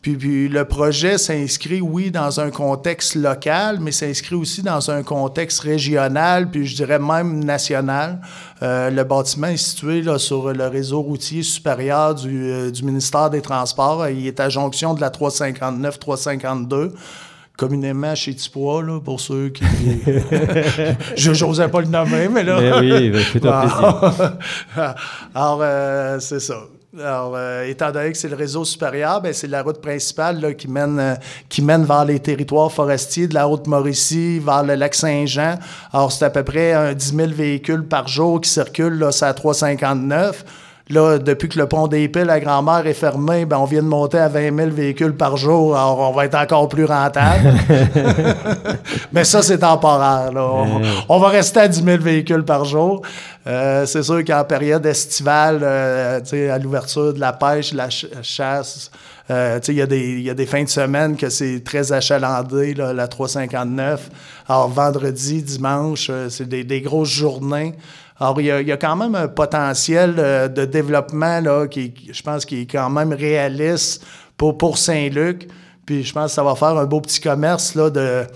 Puis, 0.01 0.49
le 0.49 0.65
projet 0.65 1.19
s'inscrit, 1.19 1.79
oui, 1.79 2.09
dans 2.09 2.39
un 2.39 2.49
contexte 2.49 3.13
local, 3.13 3.77
mais 3.79 3.91
s'inscrit 3.91 4.33
aussi 4.33 4.63
dans 4.63 4.89
un 4.89 5.03
contexte 5.03 5.59
régional, 5.59 6.49
puis 6.49 6.65
je 6.65 6.75
dirais 6.75 6.97
même 6.97 7.43
national. 7.43 8.19
Euh, 8.63 8.89
le 8.89 9.03
bâtiment 9.03 9.47
est 9.47 9.57
situé 9.57 10.01
là, 10.01 10.17
sur 10.17 10.51
le 10.53 10.67
réseau 10.67 11.01
routier 11.01 11.43
supérieur 11.43 12.15
du, 12.15 12.49
euh, 12.49 12.71
du 12.71 12.83
ministère 12.83 13.29
des 13.29 13.41
Transports. 13.41 14.09
Il 14.09 14.25
est 14.25 14.39
à 14.39 14.49
jonction 14.49 14.95
de 14.95 15.01
la 15.01 15.11
359-352 15.11 16.93
communément 17.55 18.15
chez 18.15 18.33
Tipois, 18.33 18.81
là, 18.81 18.99
pour 18.99 19.19
ceux 19.19 19.49
qui. 19.49 19.63
je 21.15 21.45
n'osais 21.45 21.67
pas 21.67 21.81
le 21.81 21.87
nommer, 21.87 22.27
mais 22.27 22.43
là. 22.43 22.59
Mais 22.59 22.79
oui, 22.79 23.09
ben, 23.11 23.21
fais-toi 23.21 23.61
plaisir. 23.61 24.33
Alors, 25.35 25.59
euh, 25.61 26.19
c'est 26.19 26.39
ça. 26.39 26.55
Alors, 26.99 27.35
euh, 27.37 27.63
étant 27.63 27.89
donné 27.89 28.11
que 28.11 28.17
c'est 28.17 28.27
le 28.27 28.35
réseau 28.35 28.65
supérieur, 28.65 29.21
ben, 29.21 29.31
c'est 29.31 29.47
la 29.47 29.63
route 29.63 29.79
principale 29.79 30.41
là, 30.41 30.53
qui, 30.53 30.67
mène, 30.67 30.99
euh, 30.99 31.15
qui 31.47 31.61
mène 31.61 31.85
vers 31.85 32.03
les 32.03 32.19
territoires 32.19 32.69
forestiers 32.69 33.29
de 33.29 33.33
la 33.33 33.45
route 33.45 33.65
Mauricie, 33.65 34.39
vers 34.39 34.61
le 34.61 34.75
lac 34.75 34.93
Saint-Jean. 34.93 35.57
Alors, 35.93 36.11
c'est 36.11 36.25
à 36.25 36.29
peu 36.29 36.43
près 36.43 36.73
un 36.73 36.93
10 36.93 37.15
000 37.15 37.29
véhicules 37.29 37.87
par 37.87 38.09
jour 38.09 38.41
qui 38.41 38.49
circulent, 38.49 38.99
là, 38.99 39.13
c'est 39.13 39.23
à 39.23 39.33
359. 39.33 40.43
Là, 40.91 41.19
depuis 41.19 41.47
que 41.47 41.57
le 41.57 41.67
pont 41.67 41.87
des 41.87 42.09
Piles 42.09 42.29
à 42.29 42.39
Grand-Mère 42.39 42.85
est 42.85 42.93
fermé, 42.93 43.45
ben, 43.45 43.57
on 43.57 43.65
vient 43.65 43.81
de 43.81 43.87
monter 43.87 44.17
à 44.17 44.27
20 44.27 44.55
000 44.55 44.69
véhicules 44.71 45.15
par 45.15 45.37
jour. 45.37 45.75
Alors, 45.75 45.99
on 45.99 46.13
va 46.13 46.25
être 46.25 46.35
encore 46.35 46.67
plus 46.67 46.83
rentable. 46.83 47.53
Mais 49.13 49.23
ça, 49.23 49.41
c'est 49.41 49.59
temporaire. 49.59 50.31
On, 51.07 51.19
va 51.19 51.29
rester 51.29 51.61
à 51.61 51.67
10 51.69 51.83
000 51.83 51.97
véhicules 52.01 52.43
par 52.43 52.65
jour. 52.65 53.01
Euh, 53.47 53.85
c'est 53.85 54.03
sûr 54.03 54.23
qu'en 54.25 54.43
période 54.43 54.85
estivale, 54.85 55.59
euh, 55.63 56.19
à 56.53 56.57
l'ouverture 56.59 57.13
de 57.13 57.19
la 57.19 57.33
pêche, 57.33 57.73
la 57.73 57.89
chasse, 57.89 58.91
Euh, 59.29 59.59
il 59.69 59.75
y, 59.75 59.81
a 59.81 59.85
des, 59.85 60.19
y 60.19 60.29
a 60.29 60.33
des 60.33 60.45
fins 60.45 60.63
de 60.63 60.69
semaine 60.69 61.15
que 61.15 61.29
c'est 61.29 61.63
très 61.63 61.93
achalandé, 61.93 62.73
là, 62.73 62.91
la 62.91 63.07
359. 63.07 64.09
Alors, 64.49 64.67
vendredi, 64.67 65.41
dimanche, 65.41 66.11
c'est 66.27 66.49
des, 66.49 66.65
des, 66.65 66.81
grosses 66.81 67.11
journées. 67.11 67.73
Alors, 68.21 68.39
il 68.39 68.45
y, 68.45 68.71
a, 68.71 68.77
quand 68.77 68.95
même 68.95 69.15
un 69.15 69.27
potentiel 69.27 70.13
euh, 70.19 70.47
de 70.47 70.63
développement, 70.65 71.39
là, 71.39 71.65
qui, 71.65 71.91
je 72.11 72.21
pense, 72.21 72.45
qui 72.45 72.61
est 72.61 72.71
quand 72.71 72.91
même 72.91 73.13
réaliste 73.13 74.05
pour, 74.37 74.59
pour 74.59 74.77
Saint-Luc. 74.77 75.47
Puis, 75.87 76.03
je 76.03 76.13
pense 76.13 76.27
que 76.27 76.35
ça 76.35 76.43
va 76.43 76.53
faire 76.53 76.77
un 76.77 76.85
beau 76.85 77.01
petit 77.01 77.19
commerce, 77.19 77.73
là, 77.73 77.89
de 77.89 78.27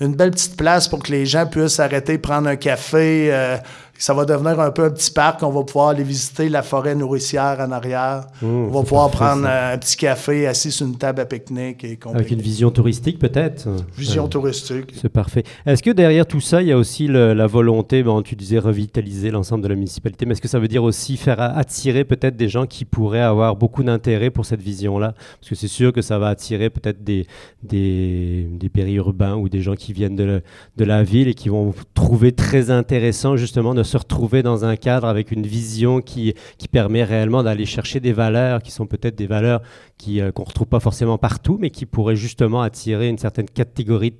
une 0.00 0.14
belle 0.14 0.30
petite 0.30 0.56
place 0.56 0.88
pour 0.88 1.02
que 1.02 1.12
les 1.12 1.26
gens 1.26 1.44
puissent 1.44 1.80
arrêter, 1.80 2.16
prendre 2.16 2.48
un 2.48 2.56
café, 2.56 3.28
euh, 3.30 3.58
ça 3.98 4.14
va 4.14 4.24
devenir 4.24 4.58
un 4.60 4.70
peu 4.70 4.84
un 4.84 4.90
petit 4.90 5.10
parc. 5.10 5.42
On 5.42 5.50
va 5.50 5.62
pouvoir 5.62 5.88
aller 5.88 6.04
visiter 6.04 6.48
la 6.48 6.62
forêt 6.62 6.94
nourricière 6.94 7.58
en 7.60 7.72
arrière. 7.72 8.26
Mmh, 8.42 8.46
on 8.46 8.68
va 8.70 8.82
pouvoir 8.82 9.10
prendre 9.10 9.46
un 9.46 9.76
petit 9.78 9.96
café 9.96 10.46
assis 10.46 10.70
sur 10.72 10.86
une 10.86 10.96
table 10.96 11.20
à 11.20 11.26
pique-nique. 11.26 11.84
Et 11.84 11.98
Avec 12.12 12.30
une 12.30 12.40
vision 12.40 12.70
touristique 12.70 13.18
peut-être? 13.18 13.68
Vision 13.96 14.28
touristique. 14.28 14.92
C'est 15.00 15.08
parfait. 15.08 15.44
Est-ce 15.64 15.82
que 15.82 15.90
derrière 15.90 16.26
tout 16.26 16.40
ça, 16.40 16.62
il 16.62 16.68
y 16.68 16.72
a 16.72 16.78
aussi 16.78 17.06
le, 17.06 17.34
la 17.34 17.46
volonté, 17.46 18.02
bon, 18.02 18.22
tu 18.22 18.36
disais 18.36 18.58
revitaliser 18.58 19.30
l'ensemble 19.30 19.62
de 19.62 19.68
la 19.68 19.74
municipalité, 19.74 20.26
mais 20.26 20.32
est-ce 20.32 20.42
que 20.42 20.48
ça 20.48 20.58
veut 20.58 20.68
dire 20.68 20.84
aussi 20.84 21.16
faire 21.16 21.40
attirer 21.40 22.04
peut-être 22.04 22.36
des 22.36 22.48
gens 22.48 22.66
qui 22.66 22.84
pourraient 22.84 23.20
avoir 23.20 23.56
beaucoup 23.56 23.82
d'intérêt 23.82 24.30
pour 24.30 24.46
cette 24.46 24.62
vision-là? 24.62 25.14
Parce 25.40 25.50
que 25.50 25.54
c'est 25.54 25.68
sûr 25.68 25.92
que 25.92 26.02
ça 26.02 26.18
va 26.18 26.28
attirer 26.28 26.70
peut-être 26.70 27.02
des, 27.02 27.26
des, 27.62 28.48
des 28.50 28.68
périurbains 28.68 29.36
ou 29.36 29.48
des 29.48 29.60
gens 29.60 29.74
qui 29.74 29.92
viennent 29.92 30.16
de, 30.16 30.24
la, 30.24 30.40
de 30.76 30.84
la 30.84 31.02
ville 31.02 31.28
et 31.28 31.34
qui 31.34 31.48
vont 31.48 31.74
trouver 31.94 32.32
très 32.32 32.70
intéressant 32.70 33.36
justement 33.36 33.74
de 33.74 33.82
se 33.86 33.96
retrouver 33.96 34.42
dans 34.42 34.64
un 34.64 34.76
cadre 34.76 35.06
avec 35.06 35.30
une 35.30 35.46
vision 35.46 36.00
qui, 36.00 36.34
permet 36.70 37.04
réellement 37.04 37.42
d'aller 37.42 37.64
chercher 37.64 38.00
des 38.00 38.12
valeurs 38.12 38.60
qui 38.60 38.70
sont 38.70 38.86
peut-être 38.86 39.14
des 39.14 39.26
valeurs 39.26 39.62
euh, 40.08 40.32
qu'on 40.32 40.42
ne 40.42 40.48
retrouve 40.48 40.66
pas 40.66 40.80
forcément 40.80 41.16
partout, 41.16 41.58
mais 41.60 41.70
qui 41.70 41.86
pourraient 41.86 42.16
justement 42.16 42.60
attirer 42.60 43.08
une 43.08 43.18
certaine 43.18 43.48
catégorie 43.48 44.10
de 44.10 44.16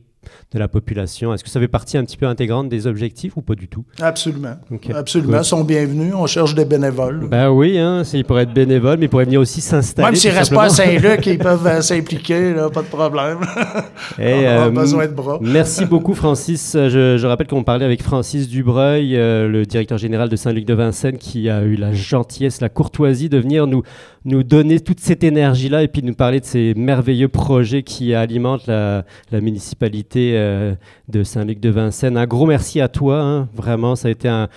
de 0.52 0.58
la 0.58 0.68
population. 0.68 1.32
Est-ce 1.34 1.44
que 1.44 1.50
ça 1.50 1.60
fait 1.60 1.68
partie 1.68 1.96
un 1.98 2.04
petit 2.04 2.16
peu 2.16 2.26
intégrante 2.26 2.68
des 2.68 2.86
objectifs 2.86 3.36
ou 3.36 3.42
pas 3.42 3.54
du 3.54 3.68
tout? 3.68 3.84
Absolument. 4.00 4.56
Absolument. 4.94 5.38
Ils 5.38 5.44
sont 5.44 5.64
bienvenus. 5.64 6.14
On 6.14 6.26
cherche 6.26 6.54
des 6.54 6.64
bénévoles. 6.64 7.28
Ben 7.28 7.50
oui, 7.50 7.78
hein, 7.78 8.02
ils 8.12 8.24
pourraient 8.24 8.44
être 8.44 8.54
bénévoles, 8.54 8.98
mais 8.98 9.06
ils 9.06 9.08
pourraient 9.08 9.24
venir 9.24 9.40
aussi 9.40 9.60
s'installer. 9.60 10.06
Même 10.06 10.16
s'ils 10.16 10.32
ne 10.32 10.36
restent 10.36 10.54
pas 10.54 10.64
à 10.64 10.68
Saint-Luc, 10.68 11.26
ils 11.26 11.38
peuvent 11.38 11.66
euh, 11.66 11.80
s'impliquer, 11.80 12.54
pas 12.72 12.82
de 12.82 12.86
problème. 12.86 13.38
Et, 14.18 14.34
on 14.34 14.46
a 14.46 14.66
euh, 14.66 14.70
besoin 14.70 15.06
de 15.06 15.12
bras. 15.12 15.38
Merci 15.40 15.84
beaucoup, 15.84 16.14
Francis. 16.14 16.72
Je, 16.74 17.16
je 17.18 17.26
rappelle 17.26 17.46
qu'on 17.46 17.64
parlait 17.64 17.84
avec 17.84 18.02
Francis 18.02 18.48
Dubreuil, 18.48 19.16
euh, 19.16 19.48
le 19.48 19.64
directeur 19.64 19.98
général 19.98 20.28
de 20.28 20.36
Saint-Luc 20.36 20.64
de 20.64 20.74
Vincennes, 20.74 21.18
qui 21.18 21.48
a 21.48 21.62
eu 21.62 21.76
la 21.76 21.92
gentillesse, 21.92 22.60
la 22.60 22.68
courtoisie 22.68 23.28
de 23.28 23.38
venir 23.38 23.66
nous 23.66 23.82
nous 24.26 24.42
donner 24.42 24.80
toute 24.80 24.98
cette 24.98 25.22
énergie-là 25.22 25.84
et 25.84 25.88
puis 25.88 26.02
nous 26.02 26.14
parler 26.14 26.40
de 26.40 26.44
ces 26.44 26.74
merveilleux 26.74 27.28
projets 27.28 27.84
qui 27.84 28.12
alimentent 28.12 28.66
la, 28.66 29.04
municipalité 29.32 30.15
euh, 30.18 30.74
de 31.08 31.22
Saint-Luc-de-Vincennes. 31.22 32.16
Un 32.16 32.26
gros 32.26 32.46
merci 32.46 32.80
à 32.80 32.88
toi, 32.88 33.20
hein. 33.20 33.48
vraiment, 33.54 33.96
ça 33.96 34.08
a 34.08 34.10
été 34.10 34.28
un, 34.28 34.48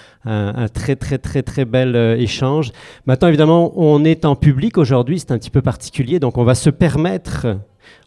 très 0.74 0.96
très 0.96 1.18
très 1.18 1.42
très 1.42 1.66
bel 1.66 1.96
euh, 1.96 2.18
échange. 2.18 2.72
Maintenant, 3.06 3.28
évidemment, 3.28 3.72
on 3.76 4.04
est 4.04 4.26
en 4.26 4.36
public 4.36 4.78
aujourd'hui, 4.78 5.20
c'est 5.20 5.32
un 5.32 5.38
petit 5.38 5.50
peu 5.50 5.62
particulier, 5.62 6.20
donc 6.20 6.38
on 6.38 6.44
va 6.44 6.56
se 6.56 6.70
permettre, 6.70 7.48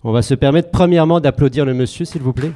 on 0.04 0.12
va 0.12 0.22
se 0.22 0.34
permettre 0.34 0.70
premièrement 0.70 1.20
d'applaudir 1.20 1.64
le 1.64 1.74
monsieur, 1.74 2.04
s'il 2.04 2.22
vous 2.22 2.32
plaît. 2.32 2.52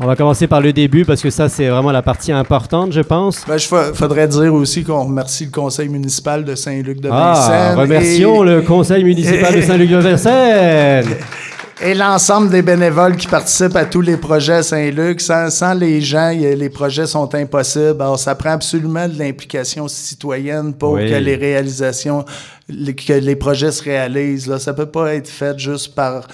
On 0.00 0.06
va 0.06 0.16
commencer 0.16 0.46
par 0.46 0.60
le 0.60 0.72
début 0.72 1.04
parce 1.04 1.20
que 1.20 1.28
ça, 1.30 1.48
c'est 1.48 1.68
vraiment 1.68 1.92
la 1.92 2.02
partie 2.02 2.32
importante, 2.32 2.92
je 2.92 3.02
pense. 3.02 3.44
Ben, 3.46 3.56
il 3.56 3.94
faudrait 3.94 4.26
dire 4.26 4.52
aussi 4.54 4.84
qu'on 4.84 5.04
remercie 5.04 5.44
le 5.44 5.50
conseil 5.50 5.88
municipal 5.88 6.44
de 6.44 6.54
Saint-Luc-de-Vincennes. 6.54 7.52
Ah, 7.54 7.74
remercions 7.76 8.42
le 8.42 8.62
conseil 8.62 9.04
municipal 9.04 9.54
de 9.54 9.60
Saint-Luc-de-Vincennes. 9.60 11.06
Et 11.80 11.94
l'ensemble 11.94 12.50
des 12.50 12.62
bénévoles 12.62 13.16
qui 13.16 13.26
participent 13.26 13.76
à 13.76 13.84
tous 13.84 14.02
les 14.02 14.16
projets 14.16 14.62
Saint-Luc. 14.62 15.20
Sans, 15.20 15.74
les 15.74 16.00
gens, 16.00 16.30
les 16.30 16.68
projets 16.68 17.06
sont 17.06 17.34
impossibles. 17.34 18.00
Alors, 18.00 18.18
ça 18.18 18.34
prend 18.34 18.50
absolument 18.50 19.08
de 19.08 19.18
l'implication 19.18 19.88
citoyenne 19.88 20.74
pour 20.74 20.96
que 20.96 21.00
les 21.00 21.36
réalisations, 21.36 22.24
que 22.68 23.12
les 23.12 23.36
projets 23.36 23.72
se 23.72 23.82
réalisent. 23.82 24.46
Là. 24.46 24.58
Ça 24.58 24.74
peut 24.74 24.86
pas 24.86 25.14
être 25.14 25.28
fait 25.28 25.58
juste 25.58 25.94
par 25.94 26.26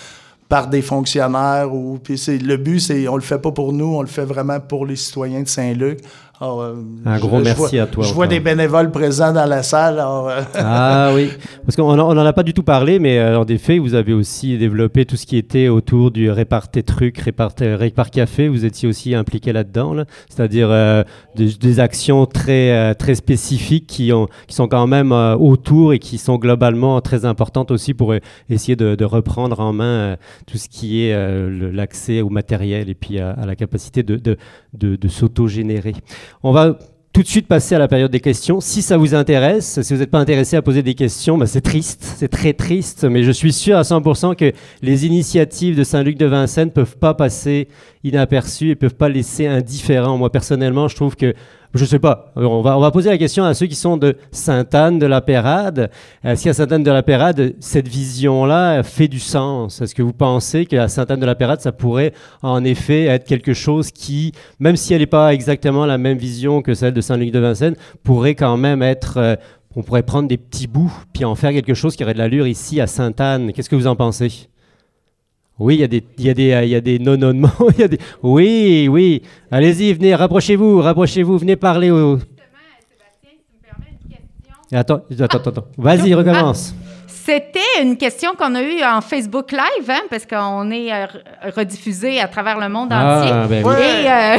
par 0.48 0.66
des 0.66 0.80
fonctionnaires 0.80 1.74
ou 1.74 1.98
puis 2.02 2.16
c'est 2.16 2.38
le 2.38 2.56
but 2.56 2.80
c'est 2.80 3.06
on 3.06 3.16
le 3.16 3.22
fait 3.22 3.38
pas 3.38 3.52
pour 3.52 3.72
nous 3.74 3.96
on 3.96 4.00
le 4.00 4.08
fait 4.08 4.24
vraiment 4.24 4.58
pour 4.60 4.86
les 4.86 4.96
citoyens 4.96 5.42
de 5.42 5.48
Saint-Luc 5.48 6.00
euh, 6.40 6.74
un 7.04 7.18
gros 7.18 7.40
merci 7.40 7.80
à 7.80 7.86
toi. 7.86 8.04
Je 8.04 8.12
vois 8.12 8.28
des 8.28 8.38
bénévoles 8.38 8.92
présents 8.92 9.32
dans 9.32 9.46
la 9.46 9.64
salle. 9.64 9.98
Euh, 9.98 10.42
ah 10.54 11.10
oui, 11.12 11.30
parce 11.64 11.74
qu'on 11.74 11.96
n'en 11.96 12.16
a 12.16 12.32
pas 12.32 12.44
du 12.44 12.54
tout 12.54 12.62
parlé, 12.62 13.00
mais 13.00 13.18
euh, 13.18 13.40
en 13.40 13.44
effet, 13.46 13.78
vous 13.78 13.94
avez 13.94 14.12
aussi 14.12 14.56
développé 14.56 15.04
tout 15.04 15.16
ce 15.16 15.26
qui 15.26 15.36
était 15.36 15.66
autour 15.66 16.12
du 16.12 16.30
répar 16.30 16.70
tes 16.70 16.84
trucs, 16.84 17.18
répar, 17.18 17.50
répar 17.58 18.10
café. 18.10 18.46
Vous 18.46 18.64
étiez 18.64 18.88
aussi 18.88 19.16
impliqué 19.16 19.52
là-dedans, 19.52 20.04
c'est-à-dire 20.28 20.68
des, 21.34 21.80
actions 21.80 22.26
très, 22.26 22.94
très 22.94 23.14
spécifiques 23.14 23.86
qui, 23.86 24.12
ont, 24.12 24.28
qui 24.46 24.54
sont 24.54 24.68
quand 24.68 24.86
même 24.86 25.12
autour 25.12 25.92
et 25.92 25.98
qui 25.98 26.18
sont 26.18 26.36
globalement 26.36 27.00
très 27.00 27.24
importantes 27.24 27.70
aussi 27.70 27.94
pour 27.94 28.14
essayer 28.48 28.76
de, 28.76 29.04
reprendre 29.04 29.60
en 29.60 29.72
main 29.72 30.16
tout 30.46 30.58
ce 30.58 30.68
qui 30.68 31.02
est 31.02 31.16
l'accès 31.72 32.20
au 32.20 32.28
matériel 32.28 32.90
et 32.90 32.94
puis 32.94 33.18
à, 33.18 33.44
la 33.46 33.56
capacité 33.56 34.02
de, 34.02 34.16
de, 34.16 34.36
de, 34.74 34.96
de 34.96 35.08
s'auto-générer. 35.08 35.94
On 36.42 36.52
va 36.52 36.78
tout 37.12 37.22
de 37.22 37.28
suite 37.28 37.48
passer 37.48 37.74
à 37.74 37.78
la 37.78 37.88
période 37.88 38.12
des 38.12 38.20
questions. 38.20 38.60
Si 38.60 38.80
ça 38.80 38.96
vous 38.96 39.14
intéresse, 39.14 39.80
si 39.82 39.92
vous 39.92 40.00
n'êtes 40.00 40.10
pas 40.10 40.20
intéressé 40.20 40.56
à 40.56 40.62
poser 40.62 40.82
des 40.82 40.94
questions, 40.94 41.36
bah, 41.36 41.46
c'est 41.46 41.60
triste, 41.60 42.14
c'est 42.16 42.28
très 42.28 42.52
triste, 42.52 43.04
mais 43.04 43.24
je 43.24 43.32
suis 43.32 43.52
sûr 43.52 43.76
à 43.76 43.82
100% 43.82 44.36
que 44.36 44.52
les 44.82 45.06
initiatives 45.06 45.76
de 45.76 45.84
Saint-Luc 45.84 46.16
de 46.16 46.26
Vincennes 46.26 46.68
ne 46.68 46.72
peuvent 46.72 46.96
pas 46.96 47.14
passer 47.14 47.68
inaperçues 48.04 48.66
et 48.66 48.70
ne 48.70 48.74
peuvent 48.74 48.94
pas 48.94 49.08
laisser 49.08 49.46
indifférents. 49.46 50.16
Moi, 50.16 50.30
personnellement, 50.30 50.86
je 50.86 50.96
trouve 50.96 51.16
que 51.16 51.34
je 51.74 51.84
sais 51.84 51.98
pas. 51.98 52.32
On 52.34 52.62
va, 52.62 52.78
on 52.78 52.80
va 52.80 52.90
poser 52.90 53.10
la 53.10 53.18
question 53.18 53.44
à 53.44 53.52
ceux 53.54 53.66
qui 53.66 53.74
sont 53.74 53.96
de 53.96 54.16
Sainte-Anne 54.30 54.98
de 54.98 55.06
la 55.06 55.20
Pérade. 55.20 55.90
Est-ce 56.24 56.44
qu'à 56.44 56.54
Sainte-Anne 56.54 56.82
de 56.82 56.90
la 56.90 57.02
Pérade, 57.02 57.54
cette 57.60 57.88
vision-là 57.88 58.82
fait 58.82 59.08
du 59.08 59.18
sens 59.18 59.82
Est-ce 59.82 59.94
que 59.94 60.02
vous 60.02 60.12
pensez 60.12 60.66
qu'à 60.66 60.88
Sainte-Anne 60.88 61.20
de 61.20 61.26
la 61.26 61.34
Pérade, 61.34 61.60
ça 61.60 61.72
pourrait 61.72 62.12
en 62.42 62.64
effet 62.64 63.04
être 63.04 63.24
quelque 63.24 63.52
chose 63.52 63.90
qui, 63.90 64.32
même 64.58 64.76
si 64.76 64.94
elle 64.94 65.00
n'est 65.00 65.06
pas 65.06 65.34
exactement 65.34 65.84
la 65.84 65.98
même 65.98 66.18
vision 66.18 66.62
que 66.62 66.74
celle 66.74 66.94
de 66.94 67.00
Saint-Luc 67.00 67.32
de 67.32 67.38
Vincennes, 67.38 67.76
pourrait 68.02 68.34
quand 68.34 68.56
même 68.56 68.82
être... 68.82 69.18
Euh, 69.18 69.36
on 69.76 69.82
pourrait 69.82 70.02
prendre 70.02 70.26
des 70.26 70.38
petits 70.38 70.66
bouts 70.66 70.92
puis 71.12 71.24
en 71.24 71.34
faire 71.34 71.52
quelque 71.52 71.74
chose 71.74 71.94
qui 71.94 72.02
aurait 72.02 72.14
de 72.14 72.18
l'allure 72.18 72.48
ici 72.48 72.80
à 72.80 72.86
Sainte-Anne. 72.86 73.52
Qu'est-ce 73.52 73.68
que 73.68 73.76
vous 73.76 73.86
en 73.86 73.94
pensez? 73.94 74.48
Oui, 75.58 75.74
il 75.74 75.80
y 75.80 75.84
a 75.84 75.88
des, 75.88 76.04
il 76.18 76.24
y 76.24 76.30
a 76.30 76.34
des, 76.34 76.60
il 76.64 76.68
y 76.68 76.74
a 76.76 76.80
des 76.80 76.98
non-non-non. 76.98 77.50
Oui, 78.22 78.88
oui. 78.88 79.22
Allez-y, 79.50 79.92
venez, 79.92 80.14
rapprochez-vous, 80.14 80.80
rapprochez-vous, 80.80 81.38
venez 81.38 81.56
parler 81.56 81.90
au. 81.90 82.18
Attends, 84.70 85.00
attends, 85.18 85.38
attends. 85.38 85.64
Vas-y, 85.76 86.14
recommence. 86.14 86.74
C'était 87.06 87.82
une 87.82 87.96
question 87.96 88.32
qu'on 88.38 88.54
a 88.54 88.62
eue 88.62 88.82
en 88.82 89.00
Facebook 89.00 89.52
Live, 89.52 89.90
hein, 89.90 90.02
parce 90.08 90.24
qu'on 90.24 90.70
est 90.70 90.92
euh, 90.92 91.06
rediffusé 91.54 92.20
à 92.20 92.28
travers 92.28 92.58
le 92.58 92.68
monde 92.68 92.88
ah, 92.90 93.20
entier. 93.20 93.32
Ben 93.48 93.64
oui. 93.66 93.74
Et, 93.78 94.10
euh, 94.10 94.36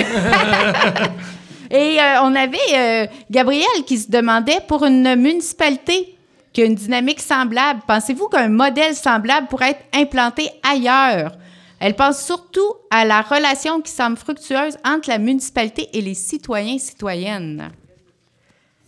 et 1.78 2.00
euh, 2.00 2.24
on 2.24 2.34
avait 2.36 3.10
Gabriel 3.30 3.68
qui 3.86 3.98
se 3.98 4.10
demandait 4.10 4.60
pour 4.68 4.86
une 4.86 5.16
municipalité 5.16 6.16
qui 6.54 6.62
a 6.62 6.66
une 6.66 6.76
dynamique 6.76 7.22
semblable, 7.22 7.82
pensez-vous 7.88 8.28
qu'un 8.28 8.50
modèle 8.50 8.96
semblable 8.96 9.48
pourrait 9.48 9.72
être 9.72 9.86
implanté 9.94 10.50
ailleurs? 10.64 11.34
Elle 11.80 11.96
pense 11.96 12.22
surtout 12.22 12.74
à 12.92 13.06
la 13.06 13.22
relation 13.22 13.82
qui 13.82 13.92
semble 13.92 14.18
fructueuse 14.18 14.78
entre 14.86 15.10
la 15.10 15.18
municipalité 15.18 15.88
et 15.94 16.02
les 16.02 16.14
citoyens 16.14 16.76
et 16.76 16.80
citoyennes. 16.80 17.72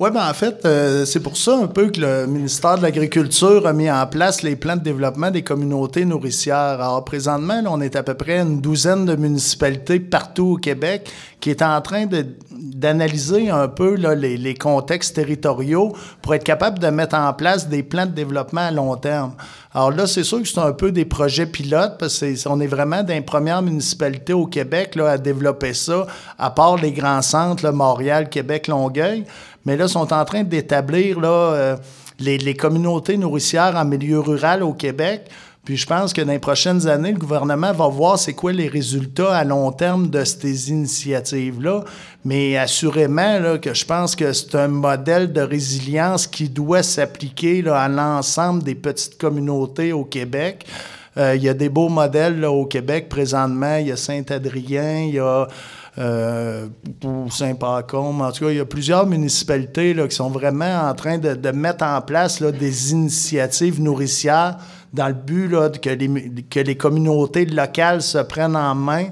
Oui, 0.01 0.09
ben 0.09 0.27
en 0.27 0.33
fait, 0.33 0.65
euh, 0.65 1.05
c'est 1.05 1.19
pour 1.19 1.37
ça 1.37 1.55
un 1.55 1.67
peu 1.67 1.91
que 1.91 2.01
le 2.01 2.25
ministère 2.25 2.75
de 2.75 2.81
l'Agriculture 2.81 3.67
a 3.67 3.71
mis 3.71 3.91
en 3.91 4.07
place 4.07 4.41
les 4.41 4.55
plans 4.55 4.75
de 4.75 4.81
développement 4.81 5.29
des 5.29 5.43
communautés 5.43 6.05
nourricières. 6.05 6.81
Alors, 6.81 7.05
présentement, 7.05 7.61
on 7.67 7.79
est 7.81 7.95
à 7.95 8.01
peu 8.01 8.15
près 8.15 8.39
une 8.39 8.61
douzaine 8.61 9.05
de 9.05 9.15
municipalités 9.15 9.99
partout 9.99 10.53
au 10.53 10.57
Québec 10.57 11.07
qui 11.39 11.49
est 11.49 11.61
en 11.61 11.81
train 11.81 12.05
d'analyser 12.51 13.49
un 13.49 13.67
peu 13.67 13.95
les, 13.95 14.53
contextes 14.55 15.15
territoriaux 15.15 15.95
pour 16.21 16.35
être 16.35 16.43
capable 16.43 16.79
de 16.79 16.87
mettre 16.87 17.15
en 17.15 17.33
place 17.33 17.67
des 17.67 17.83
plans 17.83 18.05
de 18.05 18.11
développement 18.11 18.61
à 18.61 18.71
long 18.71 18.95
terme. 18.95 19.33
Alors 19.73 19.91
là, 19.91 20.05
c'est 20.05 20.23
sûr 20.23 20.41
que 20.41 20.47
c'est 20.47 20.59
un 20.59 20.73
peu 20.73 20.91
des 20.91 21.05
projets 21.05 21.47
pilotes 21.47 21.97
parce 21.97 22.23
qu'on 22.43 22.59
est 22.59 22.67
vraiment 22.67 23.03
dans 23.03 23.13
les 23.13 23.21
premières 23.21 23.63
municipalités 23.63 24.33
au 24.33 24.45
Québec 24.45 24.95
là, 24.95 25.11
à 25.11 25.17
développer 25.17 25.73
ça, 25.73 26.05
à 26.37 26.51
part 26.51 26.77
les 26.77 26.91
grands 26.91 27.23
centres, 27.23 27.71
Montréal, 27.71 28.29
Québec, 28.29 28.67
Longueuil 28.67 29.25
mais 29.65 29.77
là, 29.77 29.87
sont 29.87 30.11
en 30.13 30.25
train 30.25 30.43
d'établir 30.43 31.19
là, 31.19 31.29
euh, 31.29 31.77
les, 32.19 32.37
les, 32.37 32.55
communautés 32.55 33.17
nourricières 33.17 33.75
en 33.75 33.85
milieu 33.85 34.19
rural 34.19 34.63
au 34.63 34.73
Québec 34.73 35.29
Puis 35.63 35.77
je 35.77 35.85
pense 35.85 36.13
que 36.13 36.21
dans 36.21 36.31
les 36.31 36.39
prochaines 36.39 36.87
années, 36.87 37.11
le 37.11 37.19
gouvernement 37.19 37.71
va 37.71 37.87
voir 37.87 38.17
c'est 38.17 38.33
quoi 38.33 38.51
les 38.51 38.67
résultats 38.67 39.35
à 39.35 39.43
long 39.43 39.71
terme 39.71 40.09
de 40.09 40.23
ces 40.23 40.69
initiatives-là. 40.69 41.83
Mais 42.25 42.57
assurément 42.57 43.39
là, 43.39 43.59
que 43.59 43.73
je 43.73 43.85
pense 43.85 44.15
que 44.15 44.33
c'est 44.33 44.55
un 44.55 44.67
modèle 44.67 45.31
de 45.31 45.41
résilience 45.41 46.25
qui 46.25 46.49
doit 46.49 46.83
s'appliquer 46.83 47.63
à 47.67 47.87
l'ensemble 47.87 48.63
des 48.63 48.75
petites 48.75 49.19
communautés 49.19 49.93
au 49.93 50.03
Québec. 50.03 50.65
Euh, 51.17 51.35
il 51.35 51.43
y 51.43 51.49
a 51.49 51.53
des 51.53 51.69
beaux 51.69 51.89
modèles 51.89 52.39
là, 52.39 52.51
au 52.51 52.65
Québec 52.65 53.09
présentement. 53.09 53.77
Il 53.77 53.87
y 53.87 53.91
a 53.91 53.97
Saint-Adrien, 53.97 55.01
il 55.01 55.15
y 55.15 55.19
a 55.19 55.47
euh, 55.97 56.67
Saint-Pacôme. 57.29 58.21
En 58.21 58.31
tout 58.31 58.45
cas, 58.45 58.51
il 58.51 58.57
y 58.57 58.61
a 58.61 58.65
plusieurs 58.65 59.05
municipalités 59.05 59.93
là, 59.93 60.07
qui 60.07 60.15
sont 60.15 60.29
vraiment 60.29 60.89
en 60.89 60.93
train 60.93 61.17
de, 61.17 61.51
mettre 61.51 61.83
en 61.83 62.01
place 62.01 62.39
là, 62.39 62.51
des 62.51 62.91
initiatives 62.91 63.81
nourricières 63.81 64.57
dans 64.93 65.07
le 65.07 65.13
but 65.13 65.47
là, 65.47 65.69
que, 65.69 65.89
les, 65.89 66.43
que 66.49 66.59
les 66.59 66.75
communautés 66.75 67.45
locales 67.45 68.01
se 68.01 68.19
prennent 68.19 68.55
en 68.55 68.75
main. 68.75 69.07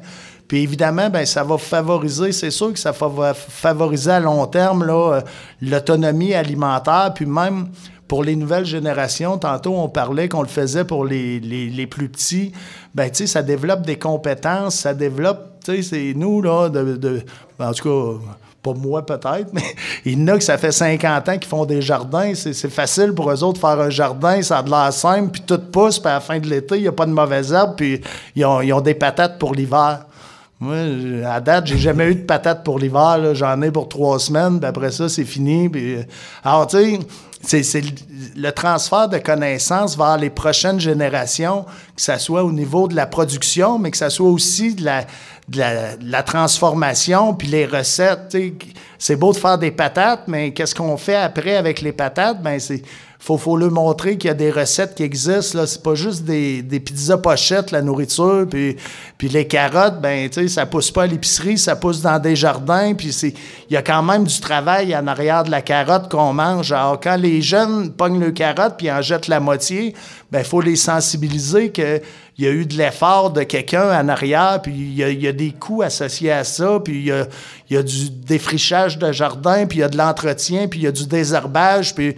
Puis 0.48 0.64
évidemment, 0.64 1.10
ben, 1.10 1.26
ça 1.26 1.44
va 1.44 1.58
favoriser, 1.58 2.32
c'est 2.32 2.50
sûr 2.50 2.74
que 2.74 2.80
ça 2.80 2.92
va 2.92 3.34
favoriser 3.34 4.12
à 4.12 4.20
long 4.20 4.48
terme 4.48 4.84
là, 4.84 5.22
l'autonomie 5.62 6.34
alimentaire, 6.34 7.12
puis 7.14 7.28
même 7.28 7.68
pour 8.10 8.24
les 8.24 8.36
nouvelles 8.36 8.66
générations, 8.66 9.38
tantôt 9.38 9.76
on 9.76 9.88
parlait 9.88 10.28
qu'on 10.28 10.42
le 10.42 10.48
faisait 10.48 10.84
pour 10.84 11.06
les, 11.06 11.40
les, 11.40 11.70
les 11.70 11.88
plus 11.88 12.10
petits, 12.10 12.52
ben 12.96 13.08
tu 13.10 13.18
sais, 13.18 13.28
ça 13.28 13.44
développe 13.44 13.84
des 13.84 13.98
compétences, 13.98 14.76
ça 14.76 14.96
développe, 14.96 15.60
tu 15.64 15.76
sais, 15.76 15.82
c'est 15.84 16.14
nous, 16.16 16.42
là, 16.42 16.70
de, 16.70 17.22
en 17.60 17.72
tout 17.72 17.84
cas, 17.84 18.26
pas 18.64 18.74
moi 18.74 19.06
peut-être, 19.06 19.50
mais 19.54 19.62
il 20.06 20.20
y 20.20 20.24
en 20.24 20.28
a 20.30 20.38
que 20.40 20.44
ça 20.44 20.58
fait 20.58 20.72
50 20.72 21.30
ans 21.30 21.38
qu'ils 21.38 21.48
font 21.48 21.66
des 21.66 21.84
jardins. 21.84 22.34
C'est 22.34 22.70
facile 22.70 23.14
pour 23.14 23.30
eux 23.32 23.44
autres 23.44 23.54
de 23.54 23.60
faire 23.60 23.80
un 23.80 23.92
jardin, 23.92 24.42
ça 24.42 24.58
a 24.58 24.64
de 24.64 24.72
l'air 24.72 24.92
simple, 24.92 25.30
puis 25.30 25.44
tout 25.46 25.60
pousse, 25.72 26.00
puis 26.00 26.10
à 26.10 26.16
la 26.16 26.20
fin 26.20 26.40
de 26.40 26.48
l'été, 26.48 26.78
il 26.78 26.82
n'y 26.82 26.88
a 26.88 26.92
pas 26.92 27.06
de 27.06 27.12
mauvaises 27.12 27.54
herbes, 27.54 27.76
puis 27.78 28.02
ils 28.36 28.44
ont, 28.44 28.60
ont 28.60 28.82
des 28.82 28.96
patates 28.96 29.38
pour 29.38 29.54
l'hiver. 29.54 30.06
Moi, 30.60 30.76
à 31.26 31.40
date, 31.40 31.68
j'ai 31.68 31.78
jamais 31.78 32.08
eu 32.08 32.16
de 32.16 32.26
patates 32.26 32.66
pour 32.66 32.80
l'hiver. 32.80 33.34
J'en 33.34 33.62
ai 33.62 33.72
pour 33.72 33.88
trois 33.88 34.20
semaines, 34.20 34.60
puis 34.60 34.68
après 34.68 34.92
ça, 34.92 35.08
c'est 35.08 35.24
fini. 35.24 35.72
Alors, 36.44 36.68
tu 36.68 36.78
sais, 36.78 37.00
c'est 37.50 37.84
le 38.36 38.52
transfert 38.52 39.10
de 39.10 39.18
connaissances 39.18 39.98
vers 39.98 40.18
les 40.18 40.30
prochaines 40.30 40.80
générations, 40.80 41.66
que 41.96 42.02
ce 42.02 42.18
soit 42.18 42.44
au 42.44 42.52
niveau 42.52 42.88
de 42.88 42.96
la 42.96 43.08
production, 43.08 43.80
mais 43.80 43.92
que 43.92 43.98
ce 43.98 44.10
soit 44.10 44.30
aussi 44.30 44.76
de 44.76 44.86
la, 44.86 45.06
de 45.48 45.64
la, 46.02 46.24
transformation, 46.24 47.34
puis 47.34 47.48
les 47.48 47.66
recettes. 47.66 48.38
C'est 49.00 49.16
beau 49.16 49.32
de 49.32 49.38
faire 49.38 49.58
des 49.58 49.72
patates, 49.72 50.24
mais 50.28 50.52
qu'est-ce 50.52 50.76
qu'on 50.76 50.98
fait 50.98 51.16
après 51.16 51.56
avec 51.56 51.82
les 51.82 51.94
patates? 51.94 52.44
Ben, 52.44 52.60
c'est 52.60 52.84
faut, 53.22 53.38
faut 53.38 53.58
leur 53.58 53.70
montrer 53.70 54.18
qu'il 54.18 54.30
y 54.30 54.32
a 54.32 54.34
des 54.34 54.50
recettes 54.50 54.96
qui 54.96 55.04
existent. 55.04 55.60
Là. 55.60 55.68
C'est 55.68 55.84
pas 55.84 55.94
juste 55.94 56.24
des, 56.24 56.62
des 56.62 56.80
pizzas 56.80 57.18
pochettes, 57.18 57.72
la 57.72 57.82
nourriture, 57.82 58.48
puis, 58.50 58.78
puis 59.18 59.28
les 59.28 59.46
carottes, 59.46 60.00
ben, 60.00 60.30
tu 60.30 60.42
sais, 60.42 60.48
ça 60.48 60.66
pousse 60.66 60.90
pas 60.90 61.04
à 61.04 61.08
l'épicerie, 61.08 61.58
ça 61.58 61.76
pousse 61.76 62.02
dans 62.02 62.18
des 62.18 62.38
jardins, 62.38 62.94
puis 62.94 63.12
c'est, 63.12 63.34
il 63.70 63.74
y 63.74 63.78
a 63.78 63.82
quand 63.82 64.02
même 64.04 64.24
du 64.24 64.40
travail 64.40 64.96
en 64.96 65.06
arrière 65.06 65.44
de 65.44 65.52
la 65.52 65.62
carotte 65.62 66.10
qu'on 66.10 66.32
mange. 66.32 66.72
Alors, 66.72 66.98
quand 67.00 67.18
les 67.18 67.42
jeunes 67.42 67.92
pognent 67.92 68.22
le 68.22 68.32
carotte 68.32 68.76
puis 68.78 68.90
en 68.90 69.02
jettent 69.02 69.28
la 69.28 69.42
moitié, 69.42 69.94
ben, 70.32 70.40
il 70.40 70.46
faut 70.46 70.62
les 70.62 70.78
sensibiliser 70.78 71.72
qu'il 71.72 72.02
y 72.38 72.48
a 72.48 72.52
eu 72.52 72.66
de 72.66 72.78
l'effort 72.78 73.32
de 73.32 73.44
quelqu'un 73.44 74.00
en 74.00 74.08
arrière, 74.08 74.62
puis 74.64 74.72
il 74.72 74.94
y, 74.94 75.28
a, 75.28 75.32
des 75.34 75.52
coûts 75.52 75.82
associés 75.82 76.32
à 76.32 76.46
ça, 76.46 76.80
puis 76.82 77.00
il 77.00 77.06
y 77.08 77.12
a, 77.12 77.28
il 77.70 77.76
y 77.76 77.78
a 77.78 77.84
du 77.84 78.10
défrichage 78.10 78.89
de 78.98 79.12
jardin, 79.12 79.66
puis 79.66 79.80
il 79.80 79.82
y 79.82 79.84
a 79.84 79.90
de 79.90 79.98
l'entretien, 79.98 80.68
puis 80.68 80.80
il 80.80 80.84
y 80.84 80.88
a 80.88 80.92
du 80.92 81.06
désherbage, 81.06 81.94
puis 81.94 82.16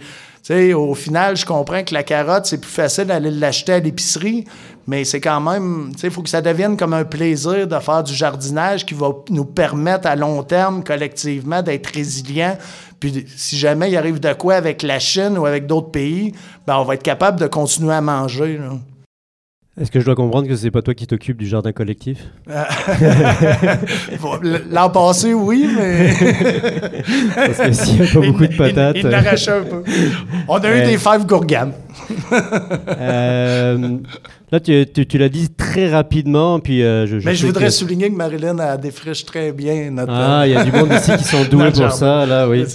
au 0.74 0.94
final, 0.94 1.36
je 1.36 1.46
comprends 1.46 1.84
que 1.84 1.94
la 1.94 2.02
carotte, 2.02 2.46
c'est 2.46 2.58
plus 2.58 2.70
facile 2.70 3.04
d'aller 3.04 3.30
l'acheter 3.30 3.74
à 3.74 3.78
l'épicerie, 3.78 4.44
mais 4.88 5.04
c'est 5.04 5.20
quand 5.20 5.40
même, 5.40 5.92
il 6.02 6.10
faut 6.10 6.22
que 6.22 6.28
ça 6.28 6.40
devienne 6.40 6.76
comme 6.76 6.94
un 6.94 7.04
plaisir 7.04 7.68
de 7.68 7.78
faire 7.78 8.02
du 8.02 8.12
jardinage 8.12 8.84
qui 8.84 8.94
va 8.94 9.10
nous 9.30 9.44
permettre 9.44 10.08
à 10.08 10.16
long 10.16 10.42
terme, 10.42 10.82
collectivement, 10.82 11.62
d'être 11.62 11.86
résilients. 11.86 12.58
Puis 12.98 13.24
si 13.36 13.56
jamais 13.56 13.90
il 13.90 13.96
arrive 13.96 14.18
de 14.18 14.32
quoi 14.32 14.54
avec 14.54 14.82
la 14.82 14.98
Chine 14.98 15.38
ou 15.38 15.46
avec 15.46 15.66
d'autres 15.66 15.90
pays, 15.90 16.34
ben 16.66 16.76
on 16.76 16.84
va 16.84 16.94
être 16.94 17.02
capable 17.04 17.38
de 17.38 17.46
continuer 17.46 17.94
à 17.94 18.00
manger. 18.00 18.58
Est-ce 19.80 19.90
que 19.90 20.00
je 20.00 20.04
dois 20.04 20.14
comprendre 20.14 20.46
que 20.46 20.54
c'est 20.54 20.70
pas 20.70 20.82
toi 20.82 20.92
qui 20.92 21.06
t'occupes 21.06 21.38
du 21.38 21.46
jardin 21.46 21.72
collectif? 21.72 22.18
L'an 24.70 24.90
passé, 24.90 25.32
oui, 25.32 25.66
mais. 25.74 26.12
Parce 27.34 27.56
que 27.56 27.72
s'il 27.72 28.02
n'y 28.02 28.06
a 28.06 28.12
pas 28.12 28.20
beaucoup 28.20 28.46
de 28.46 28.54
patates. 28.54 28.96
Il, 28.98 29.06
l'arrachait 29.06 29.50
un 29.50 29.62
peu. 29.62 29.82
On 30.46 30.56
a 30.56 30.76
eu 30.76 30.82
des 30.84 30.98
fèves 30.98 31.24
gourganes. 31.24 31.72
euh, 33.00 33.96
là, 34.50 34.60
tu, 34.60 34.86
tu, 34.86 35.16
l'as 35.16 35.30
dit 35.30 35.48
très 35.48 35.90
rapidement. 35.90 36.60
Puis, 36.60 36.82
euh, 36.82 37.06
je, 37.06 37.16
mais 37.24 37.34
je 37.34 37.46
voudrais 37.46 37.70
souligner 37.70 38.10
que 38.10 38.16
Marilyn 38.16 38.58
a 38.58 38.76
défriche 38.76 39.24
très 39.24 39.52
bien 39.52 39.90
notre. 39.90 40.12
Ah, 40.12 40.46
il 40.46 40.52
y 40.52 40.56
a 40.56 40.64
du 40.64 40.72
monde 40.72 40.92
ici 40.92 41.16
qui 41.16 41.24
sont 41.24 41.44
doués 41.50 41.70
pour 41.70 41.92
ça, 41.92 42.26
là, 42.26 42.46
oui. 42.46 42.66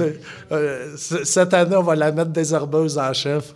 Euh, 0.51 0.95
cette 0.97 1.53
année, 1.53 1.75
on 1.75 1.83
va 1.83 1.95
la 1.95 2.11
mettre 2.11 2.31
des 2.31 2.55
herbeuses 2.55 2.97
en 2.97 3.13
chef. 3.13 3.53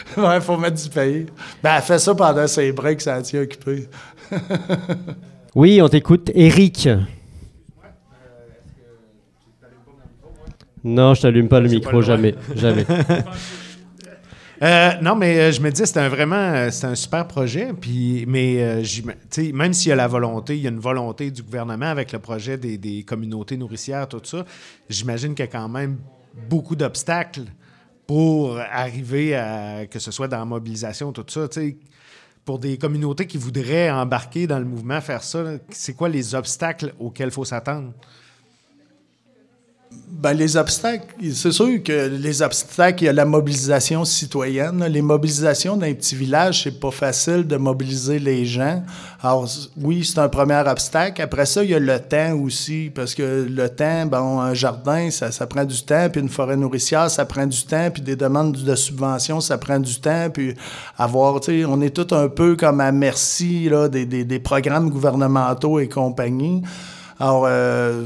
ouais, 0.16 0.36
il 0.36 0.40
faut 0.40 0.56
mettre 0.56 0.82
du 0.82 0.88
pays. 0.88 1.26
Ben, 1.62 1.76
elle 1.76 1.82
fait 1.82 1.98
ça 1.98 2.14
pendant 2.14 2.46
ses 2.46 2.72
breaks, 2.72 3.02
ça 3.02 3.20
tient 3.22 3.42
occupé. 3.42 3.88
oui, 5.54 5.80
on 5.82 5.88
t'écoute. 5.88 6.30
Eric. 6.34 6.88
Non, 10.82 11.14
je 11.14 11.22
t'allume 11.22 11.48
pas 11.48 11.60
le 11.60 11.68
micro, 11.68 12.00
jamais. 12.02 12.34
jamais. 12.54 12.86
Euh, 14.62 14.90
non, 15.00 15.16
mais 15.16 15.38
euh, 15.38 15.52
je 15.52 15.62
me 15.62 15.70
dis, 15.70 15.86
c'est 15.86 15.96
un 15.96 16.10
vraiment 16.10 16.36
euh, 16.36 16.68
c'est 16.70 16.86
un 16.86 16.94
super 16.94 17.26
projet. 17.26 17.72
Puis, 17.72 18.26
mais 18.28 18.82
même 19.54 19.72
s'il 19.72 19.88
y 19.88 19.92
a 19.92 19.96
la 19.96 20.06
volonté, 20.06 20.54
il 20.54 20.62
y 20.62 20.66
a 20.66 20.70
une 20.70 20.78
volonté 20.78 21.30
du 21.30 21.42
gouvernement 21.42 21.86
avec 21.86 22.12
le 22.12 22.18
projet 22.18 22.58
des, 22.58 22.76
des 22.76 23.02
communautés 23.02 23.56
nourricières, 23.56 24.06
tout 24.06 24.20
ça, 24.22 24.44
j'imagine 24.90 25.34
qu'il 25.34 25.46
y 25.46 25.48
a 25.48 25.50
quand 25.50 25.70
même 25.70 25.96
beaucoup 26.50 26.76
d'obstacles 26.76 27.44
pour 28.10 28.58
arriver 28.58 29.36
à 29.36 29.86
que 29.86 30.00
ce 30.00 30.10
soit 30.10 30.26
dans 30.26 30.40
la 30.40 30.44
mobilisation, 30.44 31.12
tout 31.12 31.24
ça. 31.28 31.46
pour 32.44 32.58
des 32.58 32.76
communautés 32.76 33.24
qui 33.24 33.38
voudraient 33.38 33.88
embarquer 33.88 34.48
dans 34.48 34.58
le 34.58 34.64
mouvement, 34.64 35.00
faire 35.00 35.22
ça, 35.22 35.44
c'est 35.68 35.94
quoi 35.94 36.08
les 36.08 36.34
obstacles 36.34 36.92
auxquels 36.98 37.28
il 37.28 37.32
faut 37.32 37.44
s'attendre? 37.44 37.92
Ben, 40.20 40.34
les 40.34 40.58
obstacles, 40.58 41.06
c'est 41.32 41.50
sûr 41.50 41.82
que 41.82 42.08
les 42.08 42.42
obstacles, 42.42 43.04
il 43.04 43.06
y 43.06 43.08
a 43.08 43.12
la 43.14 43.24
mobilisation 43.24 44.04
citoyenne. 44.04 44.84
Les 44.84 45.00
mobilisations 45.00 45.78
d'un 45.78 45.94
petit 45.94 46.14
village, 46.14 46.64
c'est 46.64 46.78
pas 46.78 46.90
facile 46.90 47.46
de 47.46 47.56
mobiliser 47.56 48.18
les 48.18 48.44
gens. 48.44 48.84
Alors, 49.22 49.48
oui, 49.80 50.04
c'est 50.04 50.18
un 50.18 50.28
premier 50.28 50.62
obstacle. 50.66 51.22
Après 51.22 51.46
ça, 51.46 51.64
il 51.64 51.70
y 51.70 51.74
a 51.74 51.78
le 51.78 51.98
temps 51.98 52.34
aussi, 52.34 52.92
parce 52.94 53.14
que 53.14 53.48
le 53.48 53.68
temps, 53.70 54.04
bon, 54.04 54.40
un 54.40 54.52
jardin, 54.52 55.10
ça, 55.10 55.32
ça 55.32 55.46
prend 55.46 55.64
du 55.64 55.82
temps, 55.82 56.10
puis 56.10 56.20
une 56.20 56.28
forêt 56.28 56.56
nourricière, 56.56 57.10
ça 57.10 57.24
prend 57.24 57.46
du 57.46 57.62
temps, 57.62 57.88
puis 57.90 58.02
des 58.02 58.16
demandes 58.16 58.52
de 58.52 58.74
subventions, 58.74 59.40
ça 59.40 59.56
prend 59.56 59.78
du 59.78 60.00
temps, 60.00 60.28
puis 60.28 60.54
avoir, 60.98 61.40
tu 61.40 61.62
sais, 61.62 61.64
on 61.64 61.80
est 61.80 61.96
tout 61.96 62.14
un 62.14 62.28
peu 62.28 62.56
comme 62.56 62.80
à 62.80 62.92
merci, 62.92 63.70
là, 63.70 63.88
des, 63.88 64.04
des, 64.04 64.24
des 64.24 64.38
programmes 64.38 64.90
gouvernementaux 64.90 65.80
et 65.80 65.88
compagnie. 65.88 66.60
Alors, 67.18 67.46
euh, 67.46 68.04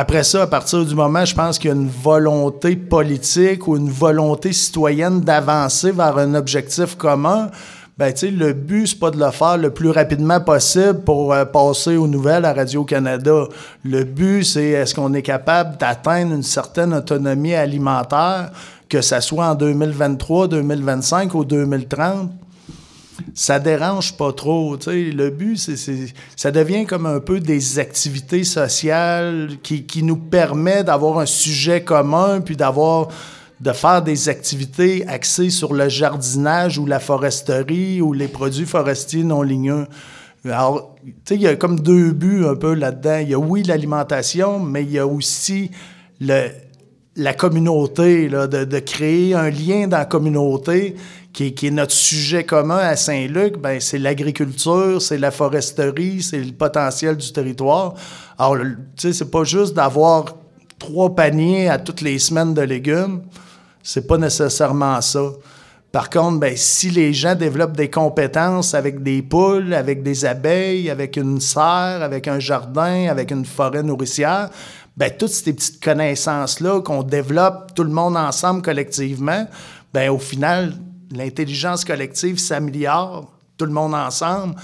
après 0.00 0.22
ça, 0.22 0.42
à 0.42 0.46
partir 0.46 0.84
du 0.84 0.94
moment, 0.94 1.24
je 1.24 1.34
pense 1.34 1.58
qu'il 1.58 1.70
y 1.70 1.72
a 1.72 1.76
une 1.76 1.88
volonté 1.88 2.76
politique 2.76 3.66
ou 3.66 3.76
une 3.76 3.90
volonté 3.90 4.52
citoyenne 4.52 5.22
d'avancer 5.22 5.90
vers 5.90 6.16
un 6.18 6.36
objectif 6.36 6.94
commun, 6.94 7.50
ben, 7.98 8.12
tu 8.12 8.18
sais, 8.18 8.30
le 8.30 8.52
but, 8.52 8.86
c'est 8.86 9.00
pas 9.00 9.10
de 9.10 9.18
le 9.18 9.28
faire 9.32 9.58
le 9.58 9.70
plus 9.70 9.90
rapidement 9.90 10.40
possible 10.40 11.00
pour 11.00 11.32
euh, 11.32 11.44
passer 11.44 11.96
aux 11.96 12.06
nouvelles 12.06 12.44
à 12.44 12.52
Radio-Canada. 12.52 13.48
Le 13.82 14.04
but, 14.04 14.44
c'est 14.44 14.68
est-ce 14.68 14.94
qu'on 14.94 15.12
est 15.14 15.22
capable 15.22 15.76
d'atteindre 15.78 16.32
une 16.32 16.44
certaine 16.44 16.94
autonomie 16.94 17.56
alimentaire, 17.56 18.52
que 18.88 19.00
ce 19.00 19.18
soit 19.18 19.46
en 19.46 19.56
2023, 19.56 20.46
2025 20.46 21.34
ou 21.34 21.44
2030 21.44 22.30
ça 23.34 23.58
dérange 23.58 24.16
pas 24.16 24.32
trop. 24.32 24.76
Le 24.86 25.30
but, 25.30 25.56
c'est, 25.56 25.76
ça 26.36 26.50
devient 26.50 26.86
comme 26.86 27.06
un 27.06 27.20
peu 27.20 27.40
des 27.40 27.78
activités 27.78 28.44
sociales 28.44 29.58
qui, 29.62 29.84
qui 29.84 30.02
nous 30.02 30.16
permet 30.16 30.84
d'avoir 30.84 31.18
un 31.18 31.26
sujet 31.26 31.82
commun, 31.82 32.40
puis 32.40 32.56
d'avoir 32.56 33.08
de 33.60 33.72
faire 33.72 34.02
des 34.02 34.28
activités 34.28 35.06
axées 35.08 35.50
sur 35.50 35.74
le 35.74 35.88
jardinage 35.88 36.78
ou 36.78 36.86
la 36.86 37.00
foresterie 37.00 38.00
ou 38.00 38.12
les 38.12 38.28
produits 38.28 38.66
forestiers 38.66 39.24
non 39.24 39.42
ligneux. 39.42 39.86
Alors, 40.44 40.94
tu 41.04 41.12
sais, 41.24 41.34
il 41.34 41.42
y 41.42 41.48
a 41.48 41.56
comme 41.56 41.80
deux 41.80 42.12
buts 42.12 42.44
un 42.46 42.54
peu 42.54 42.74
là-dedans. 42.74 43.18
Il 43.20 43.30
y 43.30 43.34
a, 43.34 43.38
oui, 43.38 43.64
l'alimentation, 43.64 44.60
mais 44.60 44.84
il 44.84 44.92
y 44.92 44.98
a 44.98 45.06
aussi 45.06 45.72
le, 46.20 46.48
la 47.16 47.34
communauté, 47.34 48.28
là, 48.28 48.46
de, 48.46 48.64
de, 48.64 48.78
créer 48.78 49.34
un 49.34 49.50
lien 49.50 49.88
dans 49.88 49.98
la 49.98 50.04
communauté 50.04 50.94
qui, 51.32 51.54
est 51.62 51.70
notre 51.70 51.92
sujet 51.92 52.44
commun 52.44 52.78
à 52.78 52.96
Saint-Luc, 52.96 53.58
ben, 53.58 53.80
c'est 53.80 53.98
l'agriculture, 53.98 55.00
c'est 55.00 55.18
la 55.18 55.30
foresterie, 55.30 56.22
c'est 56.22 56.38
le 56.40 56.52
potentiel 56.52 57.16
du 57.16 57.32
territoire. 57.32 57.94
Alors, 58.38 58.56
tu 58.56 58.74
sais, 58.96 59.12
c'est 59.12 59.30
pas 59.30 59.44
juste 59.44 59.74
d'avoir 59.74 60.34
trois 60.78 61.14
paniers 61.14 61.68
à 61.68 61.78
toutes 61.78 62.00
les 62.00 62.18
semaines 62.18 62.54
de 62.54 62.62
légumes. 62.62 63.22
C'est 63.82 64.06
pas 64.06 64.18
nécessairement 64.18 65.00
ça. 65.00 65.30
Par 65.92 66.10
contre, 66.10 66.38
ben, 66.38 66.54
si 66.56 66.90
les 66.90 67.14
gens 67.14 67.34
développent 67.34 67.76
des 67.76 67.88
compétences 67.88 68.74
avec 68.74 69.02
des 69.02 69.22
poules, 69.22 69.72
avec 69.72 70.02
des 70.02 70.24
abeilles, 70.24 70.90
avec 70.90 71.16
une 71.16 71.40
serre, 71.40 72.02
avec 72.02 72.28
un 72.28 72.38
jardin, 72.38 73.08
avec 73.08 73.30
une 73.30 73.46
forêt 73.46 73.82
nourricière, 73.82 74.50
ben, 74.96 75.10
toutes 75.16 75.30
ces 75.30 75.52
petites 75.52 75.82
connaissances-là 75.82 76.82
qu'on 76.82 77.02
développe 77.02 77.74
tout 77.74 77.84
le 77.84 77.90
monde 77.90 78.16
ensemble 78.16 78.60
collectivement, 78.60 79.46
ben, 79.94 80.10
au 80.10 80.18
final, 80.18 80.74
l'intelligence 81.12 81.84
collective 81.84 82.38
s'améliore, 82.38 83.30
tout 83.56 83.64
le 83.64 83.72
monde 83.72 83.94
ensemble. 83.94 84.54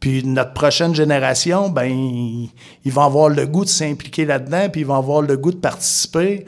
Puis 0.00 0.22
notre 0.24 0.52
prochaine 0.52 0.94
génération, 0.94 1.70
ben, 1.70 1.86
ils, 1.86 2.92
vont 2.92 3.02
avoir 3.02 3.28
le 3.30 3.46
goût 3.46 3.64
de 3.64 3.70
s'impliquer 3.70 4.26
là-dedans, 4.26 4.68
puis 4.70 4.82
ils 4.82 4.86
vont 4.86 4.96
avoir 4.98 5.22
le 5.22 5.36
goût 5.36 5.52
de 5.52 5.56
participer. 5.56 6.44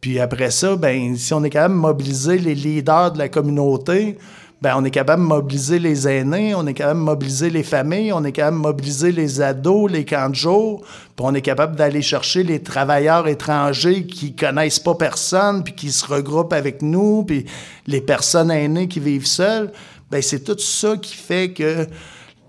Puis 0.00 0.18
après 0.18 0.50
ça, 0.50 0.76
ben, 0.76 1.16
si 1.16 1.32
on 1.32 1.42
est 1.42 1.50
capable 1.50 1.74
de 1.74 1.80
mobiliser 1.80 2.38
les 2.38 2.54
leaders 2.54 3.12
de 3.12 3.18
la 3.18 3.28
communauté, 3.28 4.18
ben, 4.62 4.74
on 4.76 4.84
est 4.84 4.90
capable 4.90 5.22
de 5.22 5.28
mobiliser 5.28 5.78
les 5.78 6.06
aînés, 6.06 6.54
on 6.54 6.66
est 6.66 6.74
capable 6.74 7.00
de 7.00 7.04
mobiliser 7.04 7.48
les 7.48 7.62
familles, 7.62 8.12
on 8.12 8.24
est 8.24 8.32
capable 8.32 8.58
de 8.58 8.62
mobiliser 8.62 9.10
les 9.10 9.40
ados, 9.40 9.90
les 9.90 10.04
camps 10.04 10.28
de 10.28 10.34
jour, 10.34 10.82
puis 10.82 11.24
on 11.26 11.34
est 11.34 11.40
capable 11.40 11.76
d'aller 11.76 12.02
chercher 12.02 12.42
les 12.42 12.62
travailleurs 12.62 13.26
étrangers 13.26 14.04
qui 14.04 14.34
connaissent 14.34 14.78
pas 14.78 14.94
personne, 14.94 15.64
puis 15.64 15.74
qui 15.74 15.90
se 15.90 16.04
regroupent 16.04 16.52
avec 16.52 16.82
nous, 16.82 17.24
puis 17.24 17.46
les 17.86 18.02
personnes 18.02 18.50
aînées 18.50 18.88
qui 18.88 19.00
vivent 19.00 19.26
seules. 19.26 19.72
Ben, 20.10 20.20
c'est 20.20 20.40
tout 20.40 20.58
ça 20.58 20.96
qui 20.98 21.14
fait 21.14 21.52
que 21.52 21.86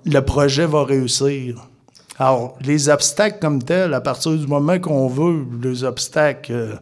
le 0.05 0.19
projet 0.21 0.65
va 0.65 0.83
réussir. 0.83 1.65
Alors, 2.19 2.57
les 2.61 2.89
obstacles 2.89 3.39
comme 3.39 3.63
tels, 3.63 3.93
à 3.93 4.01
partir 4.01 4.33
du 4.33 4.47
moment 4.47 4.79
qu'on 4.79 5.07
veut, 5.07 5.45
les 5.63 5.85
obstacles... 5.85 6.51
Euh, 6.51 6.75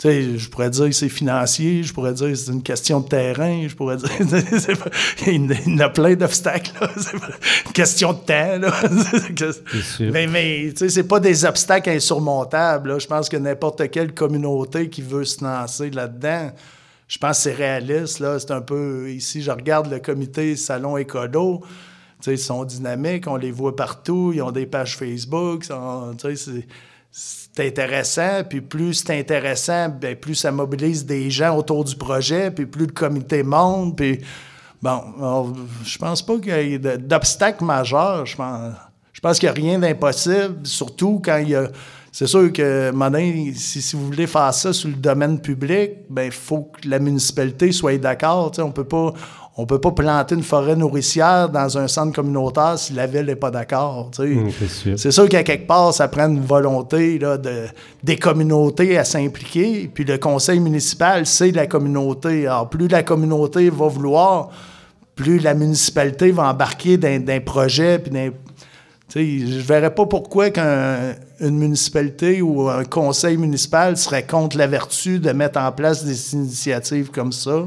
tu 0.00 0.08
sais, 0.08 0.38
je 0.38 0.48
pourrais 0.48 0.70
dire 0.70 0.86
que 0.86 0.92
c'est 0.92 1.10
financier, 1.10 1.82
je 1.82 1.92
pourrais 1.92 2.14
dire 2.14 2.28
que 2.28 2.34
c'est 2.34 2.52
une 2.52 2.62
question 2.62 3.00
de 3.00 3.08
terrain, 3.08 3.68
je 3.68 3.74
pourrais 3.76 3.98
dire. 3.98 4.08
il 5.26 5.76
y 5.76 5.82
a 5.82 5.90
plein 5.90 6.14
d'obstacles, 6.14 6.72
C'est 6.96 7.66
une 7.66 7.72
question 7.74 8.14
de 8.14 8.18
temps, 8.20 8.58
là. 8.58 8.72
mais, 10.10 10.26
mais 10.26 10.70
tu 10.70 10.78
sais, 10.78 10.88
c'est 10.88 11.04
pas 11.04 11.20
des 11.20 11.44
obstacles 11.44 11.90
insurmontables, 11.90 12.98
Je 12.98 13.06
pense 13.06 13.28
que 13.28 13.36
n'importe 13.36 13.90
quelle 13.90 14.14
communauté 14.14 14.88
qui 14.88 15.02
veut 15.02 15.26
se 15.26 15.44
lancer 15.44 15.90
là-dedans, 15.90 16.50
je 17.06 17.18
pense 17.18 17.36
que 17.36 17.42
c'est 17.42 17.52
réaliste, 17.52 18.20
là. 18.20 18.38
C'est 18.38 18.52
un 18.52 18.62
peu. 18.62 19.10
Ici, 19.10 19.42
je 19.42 19.50
regarde 19.50 19.90
le 19.90 19.98
comité 19.98 20.56
Salon 20.56 20.96
Écolo. 20.96 21.60
sais, 22.22 22.32
ils 22.32 22.38
sont 22.38 22.64
dynamiques, 22.64 23.26
on 23.26 23.36
les 23.36 23.50
voit 23.50 23.76
partout, 23.76 24.32
ils 24.34 24.40
ont 24.40 24.50
des 24.50 24.64
pages 24.64 24.96
Facebook. 24.96 25.66
C'est 25.66 26.64
intéressant, 27.66 28.44
puis 28.48 28.60
plus 28.60 28.94
c'est 28.94 29.18
intéressant, 29.18 29.88
bien, 29.88 30.14
plus 30.14 30.34
ça 30.34 30.52
mobilise 30.52 31.04
des 31.04 31.30
gens 31.30 31.56
autour 31.56 31.84
du 31.84 31.96
projet, 31.96 32.50
puis 32.50 32.66
plus 32.66 32.86
le 32.86 32.92
comité 32.92 33.42
monte, 33.42 33.96
puis 33.96 34.20
bon, 34.82 35.54
je 35.84 35.98
pense 35.98 36.22
pas 36.22 36.38
qu'il 36.38 36.52
y 36.52 36.74
ait 36.74 36.78
d'obstacles 36.78 37.64
majeurs, 37.64 38.26
je 38.26 38.36
pense, 38.36 38.74
je 39.12 39.20
pense 39.20 39.38
qu'il 39.38 39.48
n'y 39.48 39.50
a 39.50 39.54
rien 39.54 39.78
d'impossible, 39.78 40.60
surtout 40.64 41.20
quand 41.24 41.38
il 41.38 41.50
y 41.50 41.54
a... 41.54 41.68
C'est 42.12 42.26
sûr 42.26 42.52
que, 42.52 42.90
maintenant, 42.90 43.20
si, 43.54 43.94
vous 43.94 44.06
voulez 44.06 44.26
faire 44.26 44.52
ça 44.52 44.72
sur 44.72 44.88
le 44.88 44.96
domaine 44.96 45.40
public, 45.40 45.92
ben 46.08 46.24
il 46.24 46.32
faut 46.32 46.62
que 46.62 46.88
la 46.88 46.98
municipalité 46.98 47.70
soit 47.70 47.98
d'accord. 47.98 48.50
On 48.58 48.72
peut 48.72 48.82
pas 48.82 49.14
on 49.56 49.66
peut 49.66 49.80
pas 49.80 49.90
planter 49.90 50.36
une 50.36 50.42
forêt 50.42 50.76
nourricière 50.76 51.48
dans 51.48 51.76
un 51.76 51.88
centre 51.88 52.14
communautaire 52.14 52.78
si 52.78 52.92
la 52.92 53.06
ville 53.06 53.26
n'est 53.26 53.36
pas 53.36 53.50
d'accord. 53.50 54.10
Mmh, 54.18 54.96
c'est 54.96 55.10
sûr 55.10 55.28
qu'à 55.28 55.42
quelque 55.42 55.66
part, 55.66 55.92
ça 55.92 56.08
prend 56.08 56.28
une 56.28 56.40
volonté 56.40 57.18
là, 57.18 57.36
de, 57.36 57.66
des 58.02 58.16
communautés 58.16 58.96
à 58.96 59.04
s'impliquer. 59.04 59.90
Puis 59.92 60.04
le 60.04 60.18
conseil 60.18 60.60
municipal, 60.60 61.26
c'est 61.26 61.50
la 61.50 61.66
communauté. 61.66 62.46
Alors, 62.46 62.70
plus 62.70 62.86
la 62.86 63.02
communauté 63.02 63.70
va 63.70 63.88
vouloir, 63.88 64.50
plus 65.16 65.40
la 65.40 65.54
municipalité 65.54 66.30
va 66.30 66.50
embarquer 66.50 66.96
dans, 66.96 67.22
un 67.28 67.40
projet. 67.40 67.98
Puis 67.98 68.12
je 69.12 69.56
ne 69.56 69.62
verrais 69.62 69.92
pas 69.92 70.06
pourquoi 70.06 70.50
qu'une 70.50 71.58
municipalité 71.58 72.40
ou 72.40 72.68
un 72.68 72.84
conseil 72.84 73.36
municipal 73.36 73.96
serait 73.96 74.26
contre 74.26 74.56
la 74.56 74.68
vertu 74.68 75.18
de 75.18 75.32
mettre 75.32 75.58
en 75.58 75.72
place 75.72 76.04
des 76.04 76.34
initiatives 76.34 77.10
comme 77.10 77.32
ça. 77.32 77.64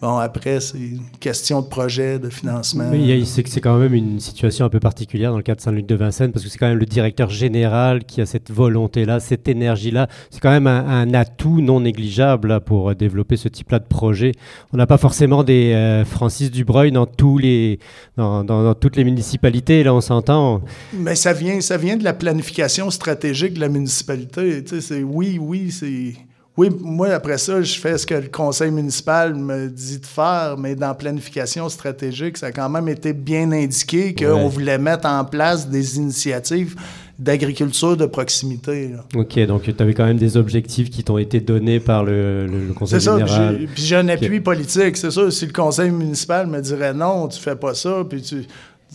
Bon, 0.00 0.16
après, 0.16 0.60
c'est 0.60 0.78
une 0.78 1.02
question 1.20 1.60
de 1.60 1.66
projet, 1.66 2.18
de 2.18 2.30
financement. 2.30 2.88
Oui, 2.90 3.26
c'est 3.26 3.60
quand 3.60 3.76
même 3.76 3.92
une 3.92 4.18
situation 4.18 4.64
un 4.64 4.70
peu 4.70 4.80
particulière 4.80 5.30
dans 5.30 5.36
le 5.36 5.42
cas 5.42 5.54
de 5.54 5.60
Saint-Luc 5.60 5.84
de 5.84 5.94
Vincennes, 5.94 6.32
parce 6.32 6.42
que 6.42 6.50
c'est 6.50 6.56
quand 6.56 6.68
même 6.68 6.78
le 6.78 6.86
directeur 6.86 7.28
général 7.28 8.04
qui 8.04 8.22
a 8.22 8.26
cette 8.26 8.50
volonté-là, 8.50 9.20
cette 9.20 9.46
énergie-là. 9.46 10.08
C'est 10.30 10.40
quand 10.40 10.50
même 10.50 10.66
un, 10.66 11.12
atout 11.12 11.60
non 11.60 11.80
négligeable 11.80 12.60
pour 12.60 12.94
développer 12.94 13.36
ce 13.36 13.48
type-là 13.48 13.78
de 13.78 13.84
projet. 13.84 14.32
On 14.72 14.78
n'a 14.78 14.86
pas 14.86 14.96
forcément 14.96 15.44
des 15.44 15.74
euh, 15.74 16.06
Francis 16.06 16.50
Dubreuil 16.50 16.92
dans, 16.92 17.06
tous 17.06 17.36
les, 17.36 17.78
dans, 18.16 18.42
dans, 18.42 18.74
toutes 18.74 18.96
les 18.96 19.04
municipalités, 19.04 19.84
là, 19.84 19.92
on 19.92 20.00
s'entend. 20.00 20.62
Mais 20.94 21.14
ça 21.14 21.34
vient, 21.34 21.60
ça 21.60 21.76
vient 21.76 21.98
de 21.98 22.04
la 22.04 22.14
planification 22.14 22.90
stratégique 22.90 23.52
de 23.52 23.60
la 23.60 23.68
municipalité. 23.68 24.64
Tu 24.64 24.80
sais, 24.80 25.02
oui, 25.02 25.38
oui, 25.38 25.70
c'est 25.70 26.14
oui, 26.60 26.68
moi, 26.82 27.08
après 27.08 27.38
ça, 27.38 27.62
je 27.62 27.78
fais 27.78 27.96
ce 27.96 28.06
que 28.06 28.12
le 28.12 28.28
conseil 28.28 28.70
municipal 28.70 29.34
me 29.34 29.68
dit 29.68 29.98
de 29.98 30.04
faire, 30.04 30.56
mais 30.58 30.74
dans 30.74 30.94
planification 30.94 31.70
stratégique, 31.70 32.36
ça 32.36 32.48
a 32.48 32.52
quand 32.52 32.68
même 32.68 32.86
été 32.86 33.14
bien 33.14 33.50
indiqué 33.50 34.14
qu'on 34.14 34.46
voulait 34.46 34.76
mettre 34.76 35.08
en 35.08 35.24
place 35.24 35.70
des 35.70 35.96
initiatives 35.96 36.76
d'agriculture 37.18 37.96
de 37.96 38.04
proximité. 38.04 38.90
OK, 39.14 39.38
donc 39.46 39.62
tu 39.62 39.82
avais 39.82 39.94
quand 39.94 40.04
même 40.04 40.18
des 40.18 40.36
objectifs 40.36 40.90
qui 40.90 41.02
t'ont 41.02 41.16
été 41.16 41.40
donnés 41.40 41.80
par 41.80 42.04
le, 42.04 42.72
conseil 42.74 43.00
général. 43.00 43.26
C'est 43.26 43.66
ça, 43.66 43.72
puis 43.74 43.82
j'ai 43.82 43.96
un 43.96 44.08
appui 44.08 44.40
politique. 44.40 44.98
C'est 44.98 45.10
ça, 45.10 45.30
si 45.30 45.46
le 45.46 45.52
conseil 45.52 45.90
municipal 45.90 46.46
me 46.46 46.60
dirait 46.60 46.92
non, 46.92 47.28
tu 47.28 47.40
fais 47.40 47.56
pas 47.56 47.72
ça, 47.72 48.04
puis 48.06 48.20
tu 48.20 48.44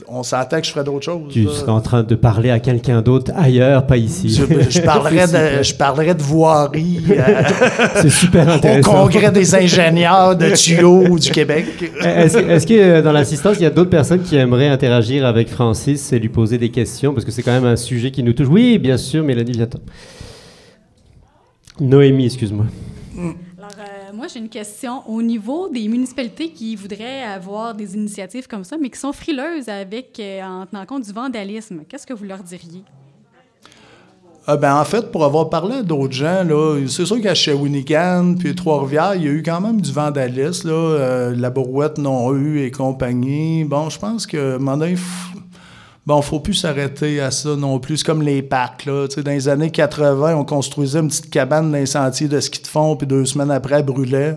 on 0.08 0.24
s'attend 0.24 0.60
que 0.60 0.68
je 0.68 0.72
ferais 0.72 0.84
d'autres 0.84 1.06
choses. 1.06 1.32
Tu 1.32 1.48
serais 1.48 1.72
en 1.72 1.80
train 1.80 2.04
de 2.04 2.16
parler 2.16 2.50
à 2.50 2.60
quelqu'un 2.60 3.02
d'autre 3.02 3.32
ailleurs, 3.36 3.88
pas 3.88 3.98
ici. 3.98 4.30
Je, 4.30 4.82
parlerais, 4.82 5.28
de, 5.28 5.64
je 5.64 5.74
parlerais 5.74 6.14
de 6.14 6.22
voirie. 6.22 7.02
Euh, 7.10 7.44
c'est 8.02 8.10
super 8.10 8.50
intéressant. 8.50 8.92
Au 8.92 9.06
congrès 9.06 9.32
des 9.32 9.56
ingénieurs 9.56 10.36
de 10.36 10.50
tuyaux 10.56 11.18
du 11.18 11.32
Québec. 11.32 11.66
Est-ce 12.04 12.68
que, 12.68 12.74
euh, 12.74 13.02
dans 13.02 13.14
l'assistance, 13.14 13.56
il 13.58 13.64
y 13.64 13.68
a 13.68 13.70
d'autres 13.70 13.90
personnes 13.90 14.22
qui 14.22 14.36
aimeraient 14.36 14.68
interagir 14.68 15.26
avec 15.26 15.50
Francis 15.50 16.12
et 16.12 16.20
lui 16.20 16.30
poser 16.30 16.58
des 16.58 16.70
questions? 16.70 17.14
Parce 17.14 17.26
que 17.26 17.32
c'est 17.32 17.44
quand 17.44 17.54
même 17.54 17.66
un 17.66 17.78
sujet 17.78 18.12
qui 18.12 18.22
nous 18.22 18.34
touche. 18.34 18.48
Oui, 18.50 18.78
bien 18.78 18.98
sûr, 18.98 19.24
Mélanie, 19.24 19.54
viens 19.54 19.70
Noémie, 21.80 22.26
excuse-moi. 22.26 22.66
Mm 23.16 23.32
j'ai 24.28 24.40
une 24.40 24.50
question. 24.50 25.02
Au 25.10 25.22
niveau 25.22 25.70
des 25.70 25.88
municipalités 25.88 26.50
qui 26.50 26.76
voudraient 26.76 27.24
avoir 27.24 27.74
des 27.74 27.96
initiatives 27.96 28.48
comme 28.48 28.64
ça, 28.64 28.78
mais 28.80 28.90
qui 28.90 29.00
sont 29.00 29.14
frileuses 29.14 29.70
avec, 29.70 30.20
euh, 30.20 30.42
en 30.42 30.66
tenant 30.66 30.86
compte 30.86 31.04
du 31.04 31.12
vandalisme, 31.12 31.82
qu'est-ce 31.88 32.08
que 32.08 32.14
vous 32.14 32.26
leur 32.26 32.44
diriez? 32.44 32.84
Ah 34.48 34.58
ben, 34.58 34.80
en 34.80 34.86
fait, 34.86 35.12
pour 35.12 35.26
avoir 35.26 35.50
parlé 35.50 35.78
à 35.78 35.82
d'autres 35.82 36.14
gens, 36.14 36.46
c'est 36.88 37.06
sûr 37.06 37.20
qu'à 37.20 37.34
Shawinigan 37.34 38.36
puis 38.38 38.54
Trois-Rivières, 38.54 39.16
il 39.16 39.24
y 39.24 39.28
a 39.28 39.32
eu 39.32 39.42
quand 39.42 39.60
même 39.60 39.82
du 39.82 39.92
vandalisme. 39.92 40.70
Euh, 40.72 41.34
la 41.36 41.50
Borouette 41.50 41.98
non 41.98 42.32
eu 42.32 42.62
et 42.62 42.70
compagnie. 42.70 43.64
Bon, 43.64 43.90
je 43.90 43.98
pense 43.98 44.28
que, 44.28 44.58
Bon, 46.06 46.22
faut 46.22 46.40
plus 46.40 46.54
s'arrêter 46.54 47.20
à 47.20 47.32
ça 47.32 47.56
non 47.56 47.80
plus. 47.80 47.98
C'est 47.98 48.06
comme 48.06 48.22
les 48.22 48.44
parcs, 48.44 48.86
là. 48.86 49.08
dans 49.08 49.32
les 49.32 49.50
années 49.50 49.72
80, 49.72 50.36
on 50.36 50.46
construisait 50.46 51.00
une 51.00 51.08
petite 51.08 51.32
cabane 51.32 51.72
dans 51.72 51.78
les 51.78 51.88
sentiers 51.88 52.28
de 52.28 52.40
ski 52.40 52.62
de 52.62 52.68
fond, 52.68 52.96
puis 52.96 53.08
deux 53.08 53.26
semaines 53.26 53.50
après, 53.50 53.78
elle 53.78 53.86
brûlait. 53.86 54.36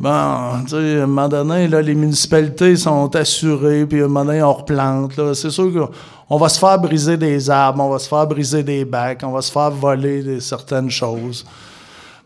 Bon, 0.00 0.62
tu 0.64 0.70
sais, 0.70 1.00
à 1.00 1.02
un 1.02 1.06
moment 1.06 1.28
donné, 1.28 1.68
là, 1.68 1.82
les 1.82 1.94
municipalités 1.94 2.76
sont 2.76 3.14
assurées, 3.14 3.84
puis 3.84 4.00
à 4.00 4.04
un 4.04 4.08
moment 4.08 4.24
donné, 4.24 4.42
on 4.42 4.54
replante, 4.54 5.12
C'est 5.34 5.50
sûr 5.50 5.70
qu'on 6.28 6.38
va 6.38 6.48
se 6.48 6.58
faire 6.58 6.78
briser 6.78 7.18
des 7.18 7.50
arbres, 7.50 7.84
on 7.84 7.90
va 7.90 7.98
se 7.98 8.08
faire 8.08 8.26
briser 8.26 8.62
des 8.62 8.86
bacs, 8.86 9.20
on 9.22 9.32
va 9.32 9.42
se 9.42 9.52
faire 9.52 9.70
voler 9.70 10.40
certaines 10.40 10.90
choses. 10.90 11.44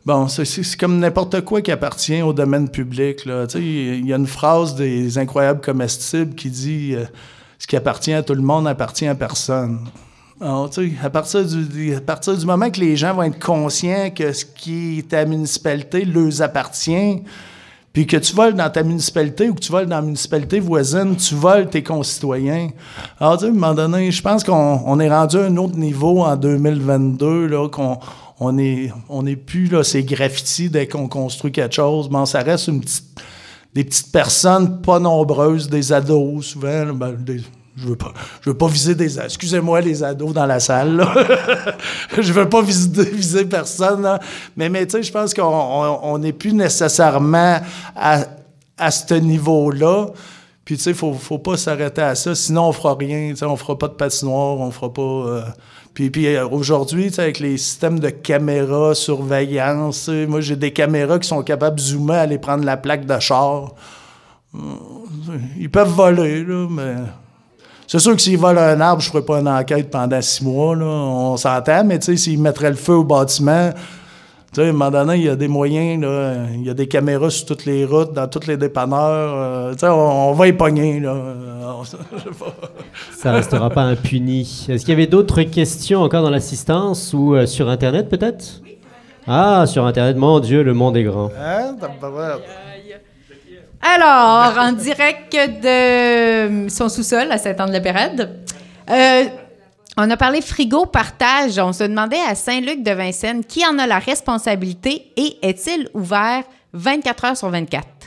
Bon, 0.06 0.28
c'est 0.28 0.76
comme 0.76 1.00
n'importe 1.00 1.40
quoi 1.40 1.60
qui 1.60 1.72
appartient 1.72 2.22
au 2.22 2.32
domaine 2.32 2.68
public, 2.68 3.24
là. 3.24 3.46
Il 3.56 4.06
y 4.06 4.12
a 4.12 4.16
une 4.16 4.28
phrase 4.28 4.76
des 4.76 5.18
Incroyables 5.18 5.60
comestibles 5.60 6.36
qui 6.36 6.50
dit... 6.50 6.94
Euh, 6.94 7.04
ce 7.60 7.66
qui 7.66 7.76
appartient 7.76 8.12
à 8.12 8.22
tout 8.22 8.34
le 8.34 8.42
monde 8.42 8.66
appartient 8.66 9.06
à 9.06 9.14
personne. 9.14 9.86
Alors, 10.40 10.70
à, 11.02 11.10
partir 11.10 11.44
du, 11.44 11.94
à 11.94 12.00
partir 12.00 12.36
du 12.36 12.46
moment 12.46 12.70
que 12.70 12.80
les 12.80 12.96
gens 12.96 13.12
vont 13.12 13.24
être 13.24 13.38
conscients 13.38 14.10
que 14.10 14.32
ce 14.32 14.46
qui 14.46 15.00
est 15.00 15.08
ta 15.08 15.26
municipalité 15.26 16.06
leur 16.06 16.40
appartient, 16.40 17.22
puis 17.92 18.06
que 18.06 18.16
tu 18.16 18.34
voles 18.34 18.54
dans 18.54 18.70
ta 18.70 18.82
municipalité 18.82 19.50
ou 19.50 19.54
que 19.54 19.60
tu 19.60 19.70
voles 19.70 19.86
dans 19.86 19.96
la 19.96 20.02
municipalité 20.02 20.58
voisine, 20.58 21.14
tu 21.16 21.34
voles 21.34 21.68
tes 21.68 21.82
concitoyens. 21.82 22.70
Alors, 23.20 23.36
tu 23.36 23.40
sais, 23.40 23.46
à 23.46 23.50
un 23.50 23.52
moment 23.52 23.74
donné, 23.74 24.10
je 24.10 24.22
pense 24.22 24.42
qu'on 24.42 24.98
est 24.98 25.10
rendu 25.10 25.36
à 25.36 25.42
un 25.42 25.56
autre 25.58 25.76
niveau 25.76 26.22
en 26.22 26.36
2022, 26.36 27.46
là, 27.46 27.68
qu'on 27.68 27.98
on 28.40 29.24
plus 29.36 29.66
là, 29.66 29.84
ces 29.84 30.02
graffitis 30.02 30.70
dès 30.70 30.88
qu'on 30.88 31.08
construit 31.08 31.52
quelque 31.52 31.74
chose. 31.74 32.08
Bon, 32.08 32.24
ça 32.24 32.40
reste 32.40 32.68
une 32.68 32.80
petite 32.80 33.04
des 33.74 33.84
petites 33.84 34.12
personnes 34.12 34.80
pas 34.80 34.98
nombreuses, 34.98 35.68
des 35.68 35.92
ados 35.92 36.46
souvent. 36.46 36.86
Ben, 36.92 37.16
je 37.76 37.86
veux 37.86 37.96
pas, 37.96 38.12
je 38.42 38.50
veux 38.50 38.56
pas 38.56 38.66
viser 38.66 38.94
des, 38.94 39.18
excusez-moi 39.18 39.80
les 39.80 40.02
ados 40.02 40.34
dans 40.34 40.46
la 40.46 40.60
salle. 40.60 41.06
je 42.18 42.32
veux 42.32 42.48
pas 42.48 42.62
viser, 42.62 43.44
personne. 43.44 44.18
Mais 44.56 44.68
mais 44.68 44.86
tu 44.86 44.92
sais, 44.92 45.02
je 45.02 45.12
pense 45.12 45.32
qu'on 45.32 46.18
n'est 46.18 46.32
plus 46.32 46.52
nécessairement 46.52 47.60
à, 47.96 48.24
à 48.76 48.90
ce 48.90 49.14
niveau-là. 49.14 50.06
Puis, 50.64 50.76
tu 50.76 50.84
sais, 50.84 50.94
faut, 50.94 51.14
faut 51.14 51.38
pas 51.38 51.56
s'arrêter 51.56 52.02
à 52.02 52.14
ça. 52.14 52.34
Sinon, 52.34 52.68
on 52.68 52.72
fera 52.72 52.94
rien. 52.94 53.30
Tu 53.30 53.36
sais, 53.38 53.44
on 53.44 53.56
fera 53.56 53.76
pas 53.76 53.88
de 53.88 53.94
patinoire, 53.94 54.60
on 54.60 54.70
fera 54.70 54.92
pas... 54.92 55.02
Euh, 55.02 55.42
puis, 56.00 56.10
puis 56.10 56.34
euh, 56.34 56.48
aujourd'hui, 56.48 57.10
avec 57.18 57.40
les 57.40 57.58
systèmes 57.58 57.98
de 57.98 58.08
caméras, 58.08 58.94
surveillance, 58.94 60.08
moi, 60.08 60.40
j'ai 60.40 60.56
des 60.56 60.72
caméras 60.72 61.18
qui 61.18 61.28
sont 61.28 61.42
capables 61.42 61.76
de 61.76 61.82
zoomer, 61.82 62.14
aller 62.16 62.38
prendre 62.38 62.64
la 62.64 62.78
plaque 62.78 63.04
de 63.04 63.18
char. 63.18 63.74
Euh, 64.54 64.58
ils 65.58 65.70
peuvent 65.70 65.90
voler, 65.90 66.42
là, 66.42 66.66
mais... 66.70 66.94
C'est 67.86 67.98
sûr 67.98 68.14
que 68.14 68.22
s'ils 68.22 68.38
volent 68.38 68.60
un 68.60 68.80
arbre, 68.80 69.02
je 69.02 69.08
ne 69.08 69.12
ferai 69.12 69.24
pas 69.24 69.40
une 69.40 69.48
enquête 69.48 69.90
pendant 69.90 70.22
six 70.22 70.44
mois, 70.44 70.76
là. 70.76 70.86
On 70.86 71.36
s'entend, 71.36 71.84
mais 71.84 72.00
s'ils 72.00 72.40
mettraient 72.40 72.70
le 72.70 72.76
feu 72.76 72.94
au 72.94 73.04
bâtiment, 73.04 73.70
tu 74.52 74.60
sais, 74.60 74.66
à 74.66 74.70
un 74.70 74.72
moment 74.72 74.90
donné, 74.90 75.16
il 75.16 75.24
y 75.24 75.28
a 75.28 75.36
des 75.36 75.46
moyens, 75.46 76.02
là, 76.02 76.46
il 76.52 76.64
y 76.64 76.70
a 76.70 76.74
des 76.74 76.88
caméras 76.88 77.30
sur 77.30 77.46
toutes 77.46 77.66
les 77.66 77.84
routes, 77.84 78.12
dans 78.12 78.26
tous 78.26 78.48
les 78.48 78.56
dépanneurs. 78.56 79.34
Euh, 79.36 79.72
tu 79.74 79.78
sais, 79.80 79.88
on, 79.88 80.32
va 80.32 80.48
y 80.48 80.52
pogner, 80.52 80.98
là. 80.98 81.14
Ça 83.16 83.30
restera 83.30 83.70
pas 83.70 83.82
impuni. 83.82 84.66
Est-ce 84.68 84.84
qu'il 84.84 84.90
y 84.90 84.96
avait 84.96 85.06
d'autres 85.06 85.42
questions 85.42 86.02
encore 86.02 86.22
dans 86.22 86.30
l'assistance 86.30 87.14
ou 87.14 87.36
euh, 87.36 87.46
sur 87.46 87.68
Internet, 87.68 88.08
peut-être? 88.08 88.60
Ah, 89.26 89.66
sur 89.66 89.86
Internet, 89.86 90.16
mon 90.16 90.40
Dieu, 90.40 90.64
le 90.64 90.74
monde 90.74 90.96
est 90.96 91.04
grand. 91.04 91.30
Hein? 91.40 91.76
Alors, 93.82 94.58
en 94.58 94.72
direct 94.72 95.32
de 95.32 96.68
son 96.68 96.88
sous-sol 96.88 97.30
à 97.30 97.38
Saint-Anne-de-la-Pérade, 97.38 98.30
euh, 98.90 99.24
on 100.00 100.10
a 100.10 100.16
parlé 100.16 100.40
frigo 100.40 100.86
partage. 100.86 101.58
On 101.58 101.72
se 101.72 101.84
demandait 101.84 102.20
à 102.26 102.34
Saint-Luc 102.34 102.82
de 102.82 102.92
Vincennes 102.92 103.44
qui 103.44 103.66
en 103.66 103.78
a 103.78 103.86
la 103.86 103.98
responsabilité 103.98 105.12
et 105.16 105.36
est-il 105.42 105.88
ouvert 105.94 106.44
24 106.72 107.24
heures 107.26 107.36
sur 107.36 107.50
24? 107.50 107.99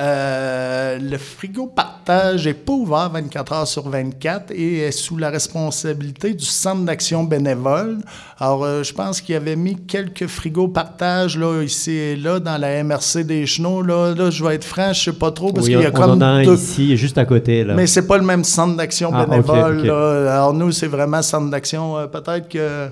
Euh, 0.00 0.98
le 0.98 1.18
frigo 1.18 1.66
partage 1.66 2.46
n'est 2.46 2.54
pas 2.54 2.72
ouvert 2.72 3.10
24 3.10 3.52
heures 3.52 3.66
sur 3.66 3.86
24 3.86 4.50
et 4.50 4.78
est 4.78 4.92
sous 4.92 5.18
la 5.18 5.28
responsabilité 5.28 6.32
du 6.32 6.44
Centre 6.46 6.84
d'action 6.84 7.24
bénévole. 7.24 7.98
Alors, 8.38 8.64
euh, 8.64 8.82
je 8.82 8.94
pense 8.94 9.20
qu'il 9.20 9.34
avait 9.34 9.56
mis 9.56 9.76
quelques 9.76 10.26
frigos 10.26 10.68
partage 10.68 11.36
là, 11.36 11.62
ici 11.62 11.90
et 11.90 12.16
là 12.16 12.40
dans 12.40 12.56
la 12.56 12.82
MRC 12.82 13.24
des 13.24 13.44
Chenaux. 13.44 13.82
Là, 13.82 14.14
là 14.14 14.30
je 14.30 14.42
vais 14.42 14.54
être 14.54 14.64
franc, 14.64 14.94
je 14.94 15.10
ne 15.10 15.12
sais 15.14 15.18
pas 15.18 15.32
trop 15.32 15.52
parce 15.52 15.66
qu'il 15.66 15.78
y 15.78 15.84
a 15.84 15.90
comme. 15.90 16.12
En 16.12 16.20
a 16.22 16.26
un 16.26 16.42
ici, 16.44 16.96
juste 16.96 17.18
à 17.18 17.26
côté. 17.26 17.62
Là. 17.62 17.74
Mais 17.74 17.86
c'est 17.86 18.06
pas 18.06 18.16
le 18.16 18.24
même 18.24 18.44
centre 18.44 18.76
d'action 18.76 19.10
ah, 19.12 19.26
bénévole. 19.26 19.90
Alors, 19.90 20.54
nous, 20.54 20.72
c'est 20.72 20.88
vraiment 20.88 21.20
centre 21.20 21.50
d'action. 21.50 21.98
Euh, 21.98 22.06
peut-être 22.06 22.48
que. 22.48 22.88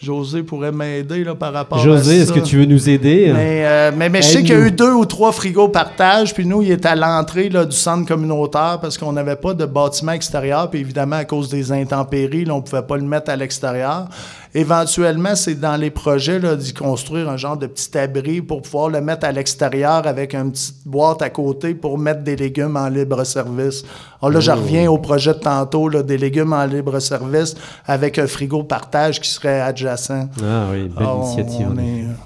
José 0.00 0.44
pourrait 0.44 0.70
m'aider 0.70 1.24
là, 1.24 1.34
par 1.34 1.52
rapport 1.52 1.78
José, 1.78 1.90
à 1.90 1.98
ça. 1.98 2.04
José, 2.04 2.22
est-ce 2.22 2.32
que 2.32 2.46
tu 2.46 2.56
veux 2.58 2.66
nous 2.66 2.88
aider? 2.88 3.32
Mais, 3.34 3.64
euh, 3.64 3.90
mais, 3.96 4.10
je 4.22 4.28
sais 4.28 4.42
qu'il 4.42 4.50
y 4.50 4.54
a 4.54 4.66
eu 4.66 4.70
deux 4.70 4.92
ou 4.92 5.04
trois 5.04 5.32
frigos 5.32 5.68
partage, 5.68 6.34
puis 6.34 6.46
nous, 6.46 6.62
il 6.62 6.70
est 6.70 6.86
à 6.86 6.94
l'entrée 6.94 7.48
du 7.48 7.72
centre 7.72 8.06
communautaire 8.06 8.78
parce 8.80 8.96
qu'on 8.96 9.12
n'avait 9.12 9.36
pas 9.36 9.54
de 9.54 9.66
bâtiment 9.66 10.12
extérieur, 10.12 10.70
puis 10.70 10.80
évidemment, 10.80 11.16
à 11.16 11.24
cause 11.24 11.48
des 11.48 11.72
intempéries, 11.72 12.46
on 12.48 12.58
ne 12.58 12.62
pouvait 12.62 12.82
pas 12.82 12.96
le 12.96 13.02
mettre 13.02 13.30
à 13.30 13.36
l'extérieur. 13.36 14.08
Éventuellement, 14.54 15.34
c'est 15.36 15.54
dans 15.54 15.76
les 15.76 15.90
projets 15.90 16.40
d'y 16.56 16.72
construire 16.72 17.28
un 17.28 17.36
genre 17.36 17.56
de 17.56 17.66
petit 17.66 17.96
abri 17.98 18.40
pour 18.40 18.62
pouvoir 18.62 18.88
le 18.88 19.00
mettre 19.00 19.26
à 19.26 19.32
l'extérieur 19.32 20.06
avec 20.06 20.34
une 20.34 20.52
petite 20.52 20.86
boîte 20.86 21.22
à 21.22 21.30
côté 21.30 21.74
pour 21.74 21.98
mettre 21.98 22.22
des 22.22 22.36
légumes 22.36 22.76
en 22.76 22.88
libre 22.88 23.24
service. 23.24 23.84
Alors 24.20 24.32
là, 24.32 24.40
je 24.40 24.50
oh. 24.50 24.54
reviens 24.54 24.90
au 24.90 24.98
projet 24.98 25.34
de 25.34 25.38
tantôt, 25.38 25.88
là, 25.88 26.02
des 26.02 26.18
légumes 26.18 26.52
en 26.52 26.64
libre 26.64 26.98
service 27.00 27.54
avec 27.86 28.18
un 28.18 28.26
frigo 28.26 28.62
partage 28.62 29.20
qui 29.20 29.30
serait 29.30 29.60
adjacent. 29.60 30.28
Ah 30.42 30.66
oui, 30.72 30.88
belle 30.88 31.06
initiative. 31.22 32.16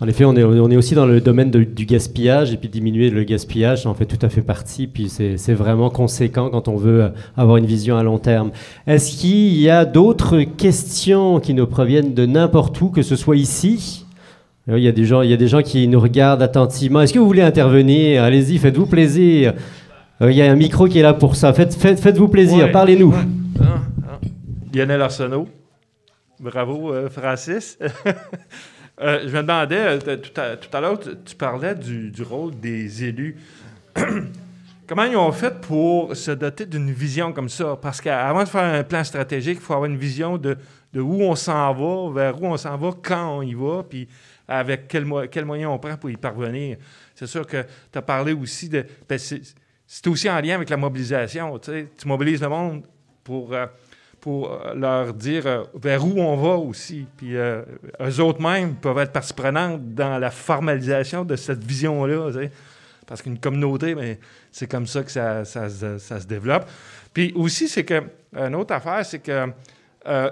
En 0.00 0.08
effet, 0.08 0.24
on 0.24 0.34
est, 0.34 0.42
on 0.42 0.70
est 0.70 0.76
aussi 0.76 0.96
dans 0.96 1.06
le 1.06 1.20
domaine 1.20 1.50
du 1.50 1.86
gaspillage 1.86 2.52
et 2.52 2.56
puis 2.56 2.68
diminuer 2.68 3.10
le 3.10 3.22
gaspillage, 3.22 3.84
ça 3.84 3.88
en 3.88 3.94
fait 3.94 4.06
tout 4.06 4.18
à 4.26 4.28
fait 4.28 4.42
partie. 4.42 4.88
Puis 4.88 5.08
c'est 5.08 5.54
vraiment 5.54 5.88
conséquent 5.88 6.50
quand 6.50 6.66
on 6.66 6.76
veut 6.76 7.12
avoir 7.36 7.58
une 7.58 7.66
vision 7.66 7.96
à 7.96 8.02
long 8.02 8.18
terme. 8.18 8.50
Est-ce 8.88 9.16
qu'il 9.16 9.56
y 9.56 9.70
a 9.70 9.84
d'autres 9.84 10.42
questions 10.42 11.38
qui 11.38 11.54
nous 11.54 11.66
proviennent 11.66 12.12
de 12.12 12.26
n'importe 12.26 12.80
où, 12.80 12.88
que 12.88 13.02
ce 13.02 13.14
soit 13.14 13.36
ici? 13.36 14.04
Il 14.66 14.78
y, 14.78 14.88
a 14.88 14.92
des 14.92 15.04
gens, 15.04 15.20
il 15.20 15.30
y 15.30 15.34
a 15.34 15.36
des 15.36 15.46
gens 15.46 15.62
qui 15.62 15.86
nous 15.86 16.00
regardent 16.00 16.42
attentivement. 16.42 17.02
Est-ce 17.02 17.12
que 17.12 17.18
vous 17.18 17.26
voulez 17.26 17.42
intervenir? 17.42 18.22
Allez-y, 18.22 18.56
faites-vous 18.58 18.86
plaisir. 18.86 19.52
Il 20.22 20.32
y 20.32 20.42
a 20.42 20.50
un 20.50 20.56
micro 20.56 20.88
qui 20.88 20.98
est 20.98 21.02
là 21.02 21.12
pour 21.12 21.36
ça. 21.36 21.52
Faites, 21.52 21.74
faites, 21.74 22.16
vous 22.16 22.28
plaisir, 22.28 22.72
parlez-nous. 22.72 23.14
Ah, 23.60 23.64
ah. 24.10 24.20
Lionel 24.74 25.02
Arsenault. 25.02 25.48
Bravo, 26.40 26.92
euh, 26.92 27.08
Francis. 27.10 27.78
Euh, 29.00 29.22
je 29.26 29.36
me 29.36 29.42
demandais, 29.42 29.98
euh, 30.06 30.16
tout 30.16 30.76
à, 30.76 30.80
l'heure, 30.80 31.00
tu, 31.00 31.34
parlais 31.34 31.74
du, 31.74 32.12
rôle 32.22 32.54
des 32.58 33.04
élus. 33.04 33.36
Comment 34.86 35.04
ils 35.04 35.16
ont 35.16 35.32
fait 35.32 35.60
pour 35.60 36.14
se 36.14 36.30
doter 36.30 36.66
d'une 36.66 36.92
vision 36.92 37.32
comme 37.32 37.48
ça? 37.48 37.76
Parce 37.80 38.00
qu'avant 38.00 38.44
de 38.44 38.48
faire 38.48 38.62
un 38.62 38.84
plan 38.84 39.02
stratégique, 39.02 39.58
il 39.60 39.64
faut 39.64 39.72
avoir 39.72 39.90
une 39.90 39.96
vision 39.96 40.36
de, 40.36 40.56
où 40.94 41.22
on 41.22 41.34
s'en 41.34 41.72
va, 41.72 42.12
vers 42.12 42.40
où 42.40 42.46
on 42.46 42.56
s'en 42.56 42.76
va, 42.76 42.90
quand 43.02 43.38
on 43.38 43.42
y 43.42 43.54
va, 43.54 43.82
puis 43.82 44.06
avec 44.46 44.86
quels 44.88 45.06
quel 45.30 45.44
moyens 45.46 45.70
on 45.72 45.78
prend 45.78 45.96
pour 45.96 46.10
y 46.10 46.16
parvenir. 46.16 46.76
C'est 47.14 47.26
sûr 47.26 47.46
que 47.46 47.64
tu 47.90 47.98
as 47.98 48.02
parlé 48.02 48.32
aussi 48.32 48.68
de... 48.68 48.84
Ben, 49.08 49.18
c'est 49.18 50.06
aussi 50.06 50.28
en 50.28 50.40
lien 50.40 50.56
avec 50.56 50.68
la 50.70 50.76
mobilisation. 50.76 51.58
Tu 51.58 51.88
mobilises 52.06 52.42
le 52.42 52.48
monde 52.48 52.84
pour... 53.24 53.54
Euh, 53.54 53.66
pour 54.24 54.50
euh, 54.50 54.72
leur 54.74 55.12
dire 55.12 55.46
euh, 55.46 55.64
vers 55.74 56.02
où 56.02 56.18
on 56.18 56.34
va 56.34 56.56
aussi. 56.56 57.06
Puis 57.14 57.36
euh, 57.36 57.60
eux 58.00 58.20
autres 58.20 58.40
mêmes 58.40 58.74
peuvent 58.74 58.96
être 58.96 59.12
partie 59.12 59.34
prenante 59.34 59.94
dans 59.94 60.16
la 60.16 60.30
formalisation 60.30 61.26
de 61.26 61.36
cette 61.36 61.62
vision-là. 61.62 62.30
Parce 63.06 63.20
qu'une 63.20 63.38
communauté, 63.38 63.94
ben, 63.94 64.16
c'est 64.50 64.66
comme 64.66 64.86
ça 64.86 65.02
que 65.02 65.10
ça, 65.10 65.44
se 65.44 66.26
développe. 66.26 66.64
Puis 67.12 67.34
aussi, 67.36 67.68
c'est 67.68 67.84
que, 67.84 68.02
une 68.34 68.54
autre 68.54 68.72
affaire, 68.72 69.04
c'est 69.04 69.18
que 69.18 69.48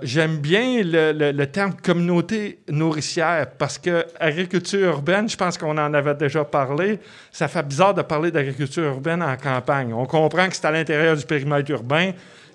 j'aime 0.00 0.38
bien 0.38 0.80
le, 0.82 1.30
le, 1.30 1.46
terme 1.46 1.74
communauté 1.74 2.60
nourricière 2.70 3.46
parce 3.58 3.76
que 3.76 4.06
agriculture 4.18 4.88
urbaine, 4.88 5.28
je 5.28 5.36
pense 5.36 5.58
qu'on 5.58 5.76
en 5.76 5.92
avait 5.92 6.14
déjà 6.14 6.46
parlé. 6.46 6.98
Ça 7.30 7.46
fait 7.46 7.62
bizarre 7.62 7.92
de 7.92 8.00
parler 8.00 8.30
d'agriculture 8.30 8.84
urbaine 8.84 9.22
en 9.22 9.36
campagne. 9.36 9.92
On 9.92 10.06
comprend 10.06 10.48
que 10.48 10.56
c'est 10.56 10.64
à 10.64 10.70
l'intérieur 10.70 11.14
du 11.14 11.26
périmètre 11.26 11.70
urbain, 11.70 12.12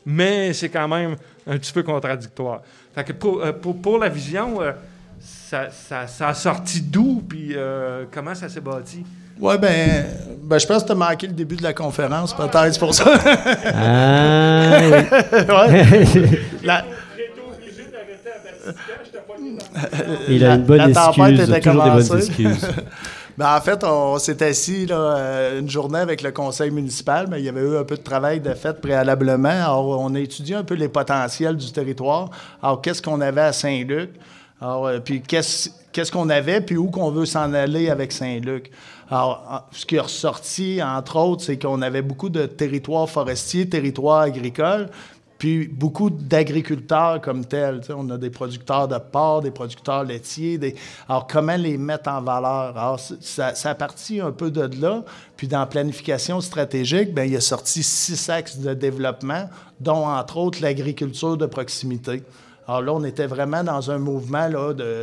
mais 0.08 0.54
c'est 0.54 0.70
quand 0.70 0.88
même 0.88 1.18
un 1.46 1.58
petit 1.58 1.74
peu 1.74 1.84
contradictoire. 1.84 2.62
Fait 2.96 3.04
que 3.04 3.12
pour, 3.12 3.44
euh, 3.44 3.52
pour, 3.52 3.98
la 4.00 4.08
vision, 4.08 4.62
euh, 4.62 4.72
ça, 5.20 5.68
ça, 5.70 6.30
a 6.30 6.34
sorti 6.34 6.80
d'où, 6.82 7.22
puis 7.28 7.52
euh, 7.54 8.06
comment 8.10 8.34
ça 8.34 8.48
s'est 8.48 8.62
bâti? 8.62 9.04
Oui, 9.38 9.56
ben, 9.60 10.06
ben, 10.44 10.58
je 10.58 10.66
pense 10.66 10.84
que 10.84 10.88
tu 10.88 10.94
as 10.94 10.96
manqué 10.96 11.28
le 11.28 11.34
début 11.34 11.58
de 11.58 11.64
la 11.64 11.74
conférence, 11.74 12.34
peut-être, 12.34 12.72
c'est 12.72 12.80
pour 12.80 12.96
ça. 12.96 13.06
ah, 13.66 14.80
Il 20.30 20.46
a 20.46 20.56
une 20.56 20.64
bonne 20.64 20.90
excuse, 20.90 21.60
toujours 21.62 21.84
des 21.84 21.90
bonnes 21.90 22.18
excuses. 22.18 22.68
Ben, 23.38 23.56
en 23.56 23.62
fait, 23.62 23.84
on 23.84 24.18
s'est 24.18 24.42
assis 24.42 24.88
là, 24.88 24.96
euh, 24.96 25.60
une 25.60 25.70
journée 25.70 26.00
avec 26.00 26.24
le 26.24 26.32
conseil 26.32 26.72
municipal, 26.72 27.28
mais 27.30 27.40
il 27.40 27.46
y 27.46 27.50
avait 27.50 27.62
eu 27.62 27.78
un 27.78 27.84
peu 27.84 27.96
de 27.96 28.02
travail 28.02 28.40
de 28.40 28.52
fait 28.56 28.82
préalablement. 28.82 29.50
Alors, 29.50 30.00
on 30.00 30.16
a 30.16 30.20
étudié 30.20 30.56
un 30.56 30.64
peu 30.64 30.74
les 30.74 30.90
potentiels 30.90 31.56
du 31.56 31.72
territoire. 31.72 32.32
Alors, 32.64 32.82
qu'est-ce 32.82 33.00
qu'on 33.00 33.22
avait 33.22 33.42
à 33.42 33.54
Saint-Luc? 33.54 34.10
Alors, 34.60 34.88
euh, 34.88 35.00
puis 35.00 35.22
qu'est-ce 35.22 36.12
qu'on 36.12 36.30
avait, 36.30 36.62
puis 36.62 36.78
où 36.78 36.90
qu'on 36.90 37.12
veut 37.12 37.28
s'en 37.28 37.54
aller 37.54 37.92
avec 37.92 38.12
Saint-Luc? 38.12 38.72
Alors, 39.12 39.68
ce 39.72 39.86
qui 39.86 39.98
est 39.98 40.00
ressorti, 40.00 40.82
entre 40.82 41.18
autres, 41.18 41.44
c'est 41.44 41.60
qu'on 41.60 41.84
avait 41.84 42.02
beaucoup 42.02 42.30
de 42.30 42.48
territoires 42.48 43.08
forestiers, 43.08 43.70
territoires 43.70 44.22
agricoles, 44.22 44.90
puis 45.38 45.68
beaucoup 45.68 46.10
d'agriculteurs 46.10 47.22
comme 47.22 47.46
tels. 47.46 47.82
On 47.96 48.10
a 48.10 48.18
des 48.18 48.30
producteurs 48.30 48.88
de 48.88 48.98
porc, 48.98 49.42
des 49.42 49.52
producteurs 49.52 50.04
laitiers. 50.04 50.58
Des... 50.58 50.76
Alors, 51.08 51.28
comment 51.28 51.56
les 51.56 51.78
mettre 51.78 52.10
en 52.10 52.22
valeur? 52.22 52.78
Alors, 52.78 53.00
ça, 53.00 53.54
ça 53.54 53.76
partit 53.76 54.20
un 54.20 54.32
peu 54.32 54.50
de 54.50 54.82
là. 54.82 55.04
Puis, 55.36 55.48
dans 55.48 55.60
la 55.60 55.68
planification 55.68 56.42
stratégique, 56.42 57.14
bien, 57.14 57.26
il 57.26 57.36
a 57.36 57.42
sorti 57.42 57.84
six 57.84 58.30
axes 58.30 58.58
de 58.58 58.74
développement, 58.74 59.50
dont, 59.80 60.08
entre 60.08 60.38
autres, 60.38 60.62
l'agriculture 60.62 61.38
de 61.38 61.46
proximité. 61.46 62.24
Alors 62.68 62.82
là, 62.82 62.94
on 62.94 63.04
était 63.06 63.28
vraiment 63.28 63.64
dans 63.64 63.92
un 63.92 63.98
mouvement 63.98 64.50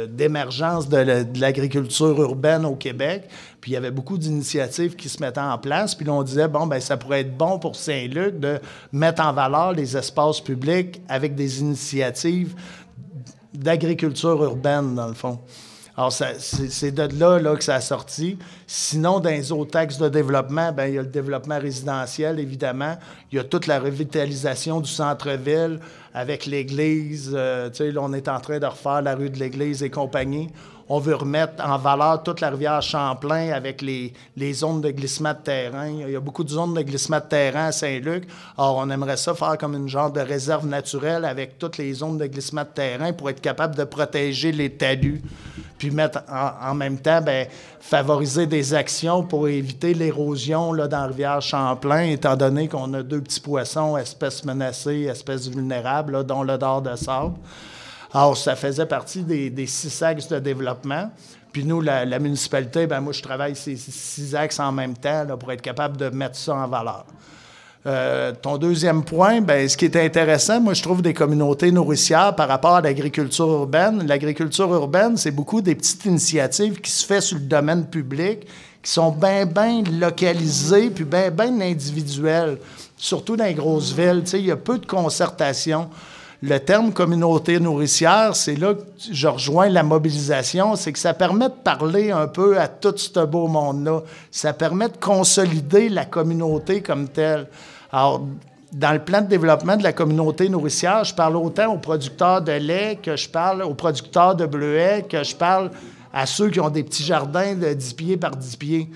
d'émergence 0.09 0.87
de, 0.87 1.25
l'agriculture 1.41 2.21
urbaine 2.21 2.67
au 2.67 2.75
Québec. 2.75 3.25
Puis 3.61 3.71
il 3.71 3.75
y 3.75 3.77
avait 3.79 3.91
beaucoup 3.91 4.19
d'initiatives 4.19 4.97
qui 4.97 5.09
se 5.09 5.23
mettaient 5.23 5.41
en 5.41 5.57
place. 5.57 5.95
Puis 5.95 6.05
là, 6.05 6.13
on 6.13 6.23
disait, 6.23 6.47
bon, 6.47 6.67
ben 6.67 6.79
ça 6.79 6.99
pourrait 6.99 7.21
être 7.21 7.35
bon 7.35 7.59
pour 7.59 7.77
Saint-Luc 7.77 8.39
de 8.39 8.61
mettre 8.93 9.25
en 9.25 9.33
valeur 9.33 9.73
les 9.73 9.97
espaces 9.97 10.43
publics 10.43 11.01
avec 11.09 11.35
des 11.35 11.61
initiatives 11.61 12.55
d'agriculture 13.55 14.45
urbaine, 14.45 14.95
dans 14.95 15.09
le 15.09 15.15
fond. 15.15 15.39
Alors, 15.97 16.13
c'est 16.13 16.91
de 16.91 17.21
là, 17.21 17.39
là, 17.39 17.55
que 17.55 17.63
ça 17.63 17.77
a 17.77 17.81
sorti. 17.81 18.37
Sinon, 18.67 19.21
dans 19.21 19.31
les 19.31 19.53
autres 19.53 19.79
axes 19.79 19.99
de 19.99 20.09
développement, 20.09 20.73
bien, 20.73 20.87
il 20.87 20.95
y 20.95 20.99
a 20.99 21.03
le 21.03 21.09
développement 21.09 21.59
résidentiel, 21.61 22.41
évidemment. 22.41 22.97
Il 23.31 23.37
y 23.37 23.39
a 23.39 23.45
toute 23.45 23.69
la 23.69 23.79
revitalisation 23.79 24.81
du 24.81 24.91
centre-ville 24.91 25.79
avec 26.13 26.47
l'église. 26.47 27.31
Euh, 27.33 27.71
tu 27.71 27.77
sais, 27.77 27.93
là, 27.93 28.01
on 28.03 28.13
est 28.13 28.27
en 28.27 28.41
train 28.41 28.59
de 28.59 28.67
refaire 28.67 29.03
la 29.03 29.15
rue 29.15 29.31
de 29.31 29.39
l'église 29.39 29.85
et 29.85 29.91
compagnie. 29.91 30.51
On 30.89 30.99
veut 30.99 31.15
remettre 31.15 31.65
en 31.65 31.79
valeur 31.79 32.23
toute 32.23 32.41
la 32.41 32.51
rivière 32.51 32.83
Champlain 32.83 33.53
avec 33.53 33.81
les, 33.81 34.13
zones 34.53 34.83
de 34.83 34.91
glissement 34.91 35.33
de 35.33 35.39
terrain. 35.39 35.89
Il 35.89 36.11
y 36.11 36.17
a 36.17 36.21
beaucoup 36.21 36.45
de 36.45 36.51
zones 36.51 36.75
de 36.75 36.83
glissement 36.83 37.21
de 37.21 37.25
terrain 37.25 37.67
à 37.67 37.73
Saint-Luc. 37.73 38.29
Alors, 38.59 38.77
on 38.77 38.91
aimerait 38.91 39.17
ça 39.17 39.35
faire 39.35 39.57
comme 39.57 39.75
une 39.75 39.89
genre 39.89 40.13
de 40.13 40.21
réserve 40.21 40.67
naturelle 40.67 41.25
avec 41.25 41.59
toutes 41.59 41.79
les 41.79 41.93
zones 41.95 42.19
de 42.19 42.27
glissement 42.27 42.63
de 42.63 42.69
terrain 42.69 43.13
pour 43.15 43.31
être 43.31 43.41
capable 43.41 43.75
de 43.77 43.85
protéger 43.85 44.53
les 44.53 44.71
talus. 44.71 45.23
Puis 45.79 45.91
mettre 45.91 46.23
en, 46.31 46.75
même 46.75 46.99
temps, 46.99 47.21
ben, 47.21 47.47
favoriser 47.81 48.47
des 48.47 48.75
actions 48.75 49.23
pour 49.23 49.49
éviter 49.49 49.93
l'érosion 49.95 50.75
dans 50.75 50.89
la 50.89 51.07
rivière 51.07 51.43
Champlain, 51.43 52.05
étant 52.05 52.37
donné 52.37 52.69
qu'on 52.69 52.93
a 52.95 53.03
deux 53.03 53.21
petits 53.21 53.41
poissons, 53.41 53.97
espèces 53.97 54.45
menacées, 54.45 55.09
espèces 55.11 55.49
vulnérables, 55.49 56.25
dont 56.25 56.43
le 56.43 56.57
dard 56.59 56.83
de 56.83 56.95
sable. 56.95 57.35
Alors, 58.15 58.37
ça 58.37 58.55
faisait 58.55 58.87
partie 58.87 59.23
des, 59.23 59.67
six 59.67 60.01
axes 60.03 60.29
de 60.29 60.39
développement. 60.39 61.11
Puis 61.53 61.65
nous, 61.65 61.81
la, 61.81 62.19
municipalité, 62.21 62.87
ben 62.87 63.01
moi, 63.01 63.13
je 63.13 63.21
travaille 63.21 63.57
ces 63.57 63.77
six 63.77 64.37
axes 64.37 64.61
en 64.61 64.71
même 64.71 64.97
temps 64.97 65.27
pour 65.39 65.51
être 65.51 65.61
capable 65.61 65.97
de 65.97 66.09
mettre 66.11 66.37
ça 66.37 66.55
en 66.55 66.69
valeur. 66.69 67.07
Euh, 67.87 68.33
ton 68.41 68.57
deuxième 68.57 69.05
point, 69.05 69.41
ben, 69.41 69.69
ce 69.69 69.77
qui 69.77 69.85
est 69.85 69.97
intéressant, 69.97 70.61
moi, 70.61 70.75
je 70.75 70.83
trouve 70.83 71.03
des 71.03 71.13
communautés 71.13 71.73
nourricières 71.73 72.37
par 72.37 72.49
rapport 72.49 72.77
à 72.77 72.81
l'agriculture 72.81 73.49
urbaine. 73.49 74.07
L'agriculture 74.07 74.73
urbaine, 74.73 75.17
c'est 75.17 75.33
beaucoup 75.33 75.61
des 75.61 75.75
petites 75.75 76.05
initiatives 76.05 76.81
qui 76.81 76.93
se 76.93 77.05
font 77.05 77.21
sur 77.21 77.37
le 77.37 77.45
domaine 77.45 77.85
public, 77.85 78.47
qui 78.81 78.93
sont 78.93 79.11
bien, 79.11 79.45
bien 79.45 79.83
localisées, 79.83 80.91
puis 80.91 81.05
bien, 81.05 81.31
bien 81.31 81.61
individuelles, 81.61 82.59
surtout 82.97 83.37
dans 83.37 83.45
les 83.45 83.55
grosses 83.55 83.93
villes. 83.93 84.23
Il 84.35 84.47
y 84.47 84.53
a 84.53 84.57
peu 84.57 84.79
de 84.79 84.87
concertation 84.87 85.91
le 86.47 86.61
terme 86.61 86.93
communauté 86.93 87.59
nourricière, 87.59 88.37
c'est 88.37 88.57
là 88.57 88.75
que 88.75 88.83
je 89.11 89.27
rejoins 89.27 89.71
la 89.71 89.83
mobilisation, 89.83 90.77
c'est 90.77 90.93
que 90.93 90.99
ça 90.99 91.15
permet 91.15 91.49
de 91.49 91.55
parler 91.55 92.11
un 92.11 92.27
peu 92.27 92.61
à 92.61 92.69
tout 92.69 92.95
ce 92.99 93.25
beau 93.25 93.47
monde-là. 93.47 94.03
Ça 94.31 94.53
permet 94.53 94.91
de 94.91 94.97
consolider 94.99 95.89
la 95.89 96.05
communauté 96.05 96.83
comme 96.83 97.09
telle. 97.09 97.47
Alors, 97.91 98.27
dans 98.73 98.93
le 98.93 98.99
plan 98.99 99.23
de 99.23 99.27
développement 99.27 99.79
de 99.79 99.83
la 99.83 99.95
communauté 99.95 100.51
nourricière, 100.51 101.03
je 101.05 101.15
parle 101.15 101.37
autant 101.37 101.73
aux 101.73 101.79
producteurs 101.79 102.43
de 102.43 102.53
lait 102.53 102.99
que 103.03 103.17
je 103.17 103.31
parle 103.31 103.63
aux 103.63 103.75
producteurs 103.75 104.35
de 104.35 104.45
bleuets, 104.45 105.07
que 105.09 105.25
je 105.25 105.35
parle 105.35 105.71
à 106.13 106.27
ceux 106.27 106.51
qui 106.51 106.61
ont 106.61 106.69
des 106.69 106.83
petits 106.83 107.05
jardins 107.05 107.55
de 107.55 107.73
10 107.73 107.95
pieds 107.95 108.17
par 108.19 108.37
10 108.37 108.57
pieds. 108.57 108.91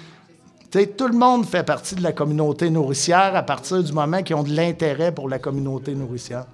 tout 0.71 1.09
le 1.09 1.17
monde 1.17 1.47
fait 1.47 1.65
partie 1.65 1.95
de 1.95 2.03
la 2.03 2.13
communauté 2.13 2.69
nourricière 2.69 3.35
à 3.35 3.43
partir 3.43 3.83
du 3.83 3.93
moment 3.93 4.23
qu'ils 4.23 4.37
ont 4.37 4.43
de 4.43 4.55
l'intérêt 4.55 5.13
pour 5.13 5.31
la 5.31 5.39
communauté 5.39 5.95
nourricière. 5.95 6.45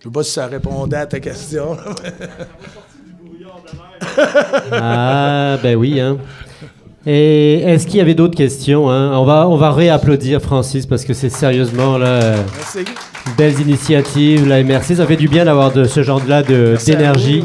Je 0.00 0.06
ne 0.06 0.12
sais 0.12 0.14
pas 0.14 0.22
si 0.22 0.30
ça 0.30 0.46
répondait 0.46 0.96
à 0.96 1.06
ta 1.06 1.18
question. 1.18 1.76
ah, 4.72 5.58
ben 5.62 5.76
oui. 5.76 6.00
Hein. 6.00 6.18
Et 7.04 7.62
est-ce 7.62 7.86
qu'il 7.86 7.96
y 7.96 8.00
avait 8.00 8.14
d'autres 8.14 8.36
questions 8.36 8.90
hein? 8.90 9.16
On 9.18 9.24
va, 9.24 9.48
on 9.48 9.56
va 9.56 9.72
réapplaudir 9.72 10.40
Francis 10.40 10.86
parce 10.86 11.04
que 11.04 11.14
c'est 11.14 11.30
sérieusement 11.30 11.98
là. 11.98 12.36
Merci. 12.54 12.84
Belles 13.36 13.60
initiatives, 13.60 14.48
la 14.48 14.62
MRC, 14.62 14.96
ça 14.96 15.06
fait 15.06 15.16
du 15.16 15.28
bien 15.28 15.44
d'avoir 15.44 15.72
de 15.72 15.84
ce 15.84 16.02
genre-là 16.02 16.42
d'énergie. 16.42 17.44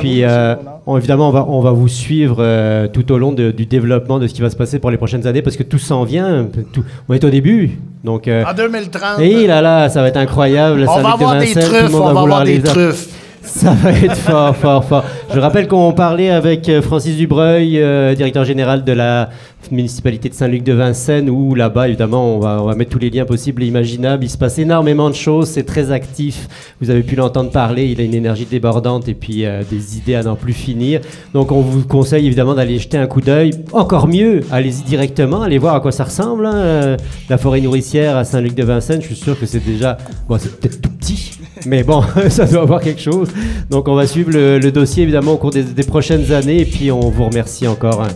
Puis, 0.00 0.24
euh, 0.24 0.54
évidemment, 0.96 1.28
on 1.28 1.32
va, 1.32 1.44
on 1.48 1.60
va 1.60 1.72
vous 1.72 1.88
suivre 1.88 2.36
euh, 2.40 2.88
tout 2.88 3.10
au 3.12 3.18
long 3.18 3.32
du 3.32 3.66
développement 3.66 4.18
de 4.18 4.26
ce 4.26 4.34
qui 4.34 4.40
va 4.40 4.50
se 4.50 4.56
passer 4.56 4.78
pour 4.78 4.90
les 4.90 4.96
prochaines 4.96 5.26
années 5.26 5.42
parce 5.42 5.56
que 5.56 5.62
tout 5.62 5.78
s'en 5.78 6.04
vient. 6.04 6.48
Tout, 6.72 6.84
on 7.08 7.14
est 7.14 7.24
au 7.24 7.30
début. 7.30 7.78
Donc, 8.04 8.28
euh, 8.28 8.44
en 8.44 8.54
2030. 8.54 9.20
Et 9.20 9.46
là, 9.46 9.60
là, 9.60 9.88
ça 9.88 10.02
va 10.02 10.08
être 10.08 10.16
incroyable. 10.16 10.86
On 10.88 11.00
va 11.00 11.10
avoir 11.10 11.38
des 11.38 11.52
truffes, 11.52 11.94
on 11.94 12.12
va 12.12 12.20
avoir 12.20 12.44
des 12.44 12.60
truffes. 12.60 13.08
Ça 13.48 13.72
va 13.72 13.92
être 13.92 14.16
fort, 14.16 14.54
fort, 14.54 14.84
fort. 14.84 15.04
Je 15.34 15.40
rappelle 15.40 15.68
qu'on 15.68 15.92
parlait 15.92 16.28
avec 16.28 16.68
euh, 16.68 16.82
Francis 16.82 17.16
Dubreuil, 17.16 17.80
euh, 17.80 18.14
directeur 18.14 18.44
général 18.44 18.84
de 18.84 18.92
la 18.92 19.30
municipalité 19.72 20.28
de 20.28 20.34
Saint-Luc 20.34 20.62
de 20.62 20.74
Vincennes, 20.74 21.30
où 21.30 21.54
là-bas, 21.54 21.88
évidemment, 21.88 22.36
on 22.36 22.38
va, 22.38 22.74
mettre 22.74 22.90
tous 22.90 22.98
les 22.98 23.10
liens 23.10 23.24
possibles 23.24 23.62
et 23.62 23.66
imaginables. 23.66 24.24
Il 24.24 24.28
se 24.28 24.36
passe 24.36 24.58
énormément 24.58 25.08
de 25.08 25.14
choses, 25.14 25.48
c'est 25.48 25.64
très 25.64 25.90
actif. 25.92 26.46
Vous 26.80 26.90
avez 26.90 27.02
pu 27.02 27.16
l'entendre 27.16 27.50
parler, 27.50 27.86
il 27.86 28.00
a 28.00 28.04
une 28.04 28.14
énergie 28.14 28.44
débordante 28.44 29.08
et 29.08 29.14
puis 29.14 29.44
euh, 29.44 29.62
des 29.68 29.96
idées 29.96 30.14
à 30.14 30.22
n'en 30.22 30.36
plus 30.36 30.52
finir. 30.52 31.00
Donc, 31.32 31.50
on 31.50 31.62
vous 31.62 31.84
conseille 31.84 32.26
évidemment 32.26 32.54
d'aller 32.54 32.78
jeter 32.78 32.98
un 32.98 33.06
coup 33.06 33.22
d'œil. 33.22 33.52
Encore 33.72 34.08
mieux, 34.08 34.42
allez-y 34.50 34.82
directement, 34.82 35.42
allez 35.42 35.58
voir 35.58 35.74
à 35.74 35.80
quoi 35.80 35.90
ça 35.90 36.04
ressemble. 36.04 36.44
Hein, 36.46 36.96
la 37.30 37.38
forêt 37.38 37.62
nourricière 37.62 38.16
à 38.16 38.24
Saint-Luc 38.24 38.54
de 38.54 38.64
Vincennes, 38.64 39.00
je 39.00 39.06
suis 39.06 39.16
sûr 39.16 39.40
que 39.40 39.46
c'est 39.46 39.64
déjà. 39.64 39.96
Bon, 40.28 40.36
c'est 40.38 40.54
peut-être 40.60 40.82
tout 40.82 40.90
petit, 40.90 41.37
mais 41.66 41.82
bon, 41.82 42.02
ça 42.28 42.46
doit 42.46 42.62
avoir 42.62 42.80
quelque 42.80 43.00
chose. 43.00 43.28
Donc 43.70 43.88
on 43.88 43.94
va 43.94 44.06
suivre 44.06 44.30
le, 44.32 44.70
dossier 44.70 45.02
évidemment 45.02 45.32
au 45.32 45.36
cours 45.36 45.50
des, 45.50 45.84
prochaines 45.84 46.32
années 46.32 46.60
et 46.60 46.66
puis 46.66 46.90
on 46.90 47.10
vous 47.10 47.24
remercie 47.24 47.66
encore 47.66 48.02
hein, 48.02 48.08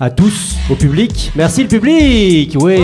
à 0.00 0.10
tous, 0.10 0.56
au 0.70 0.74
public. 0.74 1.32
Merci 1.34 1.62
le 1.62 1.68
public, 1.68 2.56
oui. 2.60 2.78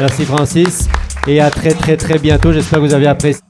Merci 0.00 0.24
Francis 0.24 0.88
et 1.26 1.40
à 1.40 1.50
très 1.50 1.70
très 1.70 1.96
très 1.96 2.18
bientôt. 2.18 2.52
J'espère 2.52 2.80
que 2.80 2.84
vous 2.84 2.94
avez 2.94 3.06
apprécié. 3.06 3.45